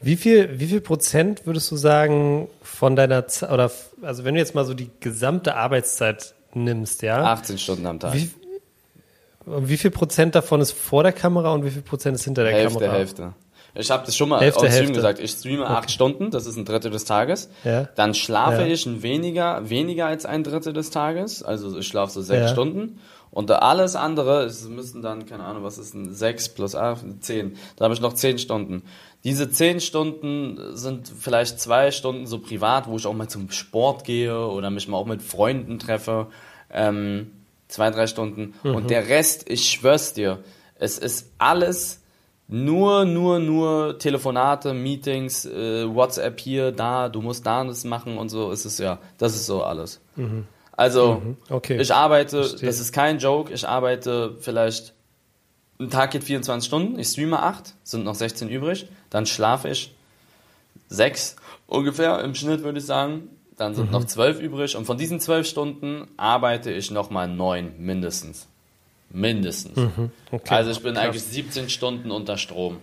Wie 0.00 0.16
viel, 0.16 0.60
wie 0.60 0.66
viel 0.66 0.82
Prozent 0.82 1.46
würdest 1.46 1.70
du 1.70 1.76
sagen 1.76 2.48
von 2.62 2.96
deiner 2.96 3.26
Zeit, 3.28 3.50
oder 3.50 3.70
also 4.02 4.24
wenn 4.24 4.34
du 4.34 4.40
jetzt 4.40 4.54
mal 4.54 4.64
so 4.64 4.74
die 4.74 4.90
gesamte 5.00 5.56
Arbeitszeit 5.56 6.34
nimmst, 6.52 7.02
ja? 7.02 7.24
18 7.24 7.58
Stunden 7.58 7.86
am 7.86 7.98
Tag. 7.98 8.12
Wie, 8.14 8.30
wie 9.46 9.76
viel 9.76 9.90
Prozent 9.90 10.34
davon 10.34 10.60
ist 10.60 10.72
vor 10.72 11.02
der 11.02 11.12
Kamera 11.12 11.52
und 11.52 11.64
wie 11.64 11.70
viel 11.70 11.82
Prozent 11.82 12.16
ist 12.16 12.24
hinter 12.24 12.44
der 12.44 12.52
Hälfte, 12.52 12.78
Kamera? 12.78 12.98
Hälfte, 12.98 13.22
Hälfte. 13.24 13.45
Ich 13.78 13.90
habe 13.90 14.06
das 14.06 14.16
schon 14.16 14.28
mal 14.28 14.40
Hälfte, 14.40 14.60
auf 14.60 14.66
Stream 14.66 14.78
Hälfte. 14.78 14.94
gesagt. 14.94 15.18
Ich 15.20 15.30
streame 15.32 15.62
okay. 15.62 15.72
acht 15.72 15.90
Stunden, 15.90 16.30
das 16.30 16.46
ist 16.46 16.56
ein 16.56 16.64
Drittel 16.64 16.90
des 16.90 17.04
Tages. 17.04 17.50
Ja. 17.64 17.88
Dann 17.94 18.14
schlafe 18.14 18.62
ja. 18.62 18.66
ich 18.68 19.02
weniger, 19.02 19.68
weniger 19.68 20.06
als 20.06 20.24
ein 20.26 20.42
Drittel 20.44 20.72
des 20.72 20.90
Tages. 20.90 21.42
Also 21.42 21.78
ich 21.78 21.86
schlafe 21.86 22.12
so 22.12 22.22
sechs 22.22 22.42
Ja. 22.42 22.48
Stunden. 22.48 23.00
Und 23.30 23.50
alles 23.50 23.96
andere, 23.96 24.44
es 24.44 24.66
müssen 24.66 25.02
dann, 25.02 25.26
keine 25.26 25.44
Ahnung, 25.44 25.62
was 25.62 25.76
ist 25.76 25.94
ein 25.94 26.14
sechs 26.14 26.48
plus 26.48 26.74
acht, 26.74 27.04
zehn. 27.20 27.56
Da 27.76 27.84
habe 27.84 27.92
ich 27.92 28.00
noch 28.00 28.14
zehn 28.14 28.38
Stunden. 28.38 28.82
Diese 29.24 29.50
zehn 29.50 29.80
Stunden 29.80 30.58
sind 30.74 31.08
vielleicht 31.08 31.60
zwei 31.60 31.90
Stunden 31.90 32.26
so 32.26 32.38
privat, 32.38 32.86
wo 32.88 32.96
ich 32.96 33.06
auch 33.06 33.12
mal 33.12 33.28
zum 33.28 33.50
Sport 33.50 34.04
gehe 34.04 34.38
oder 34.38 34.70
mich 34.70 34.88
mal 34.88 34.96
auch 34.96 35.06
mit 35.06 35.20
Freunden 35.20 35.78
treffe. 35.78 36.28
Ähm, 36.72 37.32
zwei, 37.68 37.90
drei 37.90 38.06
Stunden. 38.06 38.54
Und 38.62 38.88
der 38.88 39.08
Rest, 39.08 39.50
ich 39.50 39.68
schwör's 39.70 40.14
dir, 40.14 40.38
es 40.78 40.98
ist 40.98 41.32
alles 41.38 42.00
nur, 42.48 43.04
nur, 43.04 43.38
nur 43.38 43.98
Telefonate, 43.98 44.72
Meetings, 44.72 45.46
äh, 45.46 45.92
WhatsApp 45.92 46.38
hier, 46.40 46.72
da, 46.72 47.08
du 47.08 47.20
musst 47.20 47.44
da 47.46 47.64
das 47.64 47.84
machen 47.84 48.18
und 48.18 48.28
so 48.28 48.50
ist 48.50 48.64
es 48.64 48.78
ja. 48.78 48.98
Das 49.18 49.34
ist 49.34 49.46
so 49.46 49.62
alles. 49.62 50.00
Also, 50.76 51.22
Okay. 51.48 51.80
ich 51.80 51.92
arbeite, 51.92 52.44
Verstehe. 52.44 52.68
das 52.68 52.78
ist 52.80 52.92
kein 52.92 53.18
Joke, 53.18 53.52
ich 53.52 53.66
arbeite 53.66 54.36
vielleicht, 54.40 54.94
ein 55.80 55.90
Tag 55.90 56.12
geht 56.12 56.24
24 56.24 56.66
Stunden, 56.66 56.98
ich 56.98 57.08
streame 57.08 57.42
8, 57.42 57.74
sind 57.82 58.04
noch 58.04 58.14
16 58.14 58.48
übrig, 58.48 58.86
dann 59.10 59.26
schlafe 59.26 59.68
ich 59.68 59.94
6 60.88 61.36
ungefähr 61.66 62.20
im 62.22 62.34
Schnitt, 62.34 62.62
würde 62.62 62.78
ich 62.78 62.86
sagen. 62.86 63.28
Dann 63.56 63.74
sind 63.74 63.90
noch 63.90 64.04
12 64.04 64.40
übrig 64.40 64.76
und 64.76 64.84
von 64.84 64.98
diesen 64.98 65.18
12 65.18 65.46
Stunden 65.46 66.08
arbeite 66.18 66.70
ich 66.70 66.90
nochmal 66.90 67.26
9 67.26 67.74
mindestens. 67.78 68.48
Mindestens. 69.10 69.78
Okay. 70.30 70.54
Also 70.54 70.70
ich 70.70 70.82
bin 70.82 70.94
Krass. 70.94 71.04
eigentlich 71.04 71.22
17 71.22 71.68
Stunden 71.68 72.10
unter 72.10 72.36
Strom. 72.36 72.78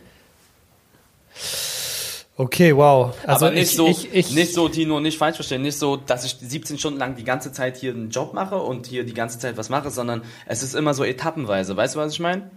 Okay, 2.35 2.75
wow. 2.75 3.13
Also 3.27 3.45
Aber 3.45 3.53
nicht 3.53 3.63
ich, 3.69 3.75
so, 3.75 3.87
ich, 3.87 4.11
ich, 4.11 4.31
nicht 4.33 4.53
so, 4.53 4.67
Tino, 4.67 4.99
nicht 4.99 5.19
falsch 5.19 5.35
verstehen, 5.35 5.61
nicht 5.61 5.77
so, 5.77 5.97
dass 5.97 6.25
ich 6.25 6.35
17 6.39 6.79
Stunden 6.79 6.97
lang 6.97 7.15
die 7.15 7.23
ganze 7.23 7.51
Zeit 7.51 7.77
hier 7.77 7.91
einen 7.91 8.09
Job 8.09 8.33
mache 8.33 8.57
und 8.57 8.87
hier 8.87 9.03
die 9.05 9.13
ganze 9.13 9.37
Zeit 9.37 9.55
was 9.55 9.69
mache, 9.69 9.91
sondern 9.91 10.23
es 10.47 10.63
ist 10.63 10.73
immer 10.73 10.95
so 10.95 11.03
etappenweise. 11.03 11.77
Weißt 11.77 11.93
du, 11.93 11.99
was 11.99 12.13
ich 12.13 12.19
meine? 12.19 12.49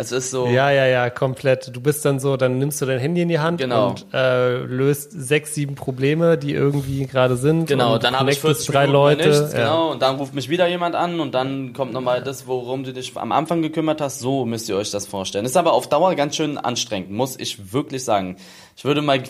Es 0.00 0.12
ist 0.12 0.30
so, 0.30 0.46
Ja, 0.46 0.70
ja, 0.70 0.86
ja, 0.86 1.10
komplett. 1.10 1.76
Du 1.76 1.80
bist 1.82 2.06
dann 2.06 2.20
so, 2.20 2.38
dann 2.38 2.58
nimmst 2.58 2.80
du 2.80 2.86
dein 2.86 2.98
Handy 2.98 3.20
in 3.20 3.28
die 3.28 3.38
Hand 3.38 3.60
Genau. 3.60 3.88
und 3.90 4.06
äh, 4.14 4.56
löst 4.56 5.12
sechs, 5.12 5.54
sieben 5.54 5.74
Probleme, 5.74 6.38
die 6.38 6.54
irgendwie 6.54 7.06
gerade 7.06 7.36
sind. 7.36 7.66
Genau, 7.66 7.98
dann 7.98 8.18
habe 8.18 8.30
ich 8.30 8.40
connectest 8.40 8.66
40 8.68 8.72
drei 8.74 8.86
Minuten 8.86 8.94
Leute. 9.02 9.28
nichts, 9.28 9.52
ja. 9.52 9.58
genau, 9.58 9.90
und 9.92 10.00
dann 10.00 10.16
ruft 10.16 10.34
mich 10.34 10.48
wieder 10.48 10.66
jemand 10.68 10.94
an 10.94 11.20
und 11.20 11.34
dann 11.34 11.74
kommt 11.74 11.92
nochmal 11.92 12.22
das, 12.22 12.46
worum 12.46 12.82
du 12.82 12.94
dich 12.94 13.14
am 13.16 13.30
Anfang 13.30 13.60
gekümmert 13.60 14.00
hast, 14.00 14.20
so 14.20 14.46
müsst 14.46 14.70
ihr 14.70 14.76
euch 14.76 14.90
das 14.90 15.06
vorstellen. 15.06 15.44
Ist 15.44 15.58
aber 15.58 15.74
auf 15.74 15.86
Dauer 15.88 16.14
ganz 16.14 16.34
schön 16.34 16.56
anstrengend, 16.56 17.10
muss 17.10 17.38
ich 17.38 17.72
wirklich 17.74 18.02
sagen. 18.02 18.36
Ich 18.76 18.84
würde 18.86 19.02
mal, 19.02 19.22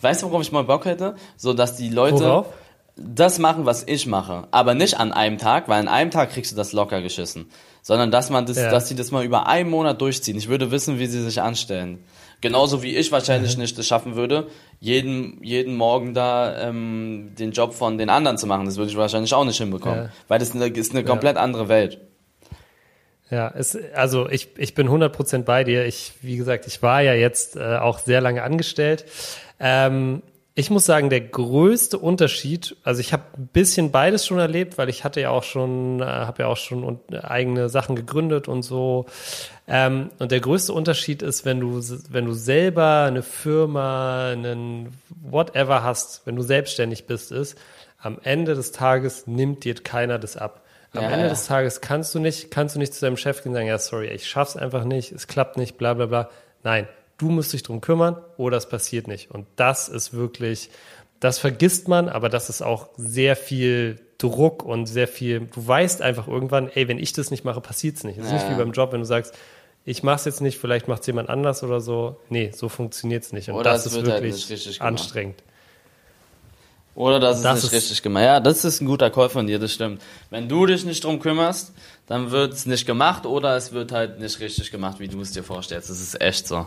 weißt 0.00 0.22
du, 0.22 0.30
worauf 0.30 0.40
ich 0.40 0.52
mal 0.52 0.64
Bock 0.64 0.86
hätte? 0.86 1.16
So, 1.36 1.52
dass 1.52 1.76
die 1.76 1.90
Leute 1.90 2.20
Worauf? 2.20 2.46
Das 2.96 3.38
machen, 3.38 3.66
was 3.66 3.82
ich 3.86 4.06
mache, 4.06 4.46
aber 4.52 4.74
nicht 4.74 4.98
an 5.00 5.12
einem 5.12 5.38
Tag, 5.38 5.68
weil 5.68 5.80
an 5.80 5.88
einem 5.88 6.10
Tag 6.10 6.30
kriegst 6.30 6.52
du 6.52 6.56
das 6.56 6.72
locker 6.72 7.02
geschissen, 7.02 7.46
sondern 7.82 8.10
dass 8.10 8.30
man 8.30 8.46
das, 8.46 8.56
Ja. 8.56 8.70
dass 8.70 8.88
sie 8.88 8.94
das 8.94 9.10
mal 9.10 9.24
über 9.24 9.46
einen 9.48 9.68
Monat 9.68 10.00
durchziehen. 10.00 10.36
Ich 10.36 10.48
würde 10.48 10.70
wissen, 10.70 10.98
wie 10.98 11.06
sie 11.06 11.22
sich 11.22 11.42
anstellen. 11.42 12.04
Genauso 12.40 12.82
wie 12.82 12.94
ich 12.94 13.10
wahrscheinlich 13.10 13.56
nicht 13.56 13.78
es 13.78 13.86
schaffen 13.86 14.16
würde, 14.16 14.48
jeden, 14.78 15.42
jeden 15.42 15.76
Morgen 15.76 16.12
da 16.14 16.68
ähm, 16.68 17.32
den 17.38 17.52
Job 17.52 17.72
von 17.74 17.96
den 17.96 18.10
anderen 18.10 18.36
zu 18.38 18.46
machen. 18.46 18.66
Das 18.66 18.76
würde 18.76 18.90
ich 18.90 18.96
wahrscheinlich 18.96 19.32
auch 19.32 19.44
nicht 19.44 19.56
hinbekommen. 19.56 19.98
Ja. 20.04 20.10
Weil 20.28 20.38
das 20.38 20.54
eine, 20.54 20.66
ist 20.66 20.92
eine 20.92 21.04
komplett 21.04 21.36
andere 21.36 21.68
Welt. 21.68 22.00
Ja, 23.30 23.50
es, 23.56 23.76
also 23.94 24.28
ich, 24.28 24.50
ich 24.58 24.74
bin 24.74 24.88
100% 24.88 25.44
bei 25.44 25.64
dir. 25.64 25.86
Ich, 25.86 26.12
wie 26.20 26.36
gesagt, 26.36 26.66
ich 26.66 26.82
war 26.82 27.00
ja 27.00 27.14
jetzt 27.14 27.56
äh, 27.56 27.78
auch 27.78 27.98
sehr 27.98 28.20
lange 28.20 28.42
angestellt. 28.42 29.06
Ähm, 29.58 30.22
ich 30.56 30.70
muss 30.70 30.86
sagen, 30.86 31.10
der 31.10 31.20
größte 31.20 31.98
Unterschied, 31.98 32.76
also 32.84 33.00
ich 33.00 33.12
habe 33.12 33.24
ein 33.36 33.48
bisschen 33.48 33.90
beides 33.90 34.24
schon 34.24 34.38
erlebt, 34.38 34.78
weil 34.78 34.88
ich 34.88 35.02
hatte 35.02 35.20
ja 35.20 35.30
auch 35.30 35.42
schon, 35.42 36.00
äh, 36.00 36.04
habe 36.04 36.44
ja 36.44 36.48
auch 36.48 36.56
schon 36.56 36.84
un- 36.84 37.00
eigene 37.22 37.68
Sachen 37.68 37.96
gegründet 37.96 38.46
und 38.46 38.62
so. 38.62 39.06
Ähm, 39.66 40.10
und 40.20 40.30
der 40.30 40.38
größte 40.40 40.72
Unterschied 40.72 41.22
ist, 41.22 41.44
wenn 41.44 41.58
du, 41.58 41.80
wenn 42.10 42.26
du 42.26 42.34
selber 42.34 43.04
eine 43.08 43.22
Firma, 43.22 44.28
einen 44.30 44.96
whatever 45.28 45.82
hast, 45.82 46.22
wenn 46.24 46.36
du 46.36 46.42
selbstständig 46.42 47.06
bist, 47.06 47.32
ist, 47.32 47.58
am 47.98 48.18
Ende 48.22 48.54
des 48.54 48.70
Tages 48.70 49.26
nimmt 49.26 49.64
dir 49.64 49.74
keiner 49.74 50.18
das 50.20 50.36
ab. 50.36 50.60
Am 50.92 51.02
Ja, 51.02 51.08
Ende 51.10 51.24
ja. 51.24 51.30
des 51.30 51.46
Tages 51.46 51.80
kannst 51.80 52.14
du 52.14 52.20
nicht, 52.20 52.52
kannst 52.52 52.76
du 52.76 52.78
nicht 52.78 52.94
zu 52.94 53.00
deinem 53.04 53.16
Chef 53.16 53.42
gehen 53.42 53.50
und 53.50 53.54
sagen, 53.56 53.66
ja, 53.66 53.78
sorry, 53.78 54.06
ich 54.08 54.28
schaff's 54.28 54.56
einfach 54.56 54.84
nicht, 54.84 55.10
es 55.10 55.26
klappt 55.26 55.56
nicht, 55.56 55.78
bla 55.78 55.94
bla 55.94 56.06
bla. 56.06 56.30
Nein, 56.62 56.86
du 57.18 57.30
musst 57.30 57.52
dich 57.52 57.62
drum 57.62 57.80
kümmern 57.80 58.16
oder 58.36 58.56
es 58.56 58.68
passiert 58.68 59.08
nicht. 59.08 59.30
Und 59.30 59.46
das 59.56 59.88
ist 59.88 60.12
wirklich, 60.12 60.70
das 61.20 61.38
vergisst 61.38 61.88
man, 61.88 62.08
aber 62.08 62.28
das 62.28 62.50
ist 62.50 62.62
auch 62.62 62.88
sehr 62.96 63.36
viel 63.36 64.00
Druck 64.18 64.62
und 64.62 64.86
sehr 64.86 65.08
viel, 65.08 65.40
du 65.40 65.66
weißt 65.66 66.02
einfach 66.02 66.28
irgendwann, 66.28 66.68
ey, 66.68 66.88
wenn 66.88 66.98
ich 66.98 67.12
das 67.12 67.30
nicht 67.30 67.44
mache, 67.44 67.60
passiert's 67.60 68.04
nicht. 68.04 68.18
Es 68.18 68.26
ist 68.26 68.32
Ja, 68.32 68.38
nicht 68.38 68.50
wie 68.50 68.54
beim 68.54 68.72
Job, 68.72 68.92
wenn 68.92 69.00
du 69.00 69.06
sagst, 69.06 69.34
ich 69.84 70.02
mach's 70.02 70.24
jetzt 70.24 70.40
nicht, 70.40 70.58
vielleicht 70.58 70.88
macht's 70.88 71.06
jemand 71.06 71.28
anders 71.28 71.62
oder 71.62 71.80
so. 71.80 72.16
Nee, 72.30 72.50
so 72.54 72.68
funktioniert's 72.68 73.32
nicht. 73.32 73.50
Und 73.50 73.56
oder 73.56 73.72
das 73.72 73.86
ist 73.86 73.94
halt 73.94 74.06
wirklich 74.06 74.48
halt 74.48 74.80
anstrengend. 74.80 75.42
Oder 76.94 77.18
das 77.18 77.38
ist 77.38 77.44
das 77.44 77.54
nicht 77.56 77.64
ist 77.64 77.72
richtig 77.72 78.02
gemacht. 78.02 78.24
Ja, 78.24 78.40
das 78.40 78.64
ist 78.64 78.80
ein 78.80 78.86
guter 78.86 79.10
Call 79.10 79.28
von 79.28 79.46
dir, 79.46 79.58
das 79.58 79.72
stimmt. 79.72 80.00
Wenn 80.30 80.48
du 80.48 80.64
dich 80.64 80.84
nicht 80.84 81.02
drum 81.02 81.18
kümmerst, 81.18 81.72
dann 82.06 82.30
wird's 82.30 82.66
nicht 82.66 82.86
gemacht 82.86 83.26
oder 83.26 83.56
es 83.56 83.72
wird 83.72 83.92
halt 83.92 84.20
nicht 84.20 84.38
richtig 84.40 84.70
gemacht, 84.70 85.00
wie 85.00 85.08
du 85.08 85.20
es 85.20 85.32
dir 85.32 85.42
vorstellst. 85.42 85.90
Das 85.90 86.00
ist 86.00 86.20
echt 86.20 86.46
so. 86.46 86.66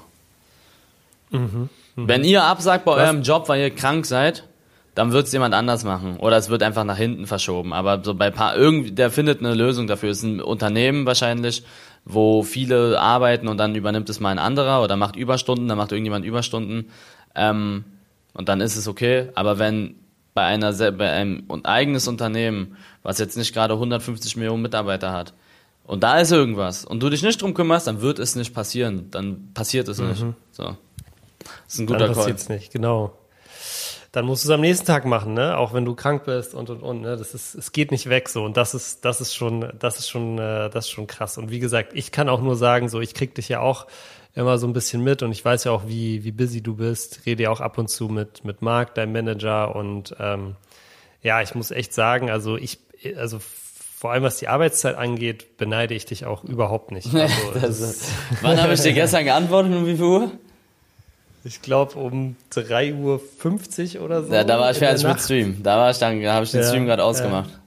Mhm, 1.30 1.70
mh. 1.96 2.08
Wenn 2.08 2.24
ihr 2.24 2.44
absagt 2.44 2.86
bei 2.86 2.92
Was? 2.92 3.04
eurem 3.04 3.22
Job, 3.22 3.50
weil 3.50 3.62
ihr 3.62 3.70
krank 3.70 4.06
seid, 4.06 4.44
dann 4.96 5.12
wird 5.12 5.28
es 5.28 5.34
jemand 5.34 5.54
anders 5.54 5.84
machen. 5.84 6.18
Oder 6.18 6.38
es 6.38 6.50
wird 6.50 6.64
einfach 6.64 6.84
nach 6.84 6.98
hinten 6.98 7.28
verschoben. 7.28 7.72
Aber 7.72 8.04
so 8.04 8.16
bei 8.16 8.32
paar, 8.32 8.56
irgendwie, 8.56 8.92
der 8.92 9.12
findet 9.12 9.40
eine 9.40 9.54
Lösung 9.54 9.86
dafür. 9.86 10.10
Es 10.10 10.18
ist 10.18 10.24
ein 10.24 10.42
Unternehmen 10.42 11.06
wahrscheinlich, 11.06 11.64
wo 12.04 12.42
viele 12.42 13.00
arbeiten 13.00 13.48
und 13.48 13.58
dann 13.58 13.76
übernimmt 13.76 14.10
es 14.10 14.20
mal 14.20 14.32
ein 14.32 14.40
anderer 14.40 14.82
oder 14.82 14.96
macht 14.96 15.16
Überstunden, 15.16 15.68
dann 15.68 15.78
macht 15.78 15.92
irgendjemand 15.92 16.26
Überstunden. 16.26 16.90
Ähm, 17.36 17.84
und 18.34 18.50
dann 18.50 18.60
ist 18.60 18.76
es 18.76 18.88
okay. 18.88 19.30
Aber 19.36 19.60
wenn 19.60 19.96
bei 20.34 20.46
einer 20.46 20.74
bei 20.92 21.12
einem 21.12 21.44
eigenes 21.64 22.08
Unternehmen, 22.08 22.78
was 23.04 23.20
jetzt 23.20 23.38
nicht 23.38 23.54
gerade 23.54 23.76
150 23.76 24.36
Millionen 24.36 24.62
Mitarbeiter 24.64 25.12
hat, 25.12 25.34
und 25.84 26.04
da 26.04 26.20
ist 26.20 26.32
irgendwas 26.32 26.86
und 26.86 27.02
du 27.02 27.10
dich 27.10 27.24
nicht 27.24 27.42
drum 27.42 27.54
kümmerst, 27.54 27.88
dann 27.88 28.02
wird 28.02 28.20
es 28.20 28.36
nicht 28.36 28.54
passieren. 28.54 29.10
Dann 29.12 29.52
passiert 29.54 29.88
es 29.88 30.00
mhm. 30.00 30.08
nicht. 30.10 30.26
So. 30.52 30.76
Das 31.66 31.74
ist 31.74 31.80
ein 31.80 31.88
guter 31.88 32.08
dann. 32.08 32.16
Dann 32.16 32.56
nicht, 32.56 32.72
genau 32.72 33.14
dann 34.18 34.26
musst 34.26 34.43
du 34.43 34.50
es 34.50 34.54
am 34.54 34.62
nächsten 34.62 34.86
Tag 34.88 35.06
machen, 35.06 35.36
ne? 35.36 35.58
Auch 35.58 35.74
wenn 35.74 35.86
du 35.86 35.93
krank 35.93 36.26
bist 36.26 36.56
und 36.56 36.72
und 36.72 36.82
und. 36.82 37.02
Ne? 37.02 37.18
Das 37.18 37.34
ist, 37.34 37.54
es 37.54 37.72
geht 37.72 37.91
nicht 37.91 38.10
weg 38.10 38.30
so. 38.30 38.43
Und 38.43 38.58
das 38.58 38.74
ist, 38.74 39.06
das 39.06 39.22
ist 39.22 39.36
schon, 39.36 39.72
das 39.78 40.00
ist 40.00 40.10
schon, 40.10 40.39
äh, 40.39 40.72
das 40.72 40.86
ist 40.86 40.91
schon 40.91 41.06
krass. 41.06 41.38
Und 41.38 41.52
wie 41.52 41.60
gesagt, 41.60 41.91
ich 41.93 42.12
kann 42.12 42.28
auch 42.28 42.41
nur 42.41 42.56
sagen, 42.56 42.89
so 42.89 43.00
ich 43.00 43.14
krieg 43.14 43.36
dich 43.36 43.48
ja 43.50 43.60
auch 43.60 43.86
immer 44.34 44.58
so 44.58 44.66
ein 44.66 44.74
bisschen 44.74 45.04
mit 45.04 45.22
und 45.24 45.32
ich 45.32 45.43
weiß 45.43 45.66
ja 45.66 45.72
auch, 45.72 45.88
wie 45.88 46.24
wie 46.24 46.32
busy 46.32 46.62
du 46.62 46.76
bist. 46.76 47.28
Rede 47.28 47.43
ja 47.43 47.50
auch 47.52 47.62
ab 47.62 47.78
und 47.78 47.89
zu 47.89 48.08
mit 48.08 48.43
mit 48.43 48.64
Marc, 48.64 48.95
deinem 48.95 49.12
Manager 49.12 49.76
und 49.76 50.16
ähm, 50.20 50.56
ja, 51.22 51.41
ich 51.41 51.54
muss 51.54 51.72
echt 51.72 51.93
sagen, 51.93 52.32
also 52.32 52.58
ich, 52.58 52.80
also 53.18 53.39
vor 53.39 54.12
allem 54.12 54.24
was 54.24 54.38
die 54.38 54.48
Arbeitszeit 54.48 54.95
angeht, 54.95 55.58
beneide 55.58 55.93
ich 55.93 56.06
dich 56.06 56.26
auch 56.26 56.43
überhaupt 56.43 56.91
nicht. 56.91 57.10
Also, 57.54 57.86
ist, 57.86 58.12
wann 58.41 58.62
habe 58.62 58.74
ich 58.74 58.82
dir 58.82 58.93
gestern 58.93 59.26
geantwortet 59.26 59.74
und 59.74 59.86
wie 59.86 59.95
viel 59.95 60.06
Uhr? 60.06 60.32
Ich 61.48 61.62
glaube 61.62 61.98
um 61.98 62.36
3.50 62.52 63.95
Uhr 63.95 64.04
oder 64.04 64.22
so. 64.22 64.34
Ja, 64.34 64.43
da 64.43 64.60
war 64.60 64.70
ich 64.72 64.80
fertig 64.80 65.08
mit 65.08 65.22
Stream. 65.22 65.64
Da 65.64 65.78
war 65.78 65.91
ich 65.91 65.98
dann, 65.98 66.22
habe 66.28 66.43
ich 66.43 66.52
den 66.52 66.60
ja, 66.60 66.68
Stream 66.68 66.86
gerade 66.86 67.06
ausgemacht. 67.06 67.50
Ja. 67.50 67.60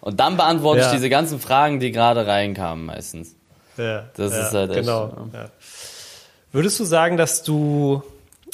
Und 0.00 0.18
dann 0.18 0.36
beantworte 0.36 0.80
ja. 0.80 0.86
ich 0.86 0.92
diese 0.92 1.08
ganzen 1.08 1.38
Fragen, 1.38 1.78
die 1.78 1.92
gerade 1.92 2.26
reinkamen 2.26 2.84
meistens. 2.84 3.36
Ja. 3.76 4.06
Das 4.16 4.36
ist 4.36 4.52
halt 4.52 4.70
echt. 4.70 4.80
Genau. 4.80 5.28
Würdest 6.50 6.80
du 6.80 6.84
sagen, 6.84 7.16
dass 7.16 7.44
du 7.44 8.02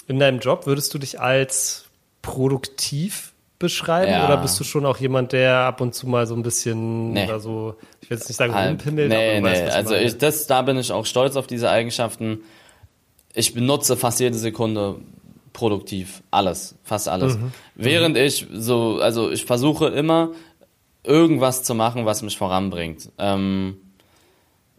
in 0.06 0.18
deinem 0.18 0.40
Job, 0.40 0.66
würdest 0.66 0.92
du 0.92 0.98
dich 0.98 1.18
als 1.18 1.86
produktiv 2.20 3.32
beschreiben? 3.58 4.12
Ja. 4.12 4.26
Oder 4.26 4.36
bist 4.36 4.60
du 4.60 4.64
schon 4.64 4.84
auch 4.84 4.98
jemand, 4.98 5.32
der 5.32 5.60
ab 5.60 5.80
und 5.80 5.94
zu 5.94 6.06
mal 6.06 6.26
so 6.26 6.34
ein 6.34 6.42
bisschen 6.42 7.12
nee. 7.12 7.24
oder 7.24 7.40
so, 7.40 7.76
ich 8.02 8.10
will 8.10 8.18
jetzt 8.18 8.28
nicht 8.28 8.36
sagen, 8.36 8.52
rumpimmelt, 8.52 9.08
nee, 9.08 9.38
aber 9.38 9.48
nee. 9.48 9.64
Weißt, 9.64 9.74
also 9.74 9.94
ich, 9.94 10.18
das, 10.18 10.46
da 10.46 10.60
bin 10.60 10.76
ich 10.76 10.92
auch 10.92 11.06
stolz 11.06 11.36
auf 11.36 11.46
diese 11.46 11.70
Eigenschaften 11.70 12.40
ich 13.34 13.54
benutze 13.54 13.96
fast 13.96 14.20
jede 14.20 14.36
Sekunde 14.36 14.96
produktiv 15.52 16.22
alles, 16.30 16.76
fast 16.82 17.08
alles. 17.08 17.36
Mhm. 17.36 17.52
Während 17.74 18.16
mhm. 18.16 18.22
ich 18.22 18.46
so, 18.52 18.98
also 19.00 19.30
ich 19.30 19.44
versuche 19.44 19.88
immer 19.88 20.30
irgendwas 21.04 21.62
zu 21.62 21.74
machen, 21.74 22.06
was 22.06 22.22
mich 22.22 22.38
voranbringt. 22.38 23.10
Ähm, 23.18 23.76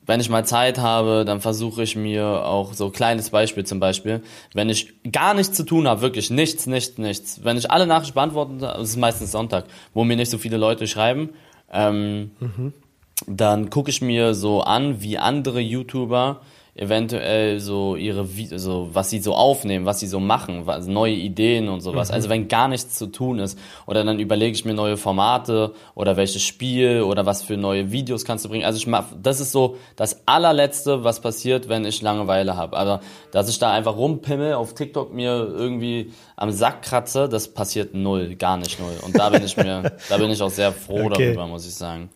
wenn 0.05 0.19
ich 0.19 0.29
mal 0.29 0.45
Zeit 0.45 0.79
habe, 0.79 1.23
dann 1.25 1.39
versuche 1.39 1.83
ich 1.83 1.95
mir 1.95 2.25
auch 2.45 2.73
so 2.73 2.89
kleines 2.89 3.29
Beispiel 3.29 3.65
zum 3.65 3.79
Beispiel, 3.79 4.21
wenn 4.53 4.69
ich 4.69 4.93
gar 5.11 5.33
nichts 5.33 5.55
zu 5.55 5.63
tun 5.63 5.87
habe, 5.87 6.01
wirklich 6.01 6.29
nichts, 6.29 6.65
nichts, 6.67 6.97
nichts. 6.97 7.43
Wenn 7.43 7.57
ich 7.57 7.71
alle 7.71 7.87
Nachrichten 7.87 8.15
beantworten, 8.15 8.59
das 8.59 8.89
ist 8.89 8.97
meistens 8.97 9.31
Sonntag, 9.31 9.65
wo 9.93 10.03
mir 10.03 10.17
nicht 10.17 10.29
so 10.29 10.37
viele 10.37 10.57
Leute 10.57 10.87
schreiben, 10.87 11.29
ähm, 11.71 12.31
mhm. 12.39 12.73
dann 13.27 13.69
gucke 13.69 13.89
ich 13.89 14.01
mir 14.01 14.33
so 14.33 14.61
an, 14.61 15.01
wie 15.01 15.17
andere 15.17 15.61
YouTuber 15.61 16.41
eventuell 16.75 17.59
so 17.59 17.95
ihre, 17.95 18.27
so 18.57 18.89
was 18.91 19.11
sie 19.11 19.19
so 19.19 19.35
aufnehmen, 19.35 19.85
was 19.85 19.99
sie 19.99 20.07
so 20.07 20.19
machen, 20.19 20.65
was, 20.65 20.87
neue 20.87 21.13
Ideen 21.13 21.69
und 21.69 21.81
sowas. 21.81 22.09
Mhm. 22.09 22.15
Also 22.15 22.29
wenn 22.29 22.47
gar 22.47 22.67
nichts 22.67 22.95
zu 22.95 23.07
tun 23.07 23.37
ist 23.37 23.59
oder 23.85 24.03
dann 24.03 24.19
überlege 24.19 24.55
ich 24.55 24.65
mir 24.65 24.73
neue 24.73 24.97
Formate 24.97 25.73
oder 25.93 26.17
welches 26.17 26.41
Spiel 26.41 27.03
oder 27.03 27.27
was 27.27 27.43
für 27.43 27.57
neue 27.57 27.91
Videos 27.91 28.25
kannst 28.25 28.45
du 28.45 28.49
bringen. 28.49 28.65
Also 28.65 28.77
ich 28.77 28.87
mach, 28.87 29.05
das 29.21 29.39
ist 29.39 29.51
so 29.51 29.77
das 29.95 30.27
allerletzte, 30.27 31.03
was 31.03 31.21
passiert, 31.21 31.69
wenn 31.69 31.85
ich 31.85 32.01
Langeweile 32.01 32.57
habe. 32.57 32.75
Aber 32.75 33.01
dass 33.31 33.49
ich 33.49 33.59
da 33.59 33.71
einfach 33.71 33.95
rumpimmel 33.95 34.53
auf 34.55 34.73
TikTok 34.73 35.13
mir 35.13 35.47
irgendwie 35.55 36.11
am 36.35 36.49
Sack 36.49 36.81
kratze, 36.81 37.29
das 37.29 37.53
passiert 37.53 37.93
null, 37.93 38.35
gar 38.35 38.57
nicht 38.57 38.79
null. 38.79 38.97
Und 39.05 39.15
da 39.15 39.29
bin 39.29 39.43
ich 39.43 39.55
mir, 39.57 39.91
da 40.09 40.17
bin 40.17 40.31
ich 40.31 40.41
auch 40.41 40.49
sehr 40.49 40.71
froh 40.71 41.05
okay. 41.05 41.27
darüber, 41.27 41.45
muss 41.45 41.67
ich 41.67 41.75
sagen. 41.75 42.09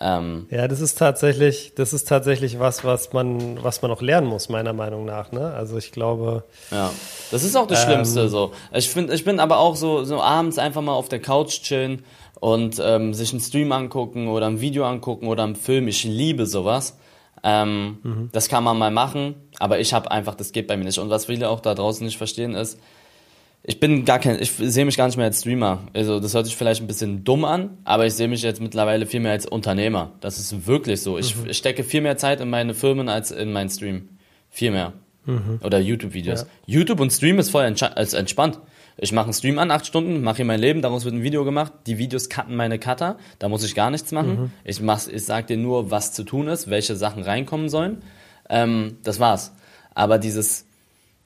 Ähm, 0.00 0.46
ja, 0.50 0.66
das 0.66 0.80
ist 0.80 0.98
tatsächlich, 0.98 1.72
das 1.76 1.92
ist 1.92 2.08
tatsächlich 2.08 2.58
was, 2.58 2.84
was 2.84 3.12
man, 3.12 3.62
was 3.62 3.80
man 3.80 3.90
auch 3.90 4.02
lernen 4.02 4.26
muss, 4.26 4.48
meiner 4.48 4.72
Meinung 4.72 5.04
nach. 5.04 5.30
Ne? 5.32 5.52
Also 5.54 5.78
ich 5.78 5.92
glaube. 5.92 6.44
Ja, 6.70 6.90
das 7.30 7.44
ist 7.44 7.56
auch 7.56 7.66
das 7.66 7.84
ähm, 7.84 7.90
Schlimmste. 7.90 8.28
So, 8.28 8.52
ich 8.72 8.88
finde, 8.88 9.14
ich 9.14 9.24
bin 9.24 9.38
aber 9.40 9.58
auch 9.58 9.76
so, 9.76 10.04
so 10.04 10.20
abends 10.20 10.58
einfach 10.58 10.82
mal 10.82 10.92
auf 10.92 11.08
der 11.08 11.20
Couch 11.20 11.62
chillen 11.62 12.04
und 12.40 12.80
ähm, 12.84 13.14
sich 13.14 13.32
einen 13.32 13.40
Stream 13.40 13.72
angucken 13.72 14.28
oder 14.28 14.46
ein 14.46 14.60
Video 14.60 14.84
angucken 14.84 15.28
oder 15.28 15.44
einen 15.44 15.56
Film. 15.56 15.88
Ich 15.88 16.04
liebe 16.04 16.46
sowas. 16.46 16.98
Ähm, 17.44 17.98
mhm. 18.02 18.30
Das 18.32 18.48
kann 18.48 18.64
man 18.64 18.78
mal 18.78 18.90
machen, 18.90 19.34
aber 19.58 19.78
ich 19.78 19.92
habe 19.92 20.10
einfach, 20.10 20.34
das 20.34 20.52
geht 20.52 20.66
bei 20.66 20.76
mir 20.76 20.84
nicht. 20.84 20.98
Und 20.98 21.10
was 21.10 21.26
viele 21.26 21.50
auch 21.50 21.60
da 21.60 21.74
draußen 21.74 22.04
nicht 22.04 22.16
verstehen 22.16 22.54
ist, 22.54 22.78
ich 23.66 23.80
bin 23.80 24.04
gar 24.04 24.18
kein, 24.18 24.40
ich 24.40 24.52
sehe 24.52 24.84
mich 24.84 24.96
gar 24.98 25.06
nicht 25.06 25.16
mehr 25.16 25.24
als 25.24 25.40
Streamer. 25.40 25.84
Also 25.94 26.20
das 26.20 26.34
hört 26.34 26.44
sich 26.44 26.54
vielleicht 26.54 26.82
ein 26.82 26.86
bisschen 26.86 27.24
dumm 27.24 27.46
an, 27.46 27.78
aber 27.84 28.04
ich 28.04 28.12
sehe 28.12 28.28
mich 28.28 28.42
jetzt 28.42 28.60
mittlerweile 28.60 29.06
viel 29.06 29.20
mehr 29.20 29.32
als 29.32 29.46
Unternehmer. 29.46 30.12
Das 30.20 30.38
ist 30.38 30.66
wirklich 30.66 31.00
so. 31.00 31.16
Ich, 31.16 31.34
mhm. 31.34 31.50
stecke 31.54 31.82
viel 31.82 32.02
mehr 32.02 32.18
Zeit 32.18 32.42
in 32.42 32.50
meine 32.50 32.74
Firmen 32.74 33.08
als 33.08 33.30
in 33.30 33.52
meinen 33.52 33.70
Stream. 33.70 34.10
Viel 34.50 34.70
mehr. 34.70 34.92
Mhm. 35.24 35.60
Oder 35.62 35.78
YouTube-Videos. 35.78 36.42
Ja. 36.42 36.46
YouTube 36.66 37.00
und 37.00 37.10
Stream 37.10 37.38
ist 37.38 37.48
voll 37.48 37.64
entspannt. 37.64 38.60
Ich 38.98 39.12
mache 39.12 39.24
einen 39.24 39.32
Stream 39.32 39.58
an, 39.58 39.70
acht 39.70 39.86
Stunden, 39.86 40.22
mache 40.22 40.36
hier 40.36 40.44
mein 40.44 40.60
Leben, 40.60 40.82
daraus 40.82 41.06
wird 41.06 41.14
ein 41.14 41.22
Video 41.22 41.44
gemacht. 41.44 41.72
Die 41.86 41.96
Videos 41.96 42.28
cutten 42.28 42.54
meine 42.54 42.78
Cutter, 42.78 43.16
da 43.38 43.48
muss 43.48 43.64
ich 43.64 43.74
gar 43.74 43.90
nichts 43.90 44.12
machen. 44.12 44.40
Mhm. 44.40 44.50
Ich, 44.62 44.80
mach, 44.82 45.08
ich 45.08 45.24
sag 45.24 45.46
dir 45.46 45.56
nur, 45.56 45.90
was 45.90 46.12
zu 46.12 46.22
tun 46.22 46.48
ist, 46.48 46.68
welche 46.68 46.96
Sachen 46.96 47.22
reinkommen 47.22 47.70
sollen. 47.70 48.02
Ähm, 48.50 48.98
das 49.02 49.18
war's. 49.20 49.52
Aber 49.94 50.18
dieses 50.18 50.66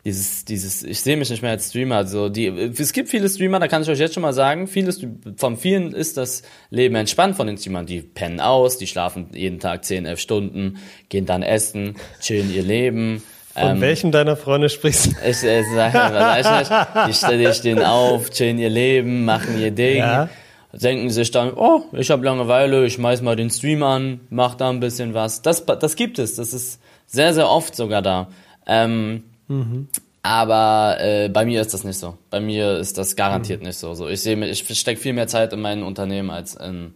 dieses, 0.04 0.44
dieses, 0.44 0.82
ich 0.84 1.00
sehe 1.00 1.16
mich 1.16 1.28
nicht 1.28 1.42
mehr 1.42 1.50
als 1.50 1.68
Streamer. 1.68 1.96
Also 1.96 2.28
die, 2.28 2.46
es 2.46 2.92
gibt 2.92 3.08
viele 3.08 3.28
Streamer, 3.28 3.58
da 3.58 3.68
kann 3.68 3.82
ich 3.82 3.88
euch 3.88 3.98
jetzt 3.98 4.14
schon 4.14 4.22
mal 4.22 4.32
sagen, 4.32 4.66
vieles, 4.66 5.04
von 5.36 5.56
vielen 5.56 5.92
ist 5.92 6.16
das 6.16 6.42
Leben 6.70 6.94
entspannt 6.94 7.36
von 7.36 7.46
den 7.46 7.58
Streamern. 7.58 7.86
Die 7.86 8.00
pennen 8.00 8.40
aus, 8.40 8.78
die 8.78 8.86
schlafen 8.86 9.28
jeden 9.32 9.58
Tag 9.58 9.84
10, 9.84 10.06
11 10.06 10.20
Stunden, 10.20 10.78
gehen 11.08 11.26
dann 11.26 11.42
essen, 11.42 11.96
chillen 12.20 12.52
ihr 12.54 12.62
Leben. 12.62 13.22
Von 13.54 13.70
ähm, 13.72 13.80
welchem 13.80 14.12
deiner 14.12 14.36
Freunde 14.36 14.68
sprichst 14.68 15.06
du? 15.06 15.10
Ich, 15.24 15.42
ich 15.42 15.64
sag, 15.74 15.94
was 15.94 17.08
ich 17.08 17.20
nicht. 17.20 17.40
Die, 17.40 17.54
stehen 17.54 17.82
auf, 17.82 18.30
chillen 18.30 18.58
ihr 18.58 18.70
Leben, 18.70 19.24
machen 19.24 19.60
ihr 19.60 19.72
Ding. 19.72 19.98
Ja. 19.98 20.28
Denken 20.72 21.10
sich 21.10 21.30
dann, 21.30 21.52
oh, 21.54 21.82
ich 21.92 22.10
habe 22.10 22.24
Langeweile, 22.24 22.84
ich 22.86 22.94
schmeiß 22.94 23.22
mal 23.22 23.36
den 23.36 23.50
Stream 23.50 23.82
an, 23.82 24.20
mach 24.30 24.54
da 24.54 24.68
ein 24.68 24.80
bisschen 24.80 25.14
was. 25.14 25.42
Das, 25.42 25.64
das 25.64 25.96
gibt 25.96 26.18
es, 26.18 26.36
das 26.36 26.52
ist 26.52 26.80
sehr, 27.06 27.34
sehr 27.34 27.48
oft 27.48 27.74
sogar 27.74 28.02
da. 28.02 28.28
Ähm, 28.66 29.24
Mhm. 29.48 29.88
Aber 30.22 30.96
äh, 31.00 31.28
bei 31.28 31.44
mir 31.44 31.60
ist 31.60 31.72
das 31.74 31.84
nicht 31.84 31.98
so. 31.98 32.18
Bei 32.30 32.40
mir 32.40 32.76
ist 32.78 32.98
das 32.98 33.16
garantiert 33.16 33.60
mhm. 33.60 33.68
nicht 33.68 33.78
so. 33.78 33.94
so 33.94 34.08
ich 34.08 34.20
sehe, 34.20 34.36
ich 34.46 34.78
stecke 34.78 35.00
viel 35.00 35.12
mehr 35.12 35.28
Zeit 35.28 35.52
in 35.52 35.60
mein 35.60 35.82
Unternehmen 35.82 36.30
als 36.30 36.54
in 36.54 36.94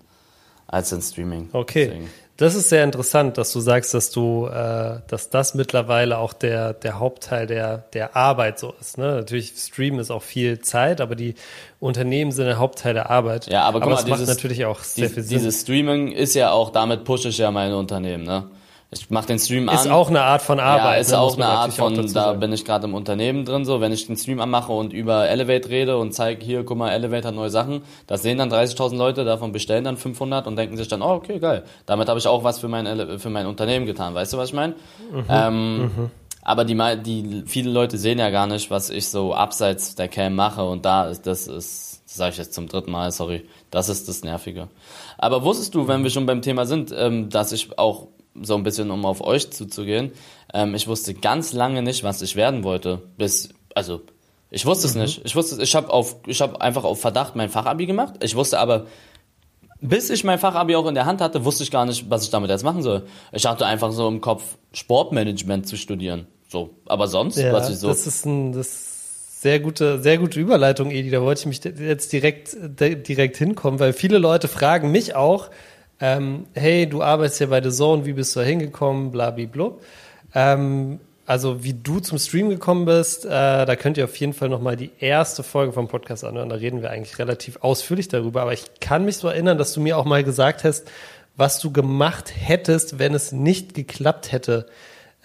als 0.67 0.91
in 0.93 1.03
Streaming. 1.03 1.49
Okay. 1.53 1.87
Deswegen. 1.87 2.11
Das 2.39 2.55
ist 2.55 2.71
sehr 2.71 2.83
interessant, 2.83 3.37
dass 3.37 3.53
du 3.53 3.61
sagst, 3.61 3.93
dass 3.95 4.11
du, 4.11 4.47
äh, 4.47 5.01
dass 5.07 5.29
das 5.31 5.55
mittlerweile 5.55 6.19
auch 6.19 6.33
der 6.33 6.73
der 6.73 6.99
Hauptteil 6.99 7.47
der 7.47 7.79
der 7.93 8.17
Arbeit 8.17 8.59
so 8.59 8.75
ist. 8.81 8.99
Ne? 8.99 9.15
Natürlich 9.17 9.53
Stream 9.57 9.99
ist 9.99 10.11
auch 10.11 10.23
viel 10.23 10.61
Zeit, 10.61 11.01
aber 11.01 11.15
die 11.15 11.35
Unternehmen 11.79 12.33
sind 12.33 12.47
der 12.47 12.59
Hauptteil 12.59 12.95
der 12.95 13.11
Arbeit. 13.11 13.47
Ja, 13.47 13.63
aber, 13.63 13.83
aber 13.83 13.87
guck 13.87 13.95
mal, 13.95 14.05
dieses, 14.05 14.29
macht 14.29 14.29
natürlich 14.29 14.65
auch 14.65 14.81
sehr 14.81 15.11
viel 15.11 15.23
Sinn. 15.23 15.39
Dieses 15.39 15.61
Streaming 15.61 16.11
ist 16.11 16.35
ja 16.35 16.51
auch 16.51 16.71
damit 16.71 17.05
pushe 17.05 17.29
ich 17.29 17.39
ja 17.39 17.51
meine 17.51 17.77
Unternehmen. 17.77 18.25
Ne? 18.25 18.49
Ich 18.93 19.09
mache 19.09 19.27
den 19.27 19.39
Stream 19.39 19.71
an. 19.71 19.75
Ist 19.75 19.91
auch 19.91 20.11
eine 20.11 20.21
Art 20.21 20.43
von 20.43 20.61
Arbeit. 20.61 20.95
Ja, 20.97 21.01
ist 21.01 21.11
ne, 21.13 21.19
auch 21.19 21.35
eine 21.37 21.47
Art 21.47 21.73
von, 21.73 22.13
da 22.13 22.35
bin 22.35 22.53
ich 22.53 22.65
gerade 22.67 22.87
im 22.87 22.93
Unternehmen 22.93 23.47
drin 23.47 23.65
so, 23.65 23.81
wenn 23.81 23.91
ich 23.91 24.07
den 24.07 24.19
Stream 24.19 24.39
anmache 24.39 24.71
und 24.71 24.93
über 24.93 25.29
Elevate 25.31 25.71
rede 25.71 25.97
und 25.97 26.13
zeige, 26.13 26.45
hier, 26.45 26.63
guck 26.63 26.77
mal, 26.77 26.91
Elevate 26.91 27.29
hat 27.29 27.35
neue 27.35 27.49
Sachen, 27.49 27.83
das 28.07 28.21
sehen 28.21 28.37
dann 28.37 28.53
30.000 28.53 28.97
Leute, 28.97 29.25
davon 29.25 29.51
bestellen 29.51 29.85
dann 29.85 29.97
500 29.97 30.47
und 30.47 30.57
denken 30.57 30.77
sich 30.77 30.89
dann, 30.89 31.01
oh, 31.01 31.13
okay, 31.13 31.39
geil, 31.39 31.65
damit 31.87 32.11
habe 32.11 32.19
ich 32.19 32.27
auch 32.27 32.45
was 32.45 32.59
für 32.59 32.69
mein, 32.69 33.19
für 33.19 33.31
mein 33.31 33.47
Unternehmen 33.47 33.87
getan, 33.87 34.15
weißt 34.15 34.35
du, 34.35 34.37
was 34.37 34.51
ich 34.51 34.55
meine? 34.55 34.75
Mhm. 35.11 35.25
Ähm, 35.31 35.79
mhm. 35.79 36.11
Aber 36.43 36.65
die, 36.67 36.77
die, 37.03 37.45
viele 37.47 37.71
Leute 37.71 37.97
sehen 37.97 38.19
ja 38.19 38.29
gar 38.29 38.47
nicht, 38.47 38.71
was 38.71 38.91
ich 38.91 39.09
so 39.09 39.33
abseits 39.33 39.95
der 39.95 40.09
Cam 40.09 40.35
mache 40.35 40.65
und 40.65 40.85
da 40.85 41.07
ist, 41.07 41.27
das 41.27 41.47
ist, 41.47 42.03
das 42.05 42.17
sage 42.17 42.33
ich 42.33 42.39
jetzt 42.39 42.53
zum 42.53 42.69
dritten 42.69 42.91
Mal, 42.91 43.11
sorry, 43.11 43.49
das 43.71 43.89
ist 43.89 44.07
das 44.07 44.23
Nervige. 44.23 44.69
Aber 45.17 45.45
wusstest 45.45 45.75
du, 45.75 45.89
wenn 45.89 46.03
wir 46.03 46.11
schon 46.11 46.27
beim 46.27 46.43
Thema 46.43 46.67
sind, 46.67 46.93
ähm, 46.95 47.31
dass 47.31 47.53
ich 47.53 47.79
auch 47.79 48.09
so 48.41 48.55
ein 48.55 48.63
bisschen, 48.63 48.91
um 48.91 49.05
auf 49.05 49.21
euch 49.23 49.51
zuzugehen, 49.51 50.13
ähm, 50.55 50.75
ich 50.75 50.89
wusste 50.89 51.15
ganz 51.15 51.53
lange 51.53 51.83
nicht, 51.83 52.05
was 52.05 52.23
ich 52.23 52.37
werden 52.37 52.65
wollte. 52.65 53.03
Bis, 53.17 53.51
also, 53.75 54.01
ich 54.51 54.67
wusste 54.67 54.87
es 54.87 54.95
mhm. 54.95 55.03
nicht. 55.03 55.23
Ich 55.25 55.37
wusste, 55.37 55.63
ich 55.63 55.75
habe 55.75 55.91
auf, 55.91 56.17
ich 56.27 56.41
habe 56.41 56.61
einfach 56.61 56.85
auf 56.85 57.01
Verdacht 57.01 57.37
mein 57.37 57.49
Fachabi 57.49 57.87
gemacht. 57.87 58.15
Ich 58.23 58.35
wusste 58.35 58.59
aber, 58.59 58.87
bis 59.81 60.11
ich 60.11 60.25
mein 60.25 60.39
Fachabi 60.39 60.77
auch 60.77 60.87
in 60.87 60.95
der 60.95 61.07
Hand 61.07 61.21
hatte, 61.21 61.45
wusste 61.45 61.65
ich 61.65 61.71
gar 61.71 61.87
nicht, 61.87 62.09
was 62.09 62.25
ich 62.25 62.31
damit 62.31 62.51
jetzt 62.51 62.63
machen 62.63 62.83
soll. 62.83 63.07
Ich 63.33 63.47
hatte 63.47 63.67
einfach 63.67 63.93
so 63.93 64.09
im 64.09 64.21
Kopf, 64.21 64.57
Sportmanagement 64.73 65.67
zu 65.67 65.77
studieren. 65.77 66.27
So, 66.49 66.71
aber 66.87 67.09
sonst, 67.09 67.39
ja, 67.39 67.53
was 67.53 67.71
ich 67.71 67.79
so. 67.79 67.89
Das 67.89 68.07
ist 68.07 68.27
ein, 68.27 68.53
das 68.53 68.93
sehr 69.43 69.59
gute, 69.59 70.01
sehr 70.01 70.19
gute 70.19 70.39
Überleitung, 70.39 70.93
Edi. 70.93 71.11
Da 71.11 71.21
wollte 71.21 71.41
ich 71.41 71.47
mich 71.47 71.65
jetzt 71.65 72.13
direkt, 72.13 72.57
direkt 72.61 73.37
hinkommen, 73.37 73.81
weil 73.81 73.93
viele 73.93 74.19
Leute 74.19 74.47
fragen 74.47 74.93
mich 74.93 75.17
auch, 75.17 75.51
ähm, 76.03 76.47
hey, 76.55 76.89
du 76.89 77.01
arbeitest 77.01 77.39
ja 77.41 77.47
bei 77.47 77.63
The 77.63 77.71
Zone, 77.71 78.05
wie 78.05 78.13
bist 78.13 78.35
du 78.35 78.41
da 78.41 78.47
hingekommen, 78.47 79.13
blablabla. 79.13 79.71
Ähm, 80.35 80.99
also 81.27 81.63
wie 81.63 81.75
du 81.75 82.01
zum 82.01 82.19
Stream 82.19 82.49
gekommen 82.49 82.87
bist, 82.87 83.25
äh, 83.25 83.29
da 83.29 83.77
könnt 83.77 83.97
ihr 83.97 84.05
auf 84.05 84.17
jeden 84.17 84.33
Fall 84.33 84.49
nochmal 84.49 84.75
die 84.75 84.91
erste 84.99 85.45
Folge 85.45 85.73
vom 85.73 85.87
Podcast 85.87 86.25
anhören. 86.25 86.49
Da 86.49 86.57
reden 86.57 86.83
wir 86.83 86.91
eigentlich 86.91 87.21
relativ 87.21 87.59
ausführlich 87.61 88.09
darüber. 88.09 88.43
Aber 88.43 88.53
ich 88.53 88.65
kann 88.81 89.05
mich 89.05 89.19
so 89.19 89.29
erinnern, 89.29 89.59
dass 89.59 89.75
du 89.75 89.81
mir 89.81 89.97
auch 89.97 90.05
mal 90.05 90.25
gesagt 90.25 90.65
hast, 90.65 90.91
was 91.37 91.61
du 91.61 91.71
gemacht 91.71 92.33
hättest, 92.37 92.99
wenn 92.99 93.15
es 93.15 93.31
nicht 93.31 93.73
geklappt 93.73 94.33
hätte. 94.33 94.67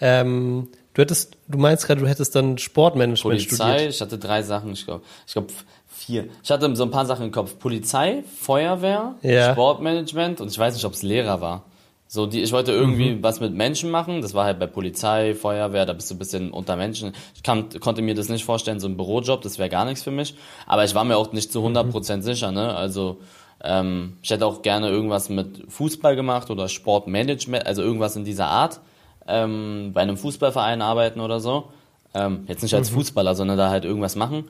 Ähm, 0.00 0.68
du 0.98 1.02
hättest, 1.02 1.36
du 1.46 1.58
meinst 1.58 1.86
gerade, 1.86 2.00
du 2.00 2.08
hättest 2.08 2.34
dann 2.34 2.58
Sportmanagement 2.58 3.22
Polizei, 3.22 3.54
studiert. 3.72 3.94
ich 3.94 4.00
hatte 4.00 4.18
drei 4.18 4.42
Sachen, 4.42 4.72
ich 4.72 4.84
glaube, 4.84 5.02
ich 5.26 5.32
glaube 5.32 5.46
vier. 5.86 6.24
Ich 6.42 6.50
hatte 6.50 6.74
so 6.74 6.82
ein 6.82 6.90
paar 6.90 7.06
Sachen 7.06 7.26
im 7.26 7.30
Kopf. 7.32 7.58
Polizei, 7.58 8.24
Feuerwehr, 8.40 9.14
Ja. 9.22 9.52
Sportmanagement 9.52 10.40
und 10.40 10.50
ich 10.50 10.58
weiß 10.58 10.74
nicht, 10.74 10.84
ob 10.84 10.92
es 10.94 11.02
Lehrer 11.02 11.40
war. 11.40 11.62
So, 12.10 12.26
die, 12.26 12.40
ich 12.42 12.52
wollte 12.52 12.72
irgendwie 12.72 13.10
Mhm. 13.10 13.22
was 13.22 13.38
mit 13.38 13.52
Menschen 13.54 13.90
machen. 13.90 14.22
Das 14.22 14.32
war 14.34 14.46
halt 14.46 14.58
bei 14.58 14.66
Polizei, 14.66 15.34
Feuerwehr, 15.34 15.84
da 15.86 15.92
bist 15.92 16.10
du 16.10 16.14
ein 16.14 16.18
bisschen 16.18 16.50
unter 16.50 16.74
Menschen. 16.76 17.12
Ich 17.34 17.42
kann, 17.42 17.68
konnte 17.80 18.00
mir 18.02 18.14
das 18.14 18.28
nicht 18.30 18.44
vorstellen, 18.44 18.80
so 18.80 18.88
ein 18.88 18.96
Bürojob, 18.96 19.42
das 19.42 19.58
wäre 19.58 19.68
gar 19.68 19.84
nichts 19.84 20.02
für 20.02 20.10
mich. 20.10 20.34
Aber 20.66 20.84
ich 20.84 20.94
war 20.94 21.04
mir 21.04 21.16
auch 21.18 21.32
nicht 21.32 21.52
zu 21.52 21.60
100% 21.62 22.22
sicher, 22.22 22.50
ne? 22.50 22.74
Also, 22.74 23.18
ähm, 23.62 24.16
ich 24.22 24.30
hätte 24.30 24.46
auch 24.46 24.62
gerne 24.62 24.88
irgendwas 24.88 25.28
mit 25.28 25.64
Fußball 25.70 26.16
gemacht 26.16 26.48
oder 26.50 26.68
Sportmanagement, 26.68 27.66
also 27.66 27.82
irgendwas 27.82 28.16
in 28.16 28.24
dieser 28.24 28.46
Art. 28.46 28.80
Ähm, 29.28 29.90
bei 29.92 30.00
einem 30.00 30.16
Fußballverein 30.16 30.82
arbeiten 30.82 31.20
oder 31.20 31.38
so. 31.40 31.68
Ähm, 32.14 32.44
jetzt 32.48 32.62
nicht 32.62 32.74
als 32.74 32.90
Fußballer, 32.90 33.34
sondern 33.34 33.58
da 33.58 33.70
halt 33.70 33.84
irgendwas 33.84 34.16
machen. 34.16 34.44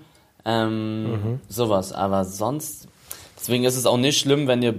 Ähm, 0.45 1.41
Sowas. 1.49 1.93
Aber 1.93 2.25
sonst, 2.25 2.89
deswegen 3.37 3.65
ist 3.65 3.77
es 3.77 3.87
auch 3.87 3.97
nicht 3.97 4.19
schlimm, 4.19 4.47
wenn 4.47 4.63
ihr 4.63 4.75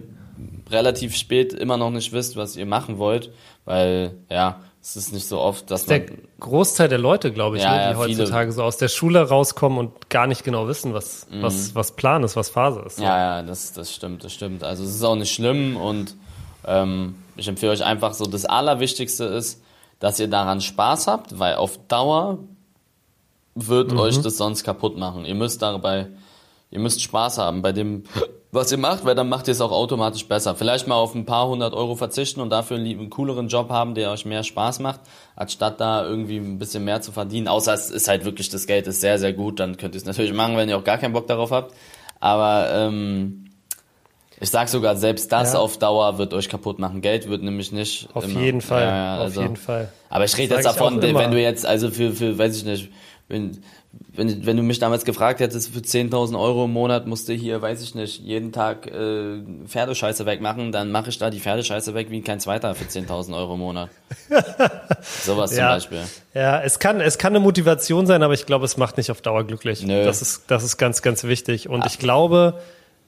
relativ 0.71 1.15
spät 1.15 1.53
immer 1.53 1.77
noch 1.77 1.91
nicht 1.91 2.13
wisst, 2.13 2.37
was 2.37 2.55
ihr 2.55 2.65
machen 2.65 2.97
wollt, 2.97 3.31
weil, 3.65 4.15
ja, 4.29 4.59
es 4.81 4.95
ist 4.95 5.11
nicht 5.11 5.27
so 5.27 5.39
oft, 5.39 5.69
dass 5.69 5.85
Der 5.85 5.99
man, 5.99 6.17
Großteil 6.39 6.87
der 6.87 6.97
Leute, 6.97 7.33
glaube 7.33 7.57
ich, 7.57 7.63
Ja, 7.63 7.71
ne, 7.71 7.77
die 7.87 7.91
ja, 7.91 7.97
heutzutage 7.97 8.51
so 8.53 8.63
aus 8.63 8.77
der 8.77 8.87
Schule 8.87 9.27
rauskommen 9.27 9.77
und 9.77 10.09
gar 10.09 10.25
nicht 10.25 10.45
genau 10.45 10.67
wissen, 10.67 10.93
was, 10.93 11.27
was, 11.41 11.75
was 11.75 11.91
Plan 11.95 12.23
ist, 12.23 12.37
was 12.37 12.49
Phase 12.49 12.81
ist. 12.85 12.97
Mhm. 12.97 13.03
ja, 13.03 13.17
ja, 13.17 13.41
das, 13.43 13.73
das 13.73 13.93
stimmt, 13.93 14.23
das 14.23 14.33
stimmt. 14.33 14.63
Also 14.63 14.83
es 14.85 14.95
ist 14.95 15.03
auch 15.03 15.15
nicht 15.15 15.33
schlimm 15.33 15.75
und 15.75 16.15
ähm, 16.65 17.15
ich 17.35 17.47
empfehle 17.47 17.73
euch 17.73 17.83
einfach 17.83 18.13
so, 18.13 18.25
das 18.25 18.45
Allerwichtigste 18.45 19.25
ist, 19.25 19.61
dass 19.99 20.19
ihr 20.19 20.27
daran 20.27 20.61
Spaß 20.61 21.07
habt, 21.07 21.39
weil 21.39 21.55
auf 21.55 21.77
Dauer 21.87 22.39
wird 23.55 23.93
euch 23.93 24.21
das 24.21 24.37
sonst 24.37 24.63
kaputt 24.63 24.97
machen. 24.97 25.25
Ihr 25.25 25.35
müsst 25.35 25.61
dabei, 25.61 26.07
ihr 26.71 26.79
müsst 26.79 27.01
Spaß 27.01 27.37
haben 27.37 27.61
bei 27.61 27.73
dem, 27.73 28.03
was 28.51 28.71
ihr 28.71 28.77
macht, 28.77 29.05
weil 29.05 29.15
dann 29.15 29.29
macht 29.29 29.47
ihr 29.47 29.51
es 29.51 29.61
auch 29.61 29.71
automatisch 29.71 30.25
besser. 30.27 30.55
Vielleicht 30.55 30.87
mal 30.87 30.95
auf 30.95 31.13
ein 31.13 31.25
paar 31.25 31.47
hundert 31.47 31.73
Euro 31.73 31.95
verzichten 31.95 32.39
und 32.39 32.49
dafür 32.49 32.77
einen 32.77 33.09
cooleren 33.09 33.47
Job 33.47 33.69
haben, 33.69 33.93
der 33.93 34.11
euch 34.11 34.25
mehr 34.25 34.43
Spaß 34.43 34.79
macht, 34.79 35.01
anstatt 35.35 35.79
da 35.79 36.05
irgendwie 36.05 36.37
ein 36.37 36.57
bisschen 36.57 36.85
mehr 36.85 37.01
zu 37.01 37.11
verdienen. 37.11 37.47
Außer 37.47 37.73
es 37.73 37.89
ist 37.89 38.07
halt 38.07 38.25
wirklich, 38.25 38.49
das 38.49 38.65
Geld 38.65 38.87
ist 38.87 39.01
sehr, 39.01 39.19
sehr 39.19 39.33
gut, 39.33 39.59
dann 39.59 39.77
könnt 39.77 39.95
ihr 39.95 39.99
es 39.99 40.05
natürlich 40.05 40.33
machen, 40.33 40.57
wenn 40.57 40.69
ihr 40.69 40.77
auch 40.77 40.83
gar 40.83 40.97
keinen 40.97 41.13
Bock 41.13 41.27
darauf 41.27 41.51
habt. 41.51 41.75
Aber 42.19 42.69
ähm, 42.73 43.48
ich 44.39 44.49
sag 44.49 44.69
sogar, 44.69 44.95
selbst 44.95 45.31
das 45.31 45.53
Ja. 45.53 45.59
auf 45.59 45.77
Dauer 45.77 46.17
wird 46.17 46.33
euch 46.33 46.49
kaputt 46.49 46.79
machen. 46.79 47.01
Geld 47.01 47.29
wird 47.29 47.43
nämlich 47.43 47.71
nicht. 47.71 48.07
Auf 48.13 48.25
immer- 48.25 48.39
jeden 48.39 48.61
Fall, 48.61 48.83
Ja, 48.83 48.87
ja, 48.95 49.15
auf 49.17 49.21
also- 49.23 49.41
jeden 49.41 49.55
Fall. 49.57 49.89
aber 50.09 50.25
ich 50.25 50.37
rede 50.37 50.55
jetzt 50.55 50.65
davon, 50.65 51.01
wenn 51.01 51.31
du 51.31 51.41
jetzt, 51.41 51.65
also 51.65 51.89
für, 51.91 52.11
für, 52.13 52.37
weiß 52.37 52.55
ich 52.57 52.65
nicht, 52.65 52.89
wenn, 53.27 53.61
wenn, 54.13 54.45
wenn 54.45 54.57
du 54.57 54.63
mich 54.63 54.79
damals 54.79 55.05
gefragt 55.05 55.39
hättest, 55.39 55.71
für 55.73 55.81
10.000 55.81 56.35
Euro 56.39 56.65
im 56.65 56.71
Monat 56.73 57.05
musst 57.05 57.29
du 57.29 57.33
hier, 57.33 57.61
weiß 57.61 57.81
ich 57.83 57.93
nicht, 57.95 58.19
jeden 58.23 58.51
Tag 58.51 58.87
äh, 58.87 59.41
Pferdescheiße 59.67 60.25
wegmachen, 60.25 60.71
dann 60.71 60.91
mache 60.91 61.09
ich 61.09 61.17
da 61.19 61.29
die 61.29 61.39
Pferdescheiße 61.39 61.93
weg 61.93 62.07
wie 62.09 62.21
kein 62.21 62.39
zweiter 62.39 62.73
für 62.75 62.85
10.000 62.85 63.35
Euro 63.35 63.53
im 63.53 63.59
Monat. 63.59 63.89
Sowas 65.23 65.51
zum 65.51 65.59
Ja. 65.59 65.73
Beispiel. 65.73 66.01
Ja, 66.33 66.59
es 66.61 66.79
kann, 66.79 67.01
es 67.01 67.17
kann 67.17 67.33
eine 67.33 67.39
Motivation 67.39 68.05
sein, 68.07 68.23
aber 68.23 68.33
ich 68.33 68.45
glaube, 68.45 68.65
es 68.65 68.77
macht 68.77 68.97
nicht 68.97 69.11
auf 69.11 69.21
Dauer 69.21 69.43
glücklich. 69.43 69.83
Nö. 69.85 70.03
Das 70.03 70.21
ist, 70.21 70.43
das 70.47 70.63
ist 70.63 70.77
ganz, 70.77 71.01
ganz 71.01 71.23
wichtig. 71.23 71.69
Und 71.69 71.85
ich 71.85 71.99
glaube, 71.99 72.59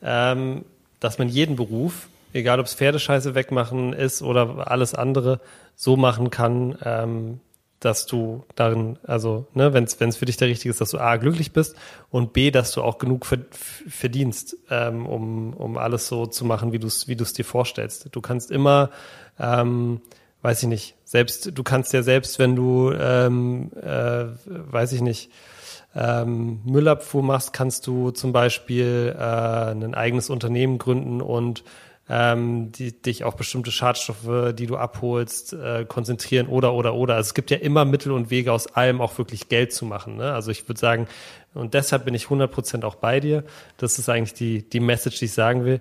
ähm, 0.04 0.66
dass 1.02 1.18
man 1.18 1.28
jeden 1.28 1.58
Beruf, 1.58 2.08
egal 2.32 2.62
ob 2.62 2.68
es 2.68 2.76
Pferdescheiße 2.76 3.36
wegmachen 3.36 3.92
ist 3.92 4.22
oder 4.22 4.72
alles 4.72 4.96
andere, 4.96 5.42
so 5.76 5.98
machen 5.98 6.30
kann, 6.30 6.78
ähm, 6.86 7.42
dass 7.82 8.06
du 8.06 8.46
darin, 8.56 9.00
also, 9.04 9.48
ne, 9.56 9.74
wenn 9.74 9.86
es 9.86 10.16
für 10.16 10.26
dich 10.26 10.38
der 10.38 10.48
richtige 10.48 10.70
ist, 10.70 10.80
dass 10.80 10.92
du 10.92 11.00
A, 11.00 11.18
glücklich 11.18 11.52
bist 11.52 11.76
und 12.12 12.32
B, 12.32 12.52
dass 12.52 12.72
du 12.72 12.84
auch 12.84 13.00
genug 13.00 13.26
ver 13.26 13.40
verdienst, 13.52 14.56
ähm, 14.70 15.08
um, 15.08 15.54
um 15.54 15.78
alles 15.78 16.08
so 16.08 16.28
zu 16.28 16.46
machen, 16.46 16.72
wie 16.74 16.80
du 16.80 16.86
es 16.86 17.08
wie 17.08 17.16
du's 17.16 17.34
dir 17.34 17.44
vorstellst. 17.44 18.10
Du 18.12 18.22
kannst 18.22 18.52
immer, 18.52 18.92
ähm, 19.40 20.02
weiß 20.44 20.62
ich 20.62 20.70
nicht, 20.70 20.96
selbst, 21.06 21.58
du 21.58 21.64
kannst 21.64 21.92
ja 21.94 22.04
selbst, 22.04 22.38
wenn 22.38 22.56
du, 22.56 22.92
ähm, 22.92 23.72
äh, 23.82 24.26
weiß 24.46 24.94
ich 24.94 25.02
nicht, 25.02 25.32
ähm, 25.96 26.62
Müllabfuhr 26.66 27.24
machst, 27.24 27.54
kannst 27.54 27.88
du 27.88 28.12
zum 28.12 28.32
Beispiel 28.32 29.16
äh, 29.18 29.22
ein 29.22 29.94
eigenes 29.94 30.30
Unternehmen 30.30 30.78
gründen 30.78 31.22
und 31.22 31.64
ähm, 32.10 32.72
die, 32.74 32.92
dich 32.92 33.24
auf 33.24 33.36
bestimmte 33.36 33.72
Schadstoffe, 33.72 34.54
die 34.54 34.68
du 34.68 34.76
abholst, 34.76 35.54
äh, 35.54 35.86
konzentrieren 35.86 36.48
oder 36.48 36.74
oder 36.74 36.94
oder. 36.94 37.16
Also 37.16 37.30
es 37.30 37.34
gibt 37.34 37.52
ja 37.52 37.58
immer 37.58 37.86
Mittel 37.86 38.12
und 38.12 38.30
Wege 38.30 38.52
aus 38.52 38.68
allem 38.68 39.00
auch 39.00 39.18
wirklich 39.18 39.48
Geld 39.48 39.74
zu 39.74 39.86
machen. 39.86 40.18
Ne? 40.18 40.34
Also 40.34 40.52
ich 40.52 40.68
würde 40.68 40.80
sagen, 40.80 41.08
und 41.54 41.74
deshalb 41.74 42.06
bin 42.06 42.14
ich 42.14 42.26
100% 42.26 42.84
auch 42.84 42.96
bei 42.96 43.20
dir. 43.20 43.44
Das 43.78 43.98
ist 44.00 44.10
eigentlich 44.10 44.34
die, 44.34 44.68
die 44.68 44.80
Message, 44.80 45.20
die 45.20 45.26
ich 45.26 45.34
sagen 45.34 45.64
will. 45.64 45.80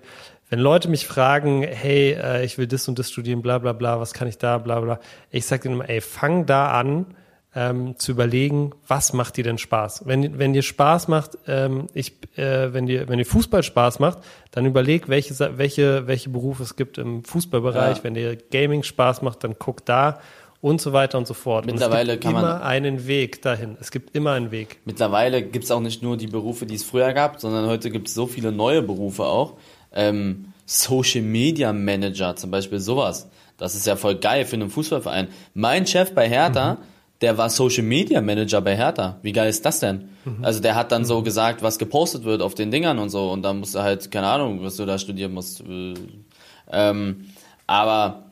Wenn 0.49 0.59
Leute 0.59 0.89
mich 0.89 1.07
fragen, 1.07 1.63
hey, 1.63 2.13
äh, 2.13 2.45
ich 2.45 2.57
will 2.57 2.67
das 2.67 2.87
und 2.87 2.99
das 2.99 3.09
studieren, 3.11 3.41
bla 3.41 3.57
bla 3.57 3.73
bla, 3.73 3.99
was 3.99 4.13
kann 4.13 4.27
ich 4.27 4.37
da, 4.37 4.57
bla 4.57 4.79
bla, 4.79 4.99
ich 5.31 5.45
sage 5.45 5.63
denen 5.63 5.75
immer, 5.75 5.89
ey, 5.89 6.01
fang 6.01 6.45
da 6.45 6.71
an, 6.71 7.07
ähm, 7.53 7.97
zu 7.97 8.11
überlegen, 8.11 8.71
was 8.87 9.13
macht 9.13 9.35
dir 9.37 9.43
denn 9.43 9.57
Spaß? 9.57 10.03
Wenn, 10.05 10.39
wenn 10.39 10.53
dir 10.53 10.61
Spaß 10.61 11.07
macht, 11.09 11.37
ähm, 11.47 11.87
ich, 11.93 12.13
äh, 12.37 12.73
wenn 12.73 12.85
dir, 12.85 13.09
wenn 13.09 13.17
dir 13.17 13.25
Fußball 13.25 13.63
Spaß 13.63 13.99
macht, 13.99 14.19
dann 14.51 14.65
überleg, 14.65 15.09
welche, 15.09 15.57
welche, 15.57 16.07
welche 16.07 16.29
Berufe 16.29 16.63
es 16.63 16.75
gibt 16.75 16.97
im 16.97 17.23
Fußballbereich. 17.23 17.97
Ja. 17.97 18.03
Wenn 18.03 18.13
dir 18.13 18.37
Gaming 18.51 18.83
Spaß 18.83 19.21
macht, 19.21 19.43
dann 19.43 19.55
guck 19.59 19.85
da 19.85 20.19
und 20.61 20.79
so 20.79 20.93
weiter 20.93 21.17
und 21.17 21.27
so 21.27 21.33
fort. 21.33 21.65
Mittlerweile 21.65 22.13
und 22.13 22.19
es 22.19 22.21
gibt 22.21 22.23
kann 22.23 22.33
man- 22.33 22.43
immer 22.57 22.63
einen 22.63 23.07
Weg 23.07 23.41
dahin. 23.41 23.75
Es 23.81 23.91
gibt 23.91 24.15
immer 24.15 24.31
einen 24.31 24.51
Weg. 24.51 24.79
Mittlerweile 24.85 25.41
gibt's 25.41 25.71
auch 25.71 25.79
nicht 25.81 26.03
nur 26.03 26.15
die 26.17 26.27
Berufe, 26.27 26.65
die 26.65 26.75
es 26.75 26.83
früher 26.83 27.11
gab, 27.13 27.41
sondern 27.41 27.65
heute 27.67 27.89
gibt's 27.89 28.13
so 28.13 28.27
viele 28.27 28.51
neue 28.51 28.81
Berufe 28.81 29.25
auch. 29.25 29.55
Ähm, 29.93 30.53
Social 30.65 31.21
Media 31.23 31.73
Manager 31.73 32.35
zum 32.37 32.49
Beispiel, 32.51 32.79
sowas. 32.79 33.27
Das 33.57 33.75
ist 33.75 33.85
ja 33.85 33.95
voll 33.97 34.15
geil 34.15 34.45
für 34.45 34.55
einen 34.55 34.69
Fußballverein. 34.69 35.27
Mein 35.53 35.85
Chef 35.85 36.13
bei 36.13 36.29
Hertha, 36.29 36.77
der 37.21 37.37
war 37.37 37.49
Social 37.49 37.83
Media 37.83 38.21
Manager 38.21 38.61
bei 38.61 38.75
Hertha. 38.75 39.17
Wie 39.21 39.31
geil 39.31 39.49
ist 39.49 39.65
das 39.65 39.79
denn? 39.79 40.09
Also 40.41 40.59
der 40.59 40.75
hat 40.75 40.91
dann 40.91 41.05
so 41.05 41.21
gesagt, 41.21 41.61
was 41.61 41.79
gepostet 41.79 42.23
wird 42.23 42.41
auf 42.41 42.55
den 42.55 42.71
Dingern 42.71 42.99
und 42.99 43.09
so. 43.09 43.31
Und 43.31 43.43
dann 43.43 43.59
musst 43.59 43.75
du 43.75 43.79
halt, 43.79 44.09
keine 44.11 44.27
Ahnung, 44.27 44.63
was 44.63 44.77
du 44.77 44.85
da 44.85 44.97
studieren 44.97 45.33
musst. 45.33 45.61
Äh, 45.61 45.93
Ähm, 46.71 47.25
aber 47.67 48.31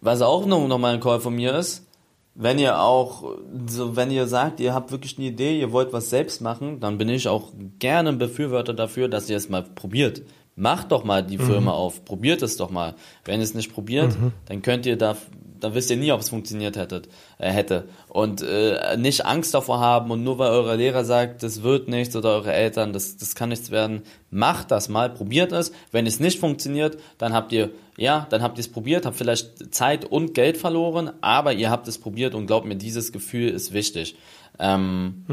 was 0.00 0.22
auch 0.22 0.46
noch, 0.46 0.66
noch 0.66 0.78
mal 0.78 0.94
ein 0.94 1.00
Call 1.00 1.20
von 1.20 1.34
mir 1.34 1.54
ist, 1.54 1.86
wenn 2.34 2.58
ihr 2.58 2.80
auch, 2.80 3.36
so, 3.66 3.96
wenn 3.96 4.10
ihr 4.10 4.26
sagt, 4.26 4.60
ihr 4.60 4.72
habt 4.72 4.92
wirklich 4.92 5.18
eine 5.18 5.28
Idee, 5.28 5.58
ihr 5.58 5.72
wollt 5.72 5.92
was 5.92 6.10
selbst 6.10 6.40
machen, 6.40 6.80
dann 6.80 6.96
bin 6.96 7.08
ich 7.08 7.28
auch 7.28 7.52
gerne 7.78 8.10
ein 8.10 8.18
Befürworter 8.18 8.72
dafür, 8.72 9.08
dass 9.08 9.28
ihr 9.28 9.36
es 9.36 9.48
mal 9.48 9.62
probiert. 9.62 10.22
Macht 10.60 10.92
doch 10.92 11.04
mal 11.04 11.22
die 11.22 11.38
Firma 11.38 11.70
auf, 11.72 12.04
probiert 12.04 12.42
es 12.42 12.58
doch 12.58 12.70
mal. 12.70 12.94
Wenn 13.24 13.40
ihr 13.40 13.44
es 13.44 13.54
nicht 13.54 13.72
probiert, 13.72 14.14
dann 14.44 14.60
könnt 14.60 14.84
ihr 14.84 14.98
da, 14.98 15.16
dann 15.58 15.72
wisst 15.72 15.90
ihr 15.90 15.96
nie, 15.96 16.12
ob 16.12 16.20
es 16.20 16.28
funktioniert 16.28 16.76
hättet, 16.76 17.08
äh, 17.38 17.50
hätte. 17.50 17.88
Und 18.08 18.42
äh, 18.42 18.98
nicht 18.98 19.24
Angst 19.24 19.54
davor 19.54 19.80
haben 19.80 20.10
und 20.10 20.22
nur 20.22 20.38
weil 20.38 20.50
euer 20.50 20.76
Lehrer 20.76 21.06
sagt, 21.06 21.42
das 21.42 21.62
wird 21.62 21.88
nichts 21.88 22.14
oder 22.14 22.34
eure 22.34 22.52
Eltern, 22.52 22.92
das, 22.92 23.16
das 23.16 23.34
kann 23.34 23.48
nichts 23.48 23.70
werden, 23.70 24.02
macht 24.30 24.70
das 24.70 24.90
mal, 24.90 25.08
probiert 25.08 25.52
es. 25.52 25.72
Wenn 25.92 26.06
es 26.06 26.20
nicht 26.20 26.38
funktioniert, 26.38 26.98
dann 27.16 27.32
habt 27.32 27.52
ihr, 27.52 27.70
ja, 27.96 28.26
dann 28.28 28.42
habt 28.42 28.58
ihr 28.58 28.62
es 28.62 28.68
probiert, 28.68 29.06
habt 29.06 29.16
vielleicht 29.16 29.74
Zeit 29.74 30.04
und 30.04 30.34
Geld 30.34 30.58
verloren, 30.58 31.10
aber 31.22 31.54
ihr 31.54 31.70
habt 31.70 31.88
es 31.88 31.96
probiert 31.96 32.34
und 32.34 32.46
glaubt 32.46 32.66
mir, 32.66 32.76
dieses 32.76 33.12
Gefühl 33.12 33.48
ist 33.48 33.72
wichtig. 33.72 34.14
Ähm, 34.60 35.24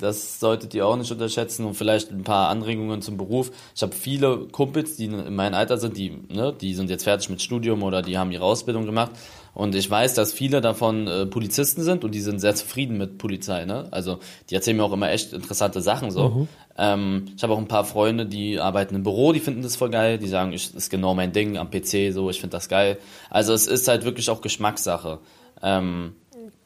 Das 0.00 0.38
solltet 0.38 0.74
ihr 0.74 0.86
auch 0.86 0.96
nicht 0.96 1.10
unterschätzen 1.10 1.64
und 1.64 1.74
vielleicht 1.74 2.10
ein 2.10 2.24
paar 2.24 2.50
Anregungen 2.50 3.00
zum 3.00 3.16
Beruf. 3.16 3.50
Ich 3.74 3.82
habe 3.82 3.94
viele 3.94 4.48
Kumpels, 4.52 4.96
die 4.96 5.06
in 5.06 5.34
meinem 5.34 5.54
Alter 5.54 5.78
sind, 5.78 5.96
die, 5.96 6.10
ne, 6.28 6.52
die 6.60 6.74
sind 6.74 6.90
jetzt 6.90 7.04
fertig 7.04 7.30
mit 7.30 7.40
Studium 7.40 7.82
oder 7.82 8.02
die 8.02 8.18
haben 8.18 8.30
ihre 8.32 8.44
Ausbildung 8.44 8.84
gemacht 8.84 9.12
Und 9.56 9.74
ich 9.74 9.90
weiß, 9.90 10.12
dass 10.12 10.34
viele 10.34 10.60
davon 10.60 11.06
äh, 11.06 11.24
Polizisten 11.24 11.82
sind 11.82 12.04
und 12.04 12.14
die 12.14 12.20
sind 12.20 12.40
sehr 12.40 12.54
zufrieden 12.54 12.98
mit 12.98 13.16
Polizei. 13.16 13.64
Ne? 13.64 13.88
Also 13.90 14.18
die 14.50 14.54
erzählen 14.54 14.76
mir 14.76 14.84
auch 14.84 14.92
immer 14.92 15.10
echt 15.10 15.32
interessante 15.32 15.80
Sachen 15.80 16.10
so. 16.10 16.28
Mhm. 16.28 16.48
Ähm, 16.76 17.24
ich 17.34 17.42
habe 17.42 17.54
auch 17.54 17.58
ein 17.58 17.66
paar 17.66 17.86
Freunde, 17.86 18.26
die 18.26 18.60
arbeiten 18.60 18.94
im 18.94 19.02
Büro, 19.02 19.32
die 19.32 19.40
finden 19.40 19.62
das 19.62 19.76
voll 19.76 19.88
geil. 19.88 20.18
Die 20.18 20.28
sagen, 20.28 20.52
ich, 20.52 20.66
das 20.72 20.84
ist 20.84 20.90
genau 20.90 21.14
mein 21.14 21.32
Ding 21.32 21.56
am 21.56 21.70
PC, 21.70 22.12
so 22.12 22.28
ich 22.28 22.38
finde 22.38 22.54
das 22.54 22.68
geil. 22.68 22.98
Also 23.30 23.54
es 23.54 23.66
ist 23.66 23.88
halt 23.88 24.04
wirklich 24.04 24.28
auch 24.28 24.42
Geschmackssache. 24.42 25.20
Ähm, 25.62 26.14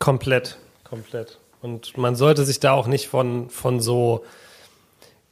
komplett, 0.01 0.59
komplett. 0.83 1.39
Und 1.63 1.97
man 1.97 2.17
sollte 2.17 2.45
sich 2.45 2.61
da 2.61 2.73
auch 2.73 2.87
nicht 2.87 3.09
von 3.09 3.51
von 3.51 3.81
so 3.81 4.25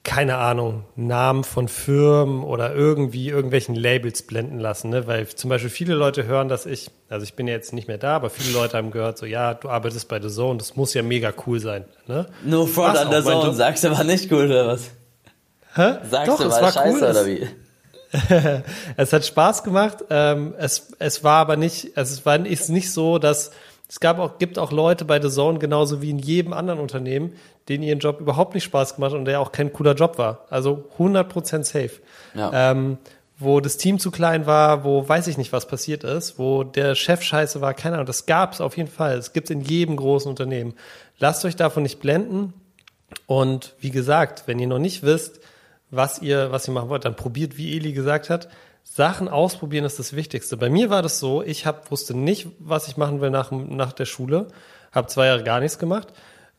keine 0.09 0.39
Ahnung, 0.39 0.85
Namen 0.97 1.45
von 1.45 1.69
Firmen 1.69 2.43
oder 2.43 2.75
irgendwie 2.75 3.29
irgendwelchen 3.29 3.75
Labels 3.75 4.23
blenden 4.23 4.59
lassen, 4.59 4.89
ne? 4.89 5.07
Weil 5.07 5.27
zum 5.29 5.51
Beispiel 5.51 5.69
viele 5.69 5.95
Leute 5.95 6.25
hören, 6.25 6.49
dass 6.49 6.65
ich, 6.65 6.91
also 7.11 7.25
ich 7.25 7.35
bin 7.35 7.47
ja 7.47 7.53
jetzt 7.53 7.75
nicht 7.75 7.89
mehr 7.89 7.99
da, 7.99 8.17
aber 8.17 8.31
viele 8.31 8.55
Leute 8.55 8.79
haben 8.79 8.91
gehört, 8.91 9.19
so 9.19 9.27
ja, 9.27 9.53
du 9.53 9.69
arbeitest 9.69 10.09
bei 10.09 10.19
The 10.19 10.29
Zone, 10.29 10.57
das 10.57 10.77
muss 10.77 10.95
ja 10.95 11.03
mega 11.03 11.35
cool 11.47 11.61
sein, 11.61 11.85
ne? 12.07 12.25
No 12.43 12.65
front 12.65 12.97
an 12.97 13.13
The 13.13 13.23
Zone, 13.23 13.53
sagst 13.53 13.85
du 13.85 13.89
aber 13.89 14.03
nicht 14.03 14.33
cool 14.33 14.47
oder 14.47 14.69
was? 14.69 14.91
Hä? 15.75 15.97
Sagst 16.09 16.29
Doch, 16.29 16.39
du 16.39 16.49
mal 16.49 16.73
scheiße 16.73 16.91
cool. 16.91 17.11
oder 17.11 17.27
wie? 17.27 17.49
es 18.97 19.13
hat 19.13 19.27
Spaß 19.27 19.63
gemacht. 19.63 19.99
Ähm, 20.09 20.55
es, 20.57 20.93
es 20.99 21.23
war 21.23 21.41
aber 21.41 21.57
nicht, 21.57 21.93
es 21.97 22.25
war 22.25 22.45
ist 22.47 22.71
nicht 22.71 22.91
so, 22.91 23.19
dass 23.19 23.51
es 23.89 24.01
gab 24.01 24.19
auch, 24.19 24.39
gibt 24.39 24.59
auch 24.59 24.71
Leute 24.71 25.07
bei 25.07 25.21
The 25.21 25.31
Zone, 25.31 25.59
genauso 25.59 26.03
wie 26.03 26.11
in 26.11 26.19
jedem 26.19 26.53
anderen 26.53 26.79
Unternehmen, 26.79 27.33
denen 27.69 27.83
ihren 27.83 28.01
Job 28.01 28.21
überhaupt 28.21 28.55
nicht 28.55 28.65
Spaß 28.65 28.97
gemacht 28.97 29.13
hat 29.13 29.19
und 29.19 29.25
der 29.25 29.41
auch 29.41 29.51
kein 29.51 29.73
cooler 29.73 29.95
Job 29.95 30.19
war. 30.19 30.45
Also 30.51 30.85
100% 30.99 31.65
safe. 31.65 31.93
Ja. 32.35 32.71
Ähm, 32.73 32.99
wo 33.39 33.61
das 33.61 33.77
Team 33.77 33.99
zu 33.99 34.11
klein 34.11 34.47
war, 34.47 34.85
wo 34.85 35.09
weiß 35.09 35.29
ich 35.29 35.39
nicht, 35.39 35.53
was 35.53 35.67
passiert 35.69 36.03
ist, 36.03 36.39
wo 36.39 36.65
der 36.65 36.97
Chef 36.97 37.23
scheiße 37.23 37.61
war, 37.61 37.73
keine 37.73 37.95
Ahnung. 37.95 38.07
Das 38.07 38.27
gab 38.27 38.53
es 38.53 38.61
auf 38.61 38.77
jeden 38.77 38.91
Fall. 38.91 39.17
Es 39.17 39.33
gibt 39.33 39.49
in 39.51 39.61
jedem 39.61 39.97
großen 39.97 40.29
Unternehmen. 40.29 40.75
Lasst 41.19 41.45
euch 41.45 41.57
davon 41.57 41.85
nicht 41.85 42.01
blenden. 42.01 42.53
Und 43.27 43.75
wie 43.79 43.91
gesagt, 43.91 44.43
wenn 44.47 44.59
ihr 44.59 44.67
noch 44.67 44.81
nicht 44.81 45.03
wisst, 45.03 45.41
was 45.91 46.21
ihr, 46.21 46.53
was 46.53 46.69
ihr 46.69 46.75
machen 46.75 46.89
wollt, 46.89 47.05
dann 47.05 47.17
probiert, 47.17 47.57
wie 47.57 47.77
Eli 47.77 47.93
gesagt 47.93 48.29
hat, 48.29 48.49
Sachen 48.99 49.29
ausprobieren 49.29 49.85
ist 49.85 50.01
das 50.01 50.17
Wichtigste. 50.17 50.57
Bei 50.57 50.69
mir 50.69 50.91
war 50.91 51.03
das 51.03 51.21
so, 51.21 51.41
ich 51.45 51.67
hab, 51.67 51.93
wusste 51.93 52.15
nicht, 52.17 52.49
was 52.59 52.89
ich 52.89 52.97
machen 52.97 53.21
will 53.21 53.31
nach, 53.31 53.53
nach 53.53 53.93
der 53.93 54.07
Schule, 54.07 54.49
habe 54.91 55.07
zwei 55.07 55.27
Jahre 55.27 55.45
gar 55.45 55.61
nichts 55.61 55.79
gemacht. 55.79 56.09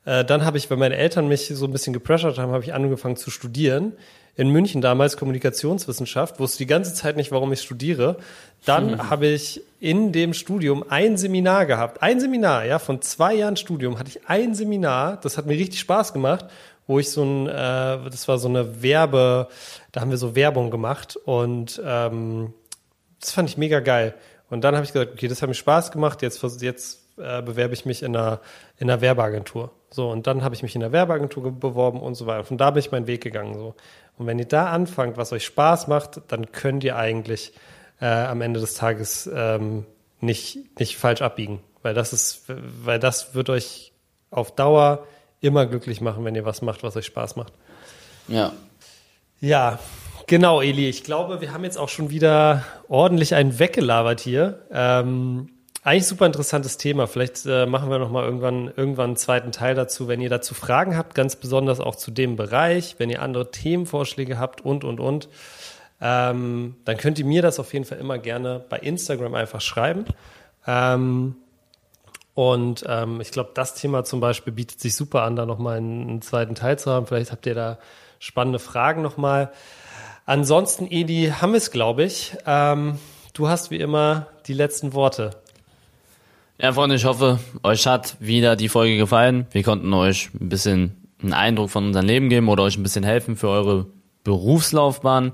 Äh, 0.06 0.24
dann 0.24 0.46
habe 0.46 0.58
ich, 0.58 0.70
weil 0.70 0.78
meine 0.78 0.96
Eltern 0.96 1.28
mich 1.28 1.48
so 1.54 1.66
ein 1.66 1.74
bisschen 1.74 1.92
gepressured 1.92 2.38
haben, 2.38 2.54
habe 2.54 2.64
ich 2.64 2.74
angefangen 2.74 3.18
zu 3.18 3.30
studieren. 3.30 3.92
In 4.38 4.52
München 4.52 4.80
damals 4.80 5.18
Kommunikationswissenschaft, 5.18 6.40
wusste 6.40 6.60
die 6.60 6.66
ganze 6.66 6.94
Zeit 6.94 7.18
nicht, 7.18 7.34
warum 7.34 7.52
ich 7.52 7.62
studiere. 7.62 8.16
Dann 8.64 8.92
mhm. 8.92 9.10
habe 9.10 9.28
ich 9.28 9.62
in 9.82 10.14
dem 10.14 10.34
Studium 10.34 10.86
ein 10.88 11.18
Seminar 11.18 11.66
gehabt. 11.66 12.02
Ein 12.02 12.22
Seminar, 12.22 12.64
ja, 12.64 12.80
von 12.80 13.02
zwei 13.02 13.34
Jahren 13.36 13.58
Studium 13.58 14.00
hatte 14.00 14.12
ich 14.12 14.30
ein 14.30 14.56
Seminar. 14.56 15.20
Das 15.22 15.38
hat 15.38 15.46
mir 15.46 15.58
richtig 15.58 15.82
Spaß 15.82 16.14
gemacht 16.14 16.46
wo 16.90 16.98
ich 16.98 17.12
so 17.12 17.24
ein, 17.24 17.48
äh, 17.48 18.10
das 18.10 18.28
war 18.28 18.40
so 18.40 18.48
eine 18.50 18.82
Werbe, 18.82 19.48
da 19.92 20.02
haben 20.02 20.10
wir 20.10 20.18
so 20.18 20.36
Werbung 20.36 20.72
gemacht 20.72 21.18
und 21.18 21.80
ähm, 21.86 22.56
das 23.20 23.32
fand 23.32 23.48
ich 23.48 23.58
mega 23.58 23.80
geil. 23.80 24.16
Und 24.50 24.64
dann 24.64 24.74
habe 24.74 24.86
ich 24.86 24.92
gesagt, 24.92 25.14
okay, 25.14 25.28
das 25.28 25.44
hat 25.44 25.50
mir 25.50 25.56
Spaß 25.56 25.92
gemacht, 25.92 26.24
jetzt, 26.24 26.44
jetzt 26.62 27.04
äh, 27.20 27.44
bewerbe 27.44 27.76
ich 27.76 27.86
mich 27.86 28.02
in 28.02 28.16
einer, 28.16 28.40
in 28.78 28.90
einer 28.90 29.02
Werbeagentur. 29.02 29.72
So, 29.92 30.10
und 30.10 30.26
dann 30.26 30.44
habe 30.44 30.56
ich 30.56 30.64
mich 30.64 30.74
in 30.74 30.82
der 30.82 30.92
Werbeagentur 30.92 31.52
beworben 31.52 32.00
und 32.00 32.16
so 32.16 32.26
weiter. 32.26 32.44
Von 32.44 32.58
da 32.58 32.72
bin 32.72 32.80
ich 32.80 32.92
meinen 32.92 33.06
Weg 33.06 33.22
gegangen. 33.22 33.54
So. 33.54 33.76
Und 34.18 34.26
wenn 34.26 34.40
ihr 34.40 34.48
da 34.48 34.72
anfangt, 34.72 35.16
was 35.16 35.32
euch 35.32 35.46
Spaß 35.46 35.88
macht, 35.90 36.22
dann 36.30 36.52
könnt 36.52 36.84
ihr 36.84 36.96
eigentlich 36.96 37.54
äh, 38.02 38.08
am 38.08 38.42
Ende 38.42 38.60
des 38.60 38.74
Tages 38.74 39.30
ähm, 39.32 39.86
nicht, 40.22 40.80
nicht 40.80 40.98
falsch 40.98 41.22
abbiegen. 41.22 41.62
Weil 41.84 41.94
das 41.94 42.14
ist, 42.14 42.46
weil 42.48 42.98
das 42.98 43.36
wird 43.36 43.52
euch 43.52 43.94
auf 44.32 44.56
Dauer 44.56 45.06
immer 45.42 45.66
glücklich 45.66 46.02
machen, 46.02 46.26
wenn 46.26 46.36
ihr 46.36 46.46
was 46.46 46.62
macht, 46.62 46.84
was 46.84 46.96
euch 46.96 47.06
Spaß 47.06 47.36
macht. 47.36 47.54
Ja. 48.28 48.54
Ja, 49.42 49.80
genau, 50.28 50.62
Eli. 50.62 50.90
Ich 50.90 51.04
glaube, 51.04 51.42
wir 51.42 51.54
haben 51.54 51.64
jetzt 51.64 51.78
auch 51.78 51.90
schon 51.90 52.10
wieder 52.10 52.64
ordentlich 52.88 53.36
einen 53.36 53.58
weggelabert 53.58 54.20
hier. 54.20 54.66
Ähm, 54.72 55.50
eigentlich 55.84 56.08
super 56.08 56.26
interessantes 56.26 56.78
Thema. 56.78 57.08
Vielleicht 57.08 57.46
äh, 57.46 57.66
machen 57.66 57.90
wir 57.90 58.00
noch 58.00 58.12
mal 58.12 58.26
irgendwann 58.26 58.72
irgendwann 58.76 59.12
einen 59.12 59.16
zweiten 59.16 59.52
Teil 59.52 59.76
dazu, 59.76 60.08
wenn 60.10 60.20
ihr 60.20 60.30
dazu 60.30 60.54
Fragen 60.54 60.98
habt, 60.98 61.16
ganz 61.16 61.38
besonders 61.38 61.80
auch 61.80 61.96
zu 61.96 62.12
dem 62.12 62.36
Bereich, 62.36 62.96
wenn 62.98 63.10
ihr 63.10 63.22
andere 63.22 63.52
Themenvorschläge 63.52 64.38
habt 64.38 64.62
und 64.62 64.84
und 64.84 65.00
und. 65.00 65.30
Ähm, 66.02 66.76
dann 66.86 66.98
könnt 66.98 67.20
ihr 67.20 67.26
mir 67.26 67.42
das 67.42 67.60
auf 67.60 67.74
jeden 67.74 67.86
Fall 67.86 67.98
immer 67.98 68.18
gerne 68.18 68.64
bei 68.70 68.78
Instagram 68.78 69.36
einfach 69.36 69.62
schreiben. 69.62 70.06
Ähm, 70.68 71.36
und 72.40 72.86
ähm, 72.88 73.20
ich 73.20 73.32
glaube, 73.32 73.52
das 73.54 73.74
Thema 73.74 74.06
zum 74.06 74.22
Beispiel 74.22 74.54
bietet 74.54 74.80
sich 74.80 74.96
super 74.96 75.24
an, 75.24 75.36
da 75.36 75.46
nochmal 75.46 75.76
einen, 75.76 76.08
einen 76.08 76.22
zweiten 76.22 76.56
Teil 76.56 76.80
zu 76.80 76.90
haben. 76.90 77.06
Vielleicht 77.06 77.34
habt 77.34 77.46
ihr 77.46 77.54
da 77.54 77.80
spannende 78.18 78.60
Fragen 78.60 79.02
nochmal. 79.02 79.52
Ansonsten, 80.26 80.88
Edi, 80.90 81.34
haben 81.38 81.52
wir 81.52 81.58
es, 81.58 81.70
glaube 81.70 82.06
ich. 82.06 82.38
Ähm, 82.46 82.98
du 83.34 83.50
hast 83.50 83.72
wie 83.72 83.80
immer 83.80 84.28
die 84.48 84.54
letzten 84.54 84.94
Worte. 84.94 85.32
Ja, 86.58 86.72
Freunde, 86.72 86.96
ich 86.96 87.04
hoffe, 87.04 87.40
euch 87.62 87.86
hat 87.86 88.16
wieder 88.22 88.56
die 88.56 88.70
Folge 88.70 88.96
gefallen. 88.96 89.46
Wir 89.52 89.64
konnten 89.64 89.94
euch 89.94 90.30
ein 90.40 90.48
bisschen 90.48 91.10
einen 91.22 91.34
Eindruck 91.34 91.70
von 91.70 91.88
unserem 91.88 92.06
Leben 92.06 92.30
geben 92.30 92.48
oder 92.48 92.64
euch 92.64 92.78
ein 92.78 92.84
bisschen 92.84 93.04
helfen 93.04 93.36
für 93.36 93.50
eure 93.50 93.88
Berufslaufbahn. 94.24 95.34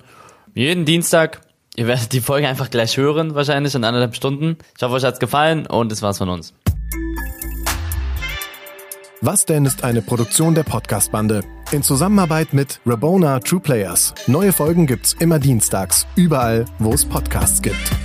Jeden 0.56 0.86
Dienstag, 0.86 1.42
ihr 1.76 1.86
werdet 1.86 2.14
die 2.14 2.22
Folge 2.22 2.48
einfach 2.48 2.72
gleich 2.72 2.98
hören, 2.98 3.36
wahrscheinlich 3.36 3.76
in 3.76 3.84
anderthalb 3.84 4.16
Stunden. 4.16 4.58
Ich 4.76 4.82
hoffe, 4.82 4.96
euch 4.96 5.04
hat's 5.04 5.20
gefallen 5.20 5.68
und 5.68 5.92
das 5.92 6.02
war's 6.02 6.18
von 6.18 6.30
uns. 6.30 6.56
Was 9.22 9.46
denn 9.46 9.66
ist 9.66 9.84
eine 9.84 10.02
Produktion 10.02 10.54
der 10.54 10.64
Podcast-Bande 10.64 11.44
in 11.72 11.84
Zusammenarbeit 11.84 12.54
mit 12.54 12.80
Rabona 12.86 13.40
True 13.40 13.60
Players. 13.60 14.14
Neue 14.28 14.54
Folgen 14.54 14.86
gibt's 14.86 15.14
immer 15.14 15.40
dienstags, 15.40 16.06
überall, 16.16 16.66
wo 16.80 16.94
es 16.94 17.06
Podcasts 17.06 17.62
gibt. 17.62 18.05